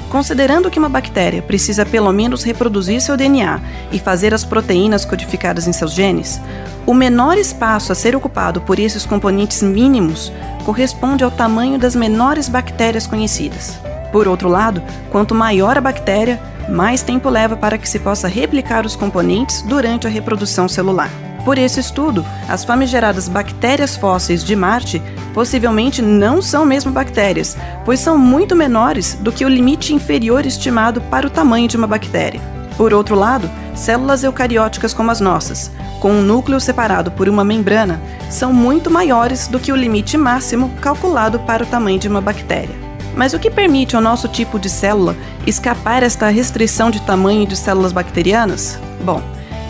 Considerando 0.08 0.70
que 0.70 0.78
uma 0.78 0.88
bactéria 0.88 1.42
precisa 1.42 1.84
pelo 1.84 2.12
menos 2.12 2.42
reproduzir 2.42 3.00
seu 3.00 3.16
DNA 3.16 3.60
e 3.92 3.98
fazer 3.98 4.32
as 4.32 4.44
proteínas 4.44 5.04
codificadas 5.04 5.66
em 5.66 5.72
seus 5.72 5.92
genes, 5.92 6.40
o 6.86 6.94
menor 6.94 7.36
espaço 7.36 7.92
a 7.92 7.94
ser 7.94 8.16
ocupado 8.16 8.62
por 8.62 8.78
esses 8.78 9.04
componentes 9.04 9.62
mínimos 9.62 10.32
corresponde 10.64 11.22
ao 11.22 11.30
tamanho 11.30 11.78
das 11.78 11.94
menores 11.94 12.48
bactérias 12.48 13.06
conhecidas. 13.06 13.78
Por 14.10 14.26
outro 14.26 14.48
lado, 14.48 14.82
quanto 15.10 15.34
maior 15.34 15.76
a 15.76 15.80
bactéria, 15.82 16.40
mais 16.70 17.02
tempo 17.02 17.28
leva 17.28 17.56
para 17.56 17.76
que 17.76 17.88
se 17.88 17.98
possa 17.98 18.28
replicar 18.28 18.86
os 18.86 18.96
componentes 18.96 19.60
durante 19.62 20.06
a 20.06 20.10
reprodução 20.10 20.66
celular. 20.68 21.27
Por 21.44 21.56
esse 21.56 21.80
estudo, 21.80 22.24
as 22.48 22.64
famigeradas 22.64 23.28
bactérias 23.28 23.96
fósseis 23.96 24.44
de 24.44 24.54
Marte 24.54 25.02
possivelmente 25.32 26.02
não 26.02 26.42
são 26.42 26.64
mesmo 26.64 26.92
bactérias, 26.92 27.56
pois 27.84 28.00
são 28.00 28.18
muito 28.18 28.56
menores 28.56 29.14
do 29.14 29.32
que 29.32 29.44
o 29.44 29.48
limite 29.48 29.94
inferior 29.94 30.44
estimado 30.44 31.00
para 31.02 31.26
o 31.26 31.30
tamanho 31.30 31.68
de 31.68 31.76
uma 31.76 31.86
bactéria. 31.86 32.40
Por 32.76 32.92
outro 32.92 33.14
lado, 33.14 33.50
células 33.74 34.22
eucarióticas 34.22 34.92
como 34.92 35.10
as 35.10 35.20
nossas, 35.20 35.70
com 36.00 36.12
um 36.12 36.22
núcleo 36.22 36.60
separado 36.60 37.10
por 37.10 37.28
uma 37.28 37.44
membrana, 37.44 38.00
são 38.30 38.52
muito 38.52 38.90
maiores 38.90 39.48
do 39.48 39.58
que 39.58 39.72
o 39.72 39.76
limite 39.76 40.16
máximo 40.16 40.70
calculado 40.80 41.40
para 41.40 41.64
o 41.64 41.66
tamanho 41.66 41.98
de 41.98 42.08
uma 42.08 42.20
bactéria. 42.20 42.74
Mas 43.16 43.32
o 43.32 43.38
que 43.38 43.50
permite 43.50 43.96
ao 43.96 44.02
nosso 44.02 44.28
tipo 44.28 44.60
de 44.60 44.68
célula 44.68 45.16
escapar 45.44 46.04
esta 46.04 46.28
restrição 46.28 46.90
de 46.90 47.00
tamanho 47.02 47.46
de 47.46 47.56
células 47.56 47.92
bacterianas? 47.92 48.78
Bom, 49.04 49.20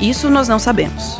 isso 0.01 0.29
nós 0.29 0.49
não 0.49 0.59
sabemos. 0.59 1.19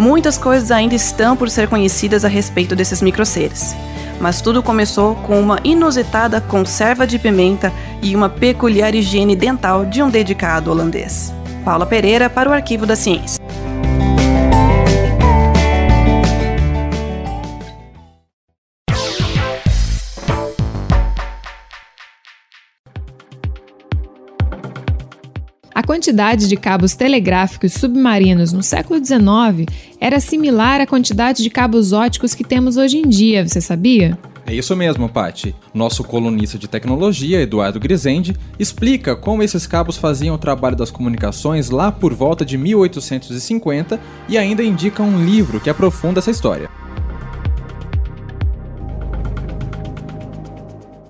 Muitas 0.00 0.38
coisas 0.38 0.70
ainda 0.70 0.94
estão 0.94 1.36
por 1.36 1.50
ser 1.50 1.68
conhecidas 1.68 2.24
a 2.24 2.28
respeito 2.28 2.74
desses 2.74 3.02
microseres. 3.02 3.76
Mas 4.18 4.40
tudo 4.40 4.62
começou 4.62 5.14
com 5.14 5.38
uma 5.38 5.60
inusitada 5.62 6.40
conserva 6.40 7.06
de 7.06 7.18
pimenta 7.18 7.70
e 8.00 8.16
uma 8.16 8.30
peculiar 8.30 8.94
higiene 8.94 9.36
dental 9.36 9.84
de 9.84 10.02
um 10.02 10.08
dedicado 10.08 10.70
holandês. 10.70 11.34
Paula 11.66 11.84
Pereira 11.84 12.30
para 12.30 12.48
o 12.48 12.52
Arquivo 12.54 12.86
da 12.86 12.96
Ciência. 12.96 13.39
Quantidade 26.10 26.48
de 26.48 26.56
cabos 26.56 26.96
telegráficos 26.96 27.72
submarinos 27.74 28.52
no 28.52 28.64
século 28.64 28.98
XIX 28.98 29.72
era 30.00 30.18
similar 30.18 30.80
à 30.80 30.86
quantidade 30.86 31.40
de 31.40 31.48
cabos 31.48 31.92
óticos 31.92 32.34
que 32.34 32.42
temos 32.42 32.76
hoje 32.76 32.98
em 32.98 33.08
dia, 33.08 33.46
você 33.46 33.60
sabia? 33.60 34.18
É 34.44 34.52
isso 34.52 34.74
mesmo, 34.74 35.08
Pati. 35.08 35.54
Nosso 35.72 36.02
colunista 36.02 36.58
de 36.58 36.66
tecnologia, 36.66 37.40
Eduardo 37.40 37.78
Grisende, 37.78 38.34
explica 38.58 39.14
como 39.14 39.44
esses 39.44 39.68
cabos 39.68 39.96
faziam 39.96 40.34
o 40.34 40.38
trabalho 40.38 40.74
das 40.74 40.90
comunicações 40.90 41.70
lá 41.70 41.92
por 41.92 42.12
volta 42.12 42.44
de 42.44 42.58
1850 42.58 44.00
e 44.28 44.36
ainda 44.36 44.64
indica 44.64 45.04
um 45.04 45.24
livro 45.24 45.60
que 45.60 45.70
aprofunda 45.70 46.18
essa 46.18 46.32
história. 46.32 46.68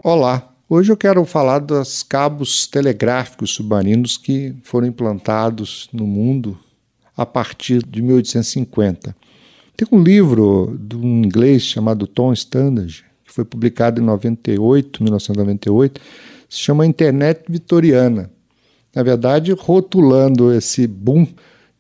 Olá, 0.04 0.49
Hoje 0.72 0.92
eu 0.92 0.96
quero 0.96 1.24
falar 1.24 1.58
dos 1.58 2.04
cabos 2.04 2.64
telegráficos 2.64 3.50
submarinos 3.50 4.16
que 4.16 4.54
foram 4.62 4.86
implantados 4.86 5.88
no 5.92 6.06
mundo 6.06 6.56
a 7.16 7.26
partir 7.26 7.84
de 7.84 8.00
1850. 8.00 9.16
Tem 9.76 9.88
um 9.90 10.00
livro 10.00 10.78
de 10.80 10.94
um 10.94 11.24
inglês 11.24 11.64
chamado 11.64 12.06
Tom 12.06 12.32
Standage, 12.32 13.04
que 13.24 13.32
foi 13.32 13.44
publicado 13.44 14.00
em 14.00 14.04
98, 14.04 15.02
1998, 15.02 16.00
se 16.48 16.60
chama 16.60 16.86
Internet 16.86 17.42
Vitoriana. 17.48 18.30
Na 18.94 19.02
verdade, 19.02 19.50
rotulando 19.50 20.54
esse 20.54 20.86
boom 20.86 21.26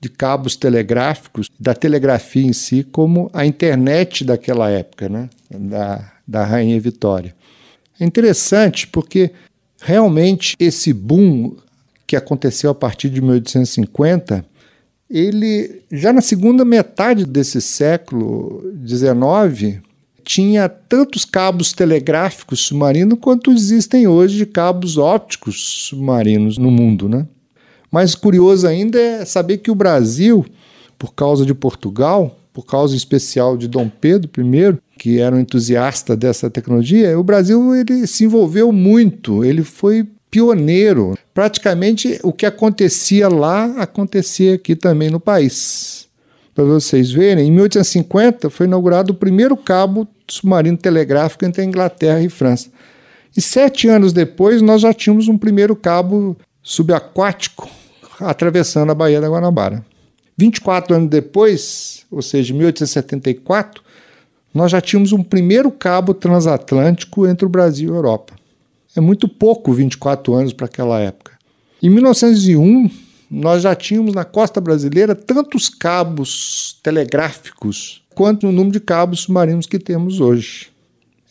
de 0.00 0.08
cabos 0.08 0.56
telegráficos, 0.56 1.48
da 1.60 1.74
telegrafia 1.74 2.44
em 2.44 2.52
si, 2.52 2.82
como 2.82 3.30
a 3.32 3.46
internet 3.46 4.24
daquela 4.24 4.68
época, 4.68 5.08
né? 5.08 5.30
da, 5.48 6.12
da 6.26 6.44
Rainha 6.44 6.80
Vitória. 6.80 7.38
É 8.00 8.04
interessante 8.04 8.86
porque 8.86 9.30
realmente 9.80 10.56
esse 10.58 10.92
boom 10.92 11.54
que 12.06 12.16
aconteceu 12.16 12.70
a 12.70 12.74
partir 12.74 13.10
de 13.10 13.20
1850, 13.20 14.44
ele 15.08 15.82
já 15.92 16.12
na 16.12 16.22
segunda 16.22 16.64
metade 16.64 17.26
desse 17.26 17.60
século 17.60 18.64
XIX 18.84 19.80
tinha 20.24 20.68
tantos 20.68 21.24
cabos 21.24 21.72
telegráficos 21.72 22.60
submarinos 22.60 23.18
quanto 23.20 23.52
existem 23.52 24.06
hoje 24.06 24.38
de 24.38 24.46
cabos 24.46 24.96
ópticos 24.96 25.86
submarinos 25.88 26.56
no 26.56 26.70
mundo, 26.70 27.08
né? 27.08 27.26
Mais 27.90 28.14
curioso 28.14 28.66
ainda 28.66 28.98
é 28.98 29.24
saber 29.24 29.58
que 29.58 29.70
o 29.70 29.74
Brasil, 29.74 30.46
por 30.96 31.12
causa 31.12 31.44
de 31.44 31.52
Portugal, 31.52 32.39
por 32.52 32.66
causa 32.66 32.96
especial 32.96 33.56
de 33.56 33.68
Dom 33.68 33.88
Pedro 33.88 34.30
I, 34.36 34.78
que 34.98 35.20
era 35.20 35.34
um 35.34 35.40
entusiasta 35.40 36.16
dessa 36.16 36.50
tecnologia, 36.50 37.18
o 37.18 37.24
Brasil 37.24 37.74
ele 37.74 38.06
se 38.06 38.24
envolveu 38.24 38.72
muito, 38.72 39.44
ele 39.44 39.62
foi 39.62 40.06
pioneiro. 40.30 41.16
Praticamente 41.34 42.18
o 42.22 42.32
que 42.32 42.46
acontecia 42.46 43.28
lá 43.28 43.64
acontecia 43.78 44.54
aqui 44.54 44.76
também 44.76 45.10
no 45.10 45.20
país. 45.20 46.08
Para 46.54 46.64
vocês 46.64 47.10
verem, 47.10 47.48
em 47.48 47.52
1850 47.52 48.50
foi 48.50 48.66
inaugurado 48.66 49.12
o 49.12 49.16
primeiro 49.16 49.56
cabo 49.56 50.06
submarino 50.28 50.76
telegráfico 50.76 51.44
entre 51.44 51.62
a 51.62 51.64
Inglaterra 51.64 52.20
e 52.20 52.28
França. 52.28 52.70
E 53.36 53.40
sete 53.40 53.88
anos 53.88 54.12
depois 54.12 54.60
nós 54.60 54.82
já 54.82 54.92
tínhamos 54.92 55.28
um 55.28 55.38
primeiro 55.38 55.74
cabo 55.76 56.36
subaquático 56.62 57.68
atravessando 58.18 58.90
a 58.90 58.94
Baía 58.94 59.20
da 59.20 59.28
Guanabara. 59.28 59.84
24 60.40 60.96
anos 60.96 61.10
depois, 61.10 62.06
ou 62.10 62.22
seja, 62.22 62.54
em 62.54 62.56
1874, 62.56 63.82
nós 64.54 64.72
já 64.72 64.80
tínhamos 64.80 65.12
um 65.12 65.22
primeiro 65.22 65.70
cabo 65.70 66.14
transatlântico 66.14 67.26
entre 67.26 67.44
o 67.44 67.48
Brasil 67.48 67.90
e 67.90 67.92
a 67.92 67.96
Europa. 67.96 68.34
É 68.96 69.00
muito 69.02 69.28
pouco 69.28 69.70
24 69.70 70.32
anos 70.32 70.54
para 70.54 70.64
aquela 70.64 70.98
época. 70.98 71.32
Em 71.82 71.90
1901, 71.90 72.90
nós 73.30 73.62
já 73.62 73.74
tínhamos 73.74 74.14
na 74.14 74.24
costa 74.24 74.62
brasileira 74.62 75.14
tantos 75.14 75.68
cabos 75.68 76.78
telegráficos 76.82 78.02
quanto 78.14 78.48
o 78.48 78.52
número 78.52 78.72
de 78.72 78.80
cabos 78.80 79.20
submarinos 79.20 79.66
que 79.66 79.78
temos 79.78 80.20
hoje. 80.20 80.68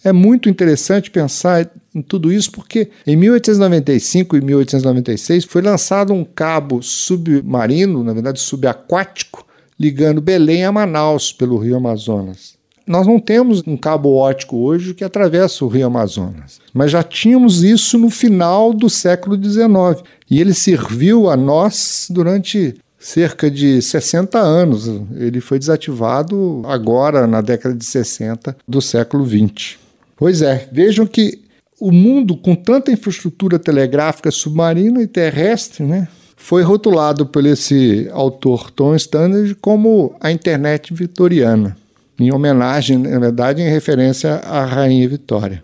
É 0.04 0.14
muito 0.14 0.50
interessante 0.50 1.12
pensar 1.12 1.70
em 1.94 2.02
tudo 2.02 2.32
isso 2.32 2.52
porque 2.52 2.90
em 3.06 3.16
1895 3.16 4.38
e 4.38 4.42
1896 4.42 5.44
foi 5.46 5.62
lançado 5.62 6.14
um 6.14 6.24
cabo 6.24 6.82
submarino, 6.82 8.04
na 8.04 8.14
verdade 8.14 8.40
subaquático, 8.40 9.46
ligando 9.78 10.22
Belém 10.22 10.64
a 10.64 10.72
Manaus 10.72 11.34
pelo 11.34 11.58
Rio 11.58 11.76
Amazonas. 11.76 12.58
Nós 12.88 13.06
não 13.06 13.20
temos 13.20 13.62
um 13.68 13.78
cabo 13.78 14.16
ótico 14.16 14.58
hoje 14.58 14.94
que 14.94 15.04
atravessa 15.04 15.64
o 15.64 15.68
Rio 15.68 15.86
Amazonas, 15.86 16.60
mas 16.74 16.90
já 16.90 17.04
tínhamos 17.04 17.62
isso 17.62 17.98
no 17.98 18.10
final 18.10 18.74
do 18.74 18.90
século 18.90 19.36
XIX 19.36 20.04
e 20.30 20.42
ele 20.42 20.54
serviu 20.54 21.30
a 21.30 21.38
nós 21.38 22.08
durante 22.10 22.76
cerca 22.98 23.50
de 23.50 23.82
60 23.82 24.40
anos. 24.40 24.88
Ele 25.16 25.40
foi 25.40 25.60
desativado 25.60 26.64
agora, 26.66 27.28
na 27.28 27.42
década 27.42 27.76
de 27.76 27.86
60 27.86 28.58
do 28.68 28.82
século 28.82 29.26
XX. 29.26 29.89
Pois 30.20 30.42
é, 30.42 30.68
vejam 30.70 31.08
que 31.08 31.40
o 31.80 31.94
mundo, 31.94 32.36
com 32.36 32.54
tanta 32.54 32.92
infraestrutura 32.92 33.58
telegráfica 33.58 34.30
submarina 34.30 35.02
e 35.02 35.08
terrestre, 35.08 35.86
né, 35.86 36.10
foi 36.36 36.62
rotulado 36.62 37.26
por 37.26 37.46
esse 37.46 38.10
autor 38.12 38.70
Tom 38.70 38.94
Standard 38.96 39.56
como 39.56 40.14
a 40.20 40.30
internet 40.30 40.94
vitoriana 40.94 41.78
em 42.20 42.34
homenagem, 42.34 42.98
na 42.98 43.18
verdade, 43.18 43.62
em 43.62 43.70
referência 43.70 44.34
à 44.44 44.66
Rainha 44.66 45.08
Vitória. 45.08 45.64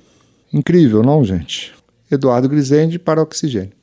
Incrível, 0.53 1.03
não, 1.03 1.22
gente? 1.26 1.74
Eduardo 2.10 2.47
Grisende 2.47 2.97
para 2.97 3.22
Oxigênio. 3.22 3.74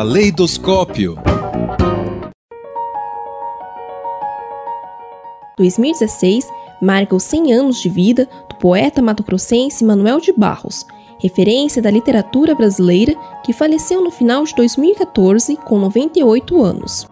Caleidoscópio 0.00 1.18
2016 5.58 6.48
marca 6.80 7.14
os 7.14 7.22
100 7.24 7.52
anos 7.52 7.82
de 7.82 7.90
vida 7.90 8.26
do 8.48 8.56
poeta 8.56 9.02
matogrossense 9.02 9.84
Manuel 9.84 10.18
de 10.18 10.32
Barros, 10.32 10.86
referência 11.20 11.82
da 11.82 11.90
literatura 11.90 12.54
brasileira 12.54 13.14
que 13.44 13.52
faleceu 13.52 14.02
no 14.02 14.10
final 14.10 14.42
de 14.44 14.54
2014 14.54 15.56
com 15.58 15.78
98 15.78 16.62
anos. 16.62 17.06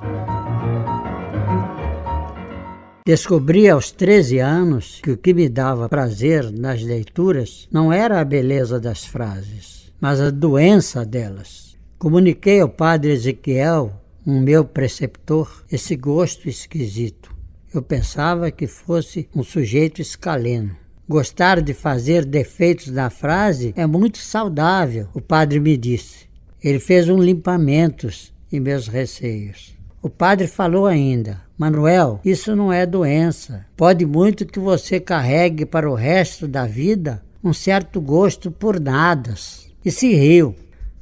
Descobri 3.04 3.68
aos 3.68 3.90
13 3.90 4.38
anos 4.38 4.98
que 5.02 5.10
o 5.10 5.18
que 5.18 5.34
me 5.34 5.50
dava 5.50 5.90
prazer 5.90 6.50
nas 6.50 6.82
leituras 6.82 7.68
não 7.70 7.92
era 7.92 8.18
a 8.18 8.24
beleza 8.24 8.80
das 8.80 9.04
frases, 9.04 9.92
mas 10.00 10.22
a 10.22 10.30
doença 10.30 11.04
delas. 11.04 11.67
Comuniquei 11.98 12.60
ao 12.60 12.68
padre 12.68 13.10
Ezequiel, 13.10 13.92
um 14.24 14.40
meu 14.40 14.64
preceptor, 14.64 15.64
esse 15.68 15.96
gosto 15.96 16.48
esquisito. 16.48 17.34
Eu 17.74 17.82
pensava 17.82 18.52
que 18.52 18.68
fosse 18.68 19.28
um 19.34 19.42
sujeito 19.42 20.00
escaleno. 20.00 20.76
Gostar 21.08 21.60
de 21.60 21.74
fazer 21.74 22.24
defeitos 22.24 22.86
na 22.86 23.10
frase 23.10 23.74
é 23.76 23.84
muito 23.84 24.18
saudável, 24.18 25.08
o 25.12 25.20
padre 25.20 25.58
me 25.58 25.76
disse. 25.76 26.28
Ele 26.62 26.78
fez 26.78 27.08
um 27.08 27.18
limpamentos 27.18 28.32
em 28.52 28.60
meus 28.60 28.86
receios. 28.86 29.76
O 30.00 30.08
padre 30.08 30.46
falou 30.46 30.86
ainda: 30.86 31.42
Manuel, 31.58 32.20
isso 32.24 32.54
não 32.54 32.72
é 32.72 32.86
doença. 32.86 33.66
Pode 33.76 34.06
muito 34.06 34.46
que 34.46 34.60
você 34.60 35.00
carregue 35.00 35.66
para 35.66 35.90
o 35.90 35.94
resto 35.94 36.46
da 36.46 36.64
vida 36.64 37.24
um 37.42 37.52
certo 37.52 38.00
gosto 38.00 38.52
por 38.52 38.78
nadas. 38.78 39.68
E 39.84 39.90
se 39.90 40.14
riu. 40.14 40.54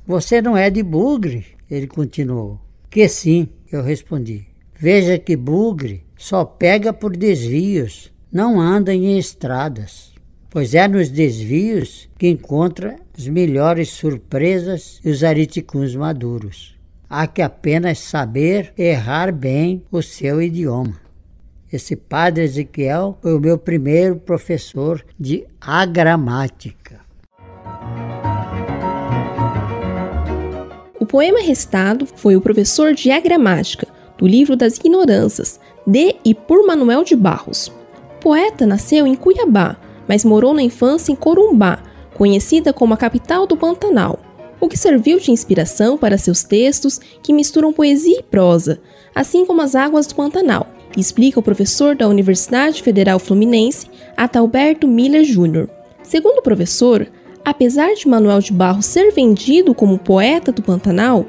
Você 0.06 0.40
não 0.40 0.56
é 0.56 0.70
de 0.70 0.82
bugre? 0.82 1.46
Ele 1.68 1.88
continuou. 1.88 2.60
Que 2.88 3.08
sim, 3.08 3.48
eu 3.72 3.82
respondi. 3.82 4.46
Veja 4.78 5.18
que 5.18 5.34
bugre 5.34 6.04
só 6.16 6.44
pega 6.44 6.92
por 6.92 7.16
desvios, 7.16 8.12
não 8.32 8.60
anda 8.60 8.94
em 8.94 9.18
estradas, 9.18 10.12
pois 10.48 10.74
é 10.74 10.86
nos 10.86 11.10
desvios 11.10 12.08
que 12.16 12.28
encontra 12.28 12.96
as 13.16 13.26
melhores 13.26 13.88
surpresas 13.90 15.00
e 15.04 15.10
os 15.10 15.24
ariticuns 15.24 15.94
maduros. 15.94 16.76
Há 17.08 17.26
que 17.26 17.42
apenas 17.42 17.98
saber 17.98 18.72
errar 18.78 19.32
bem 19.32 19.82
o 19.90 20.02
seu 20.02 20.40
idioma. 20.40 21.00
Esse 21.72 21.96
padre 21.96 22.44
Ezequiel 22.44 23.18
foi 23.20 23.34
o 23.34 23.40
meu 23.40 23.58
primeiro 23.58 24.16
professor 24.16 25.04
de 25.18 25.44
agramática. 25.60 27.05
O 30.98 31.04
poema 31.04 31.40
recitado 31.40 32.06
foi 32.16 32.36
o 32.36 32.40
professor 32.40 32.94
de 32.94 33.10
agramática 33.10 33.86
do 34.16 34.26
livro 34.26 34.56
das 34.56 34.78
ignorâncias, 34.78 35.60
de 35.86 36.16
e 36.24 36.34
por 36.34 36.66
Manuel 36.66 37.04
de 37.04 37.14
Barros. 37.14 37.68
O 38.16 38.20
poeta 38.20 38.66
nasceu 38.66 39.06
em 39.06 39.14
Cuiabá, 39.14 39.76
mas 40.08 40.24
morou 40.24 40.54
na 40.54 40.62
infância 40.62 41.12
em 41.12 41.16
Corumbá, 41.16 41.82
conhecida 42.14 42.72
como 42.72 42.94
a 42.94 42.96
capital 42.96 43.46
do 43.46 43.56
Pantanal, 43.56 44.18
o 44.58 44.68
que 44.68 44.78
serviu 44.78 45.20
de 45.20 45.30
inspiração 45.30 45.98
para 45.98 46.16
seus 46.16 46.42
textos 46.42 46.98
que 47.22 47.32
misturam 47.32 47.74
poesia 47.74 48.20
e 48.20 48.22
prosa, 48.22 48.80
assim 49.14 49.44
como 49.44 49.60
as 49.60 49.74
águas 49.74 50.06
do 50.06 50.14
Pantanal, 50.14 50.66
explica 50.96 51.38
o 51.38 51.42
professor 51.42 51.94
da 51.94 52.08
Universidade 52.08 52.82
Federal 52.82 53.18
Fluminense, 53.18 53.86
Atalberto 54.16 54.88
Miller 54.88 55.24
Jr. 55.24 55.68
Segundo 56.02 56.38
o 56.38 56.42
professor, 56.42 57.06
apesar 57.46 57.94
de 57.94 58.08
Manuel 58.08 58.40
de 58.40 58.52
Barros 58.52 58.86
ser 58.86 59.12
vendido 59.12 59.72
como 59.72 60.00
poeta 60.00 60.50
do 60.50 60.60
Pantanal, 60.60 61.24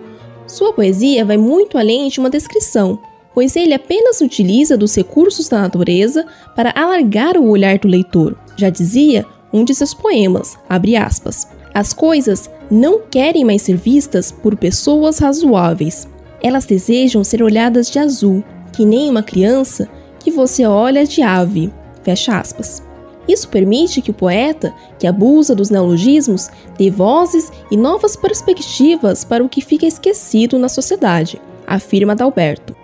sua 0.47 0.73
poesia 0.73 1.23
vai 1.23 1.37
muito 1.37 1.77
além 1.77 2.09
de 2.09 2.19
uma 2.19 2.27
descrição, 2.27 2.97
pois 3.35 3.55
ele 3.55 3.75
apenas 3.75 4.19
utiliza 4.19 4.75
dos 4.75 4.95
recursos 4.95 5.47
da 5.47 5.61
natureza 5.61 6.25
para 6.55 6.73
alargar 6.75 7.37
o 7.37 7.47
olhar 7.47 7.77
do 7.77 7.87
leitor. 7.87 8.35
Já 8.55 8.71
dizia 8.71 9.23
um 9.53 9.63
de 9.63 9.75
seus 9.75 9.93
poemas, 9.93 10.57
aspas, 10.67 11.47
As 11.71 11.93
coisas 11.93 12.49
não 12.71 13.01
querem 13.11 13.45
mais 13.45 13.61
ser 13.61 13.77
vistas 13.77 14.31
por 14.31 14.57
pessoas 14.57 15.19
razoáveis. 15.19 16.07
Elas 16.41 16.65
desejam 16.65 17.23
ser 17.23 17.43
olhadas 17.43 17.91
de 17.91 17.99
azul, 17.99 18.43
que 18.73 18.83
nem 18.83 19.07
uma 19.07 19.21
criança 19.21 19.87
que 20.19 20.31
você 20.31 20.65
olha 20.65 21.05
de 21.05 21.21
ave. 21.21 21.71
Fecha 22.03 22.39
aspas. 22.39 22.86
Isso 23.27 23.49
permite 23.49 24.01
que 24.01 24.11
o 24.11 24.13
poeta, 24.13 24.73
que 24.97 25.07
abusa 25.07 25.53
dos 25.53 25.69
neologismos, 25.69 26.49
dê 26.77 26.89
vozes 26.89 27.51
e 27.69 27.77
novas 27.77 28.15
perspectivas 28.15 29.23
para 29.23 29.43
o 29.43 29.49
que 29.49 29.61
fica 29.61 29.85
esquecido 29.85 30.57
na 30.57 30.69
sociedade, 30.69 31.41
afirma 31.65 32.13
Adalberto 32.13 32.75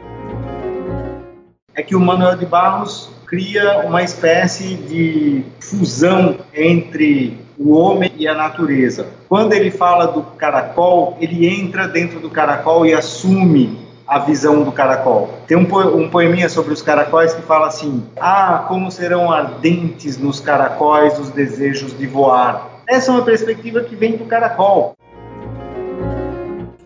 é 1.76 1.82
que 1.82 1.96
o 1.96 2.00
Manuel 2.00 2.38
de 2.38 2.46
Barros 2.46 3.10
cria 3.26 3.80
uma 3.80 4.04
espécie 4.04 4.76
de 4.76 5.44
fusão 5.60 6.38
entre 6.54 7.40
o 7.58 7.72
homem 7.72 8.12
e 8.18 8.28
a 8.28 8.36
natureza. 8.36 9.08
Quando 9.28 9.54
ele 9.54 9.72
fala 9.72 10.06
do 10.06 10.22
caracol, 10.22 11.18
ele 11.20 11.48
entra 11.48 11.88
dentro 11.88 12.20
do 12.20 12.30
caracol 12.30 12.86
e 12.86 12.94
assume 12.94 13.83
a 14.16 14.20
visão 14.20 14.64
do 14.64 14.72
caracol. 14.72 15.30
Tem 15.48 15.58
um, 15.58 15.66
po 15.66 15.80
um 15.80 16.10
poeminha 16.10 16.50
sobre 16.50 16.74
os 16.74 16.82
caracóis 16.82 17.34
que 17.34 17.42
fala 17.42 17.68
assim: 17.68 18.04
Ah, 18.20 18.66
como 18.68 18.92
serão 18.92 19.32
ardentes 19.32 20.18
nos 20.18 20.40
caracóis 20.40 21.18
os 21.20 21.30
desejos 21.30 21.98
de 21.98 22.08
voar. 22.08 22.82
Essa 22.88 23.12
é 23.12 23.14
uma 23.16 23.24
perspectiva 23.24 23.82
que 23.82 23.96
vem 23.96 24.18
do 24.18 24.26
caracol. 24.26 24.94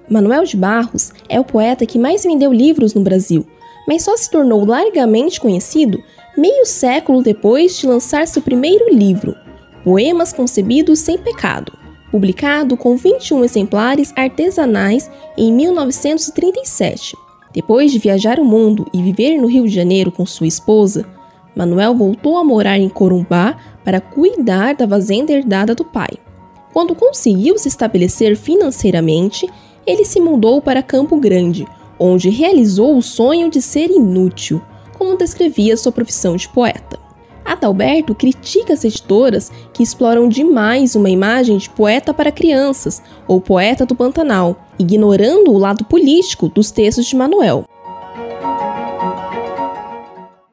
Manuel 0.10 0.44
de 0.44 0.56
Barros 0.56 1.12
é 1.28 1.40
o 1.40 1.44
poeta 1.44 1.86
que 1.86 2.00
mais 2.00 2.24
vendeu 2.24 2.54
livros 2.54 2.94
no 2.94 3.02
Brasil 3.02 3.46
mas 3.88 4.04
só 4.04 4.18
se 4.18 4.30
tornou 4.30 4.66
largamente 4.66 5.40
conhecido 5.40 6.04
meio 6.38 6.66
século 6.66 7.24
depois 7.24 7.78
de 7.78 7.88
lançar 7.88 8.28
seu 8.28 8.42
primeiro 8.42 8.94
livro, 8.94 9.34
Poemas 9.84 10.34
Concebidos 10.34 11.00
Sem 11.00 11.18
Pecado, 11.18 11.72
publicado 12.18 12.76
com 12.76 12.98
21 12.98 13.46
exemplares 13.46 14.12
artesanais 14.16 15.08
em 15.38 15.54
1937. 15.54 17.16
Depois 17.54 17.92
de 17.92 18.00
viajar 18.00 18.40
o 18.40 18.44
mundo 18.44 18.88
e 18.92 19.04
viver 19.04 19.38
no 19.38 19.46
Rio 19.46 19.68
de 19.68 19.76
Janeiro 19.76 20.12
com 20.12 20.26
sua 20.26 20.48
esposa, 20.48 21.06
Manuel 21.56 21.94
voltou 21.94 22.38
a 22.38 22.44
morar 22.44 22.80
em 22.80 22.90
Corumbá 22.90 23.56
para 23.86 24.02
cuidar 24.02 24.74
da 24.74 24.88
fazenda 24.88 25.32
herdada 25.32 25.76
do 25.76 25.86
pai. 25.86 26.10
Quando 26.74 26.96
conseguiu 26.96 27.56
se 27.60 27.68
estabelecer 27.68 28.36
financeiramente, 28.36 29.48
ele 29.86 30.04
se 30.04 30.20
mudou 30.20 30.60
para 30.60 30.82
Campo 30.82 31.18
Grande, 31.18 31.68
onde 32.00 32.32
realizou 32.32 32.98
o 32.98 33.02
sonho 33.04 33.48
de 33.48 33.62
ser 33.62 33.92
inútil, 33.92 34.60
como 34.98 35.16
descrevia 35.16 35.78
sua 35.78 35.92
profissão 35.92 36.36
de 36.36 36.50
poeta. 36.50 36.98
Adalberto 37.48 38.14
critica 38.14 38.74
as 38.74 38.84
editoras 38.84 39.50
que 39.72 39.82
exploram 39.82 40.28
demais 40.28 40.96
uma 40.96 41.10
imagem 41.10 41.58
de 41.58 41.70
poeta 41.70 42.14
para 42.14 42.30
crianças 42.30 43.02
ou 43.26 43.40
poeta 43.40 43.86
do 43.86 43.96
Pantanal, 43.96 44.68
ignorando 44.78 45.52
o 45.52 45.58
lado 45.58 45.86
político 45.86 46.50
dos 46.50 46.72
textos 46.72 47.06
de 47.06 47.16
Manuel. 47.16 47.64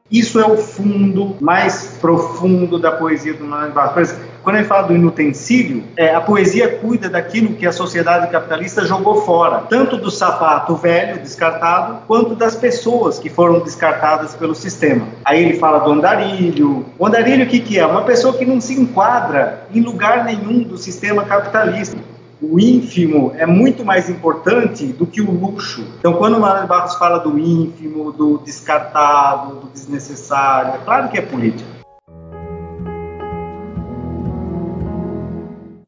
Isso 0.09 0.39
é 0.39 0.45
o 0.45 0.55
fundo 0.55 1.35
mais 1.41 1.97
profundo 1.99 2.79
da 2.79 2.93
poesia 2.93 3.33
do 3.33 3.43
Manuel 3.43 3.73
Barros. 3.73 4.15
Quando 4.45 4.57
ele 4.57 4.65
fala 4.65 4.83
do 4.83 4.95
inutensílio, 4.95 5.83
é, 5.97 6.13
a 6.13 6.21
poesia 6.21 6.77
cuida 6.77 7.09
daquilo 7.09 7.55
que 7.55 7.65
a 7.65 7.71
sociedade 7.71 8.31
capitalista 8.31 8.85
jogou 8.85 9.23
fora, 9.23 9.63
tanto 9.67 9.97
do 9.97 10.11
sapato 10.11 10.75
velho, 10.75 11.19
descartado, 11.19 12.03
quanto 12.05 12.35
das 12.35 12.55
pessoas 12.55 13.17
que 13.17 13.27
foram 13.27 13.61
descartadas 13.61 14.35
pelo 14.35 14.53
sistema. 14.53 15.07
Aí 15.25 15.43
ele 15.43 15.57
fala 15.57 15.79
do 15.79 15.91
andarilho. 15.91 16.85
O 16.99 17.07
andarilho 17.07 17.45
o 17.45 17.47
que, 17.47 17.59
que 17.59 17.79
é? 17.79 17.87
Uma 17.87 18.03
pessoa 18.03 18.37
que 18.37 18.45
não 18.45 18.61
se 18.61 18.79
enquadra 18.79 19.65
em 19.73 19.81
lugar 19.81 20.23
nenhum 20.23 20.61
do 20.61 20.77
sistema 20.77 21.25
capitalista 21.25 21.97
o 22.39 22.59
ínfimo 22.59 23.33
é 23.37 23.45
muito 23.45 23.83
mais 23.83 24.09
importante 24.09 24.85
do 24.87 25.07
que 25.07 25.21
o 25.21 25.31
luxo. 25.31 25.83
Então, 25.99 26.13
quando 26.13 26.37
o 26.37 26.39
Mário 26.39 26.67
Barros 26.67 26.93
fala 26.95 27.17
do 27.17 27.39
ínfimo, 27.39 28.11
do 28.11 28.37
descartado, 28.39 29.55
do 29.55 29.67
desnecessário, 29.67 30.75
é 30.75 30.85
claro 30.85 31.09
que 31.09 31.17
é 31.17 31.21
política. 31.21 31.74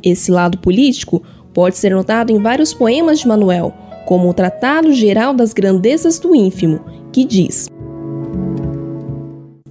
Esse 0.08 0.32
lado 0.32 0.58
político 0.60 1.22
pode 1.54 1.78
ser 1.78 1.94
notado 1.94 2.32
em 2.32 2.42
vários 2.42 2.74
poemas 2.74 3.20
de 3.20 3.28
Manuel, 3.28 3.74
como 4.06 4.30
o 4.30 4.34
Tratado 4.34 4.94
Geral 4.94 5.34
das 5.34 5.52
Grandezas 5.52 6.18
do 6.18 6.34
Ínfimo, 6.34 6.80
que 7.12 7.26
diz: 7.26 7.68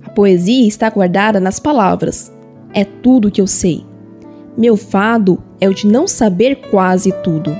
A 0.04 0.10
poesia 0.10 0.68
está 0.68 0.90
guardada 0.90 1.40
nas 1.40 1.58
palavras. 1.58 2.30
É 2.74 2.84
tudo 2.84 3.30
que 3.30 3.40
eu 3.40 3.46
sei. 3.46 3.82
Meu 4.58 4.76
fado 4.76 5.42
é 5.58 5.66
o 5.70 5.74
de 5.74 5.86
não 5.86 6.06
saber 6.06 6.56
quase 6.70 7.12
tudo. 7.22 7.56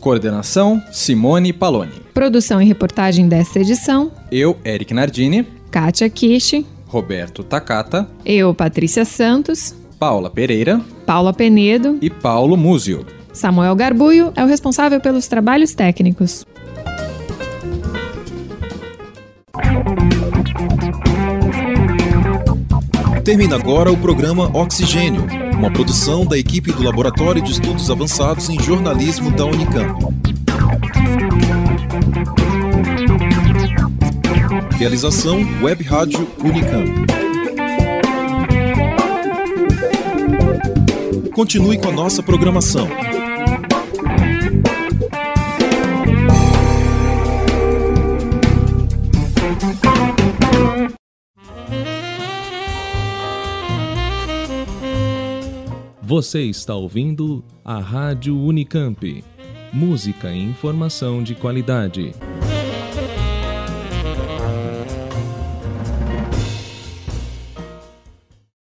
Coordenação: 0.00 0.82
Simone 0.90 1.52
Paloni. 1.52 1.92
Produção 2.12 2.60
e 2.60 2.64
reportagem 2.64 3.28
desta 3.28 3.60
edição: 3.60 4.10
Eu, 4.32 4.58
Eric 4.64 4.92
Nardini. 4.92 5.46
Kátia 5.70 6.10
Kishi. 6.10 6.66
Roberto 6.92 7.42
Takata. 7.42 8.06
Eu, 8.22 8.54
Patrícia 8.54 9.06
Santos. 9.06 9.74
Paula 9.98 10.28
Pereira. 10.28 10.78
Paula 11.06 11.32
Penedo. 11.32 11.96
E 12.02 12.10
Paulo 12.10 12.54
Múzio. 12.54 13.06
Samuel 13.32 13.74
Garbuio 13.74 14.30
é 14.36 14.44
o 14.44 14.46
responsável 14.46 15.00
pelos 15.00 15.26
trabalhos 15.26 15.74
técnicos. 15.74 16.44
Termina 23.24 23.56
agora 23.56 23.90
o 23.90 23.96
programa 23.96 24.50
Oxigênio, 24.54 25.24
uma 25.54 25.72
produção 25.72 26.26
da 26.26 26.36
equipe 26.36 26.72
do 26.72 26.82
Laboratório 26.82 27.40
de 27.40 27.52
Estudos 27.52 27.90
Avançados 27.90 28.50
em 28.50 28.60
Jornalismo 28.60 29.30
da 29.30 29.46
Unicamp. 29.46 30.12
Realização 34.82 35.38
Web 35.62 35.84
Rádio 35.84 36.28
Unicamp. 36.42 37.06
Continue 41.32 41.78
com 41.78 41.88
a 41.88 41.92
nossa 41.92 42.20
programação. 42.20 42.88
Você 56.02 56.42
está 56.42 56.74
ouvindo 56.74 57.44
a 57.64 57.78
Rádio 57.78 58.36
Unicamp. 58.36 59.22
Música 59.72 60.32
e 60.32 60.42
informação 60.42 61.22
de 61.22 61.36
qualidade. 61.36 62.12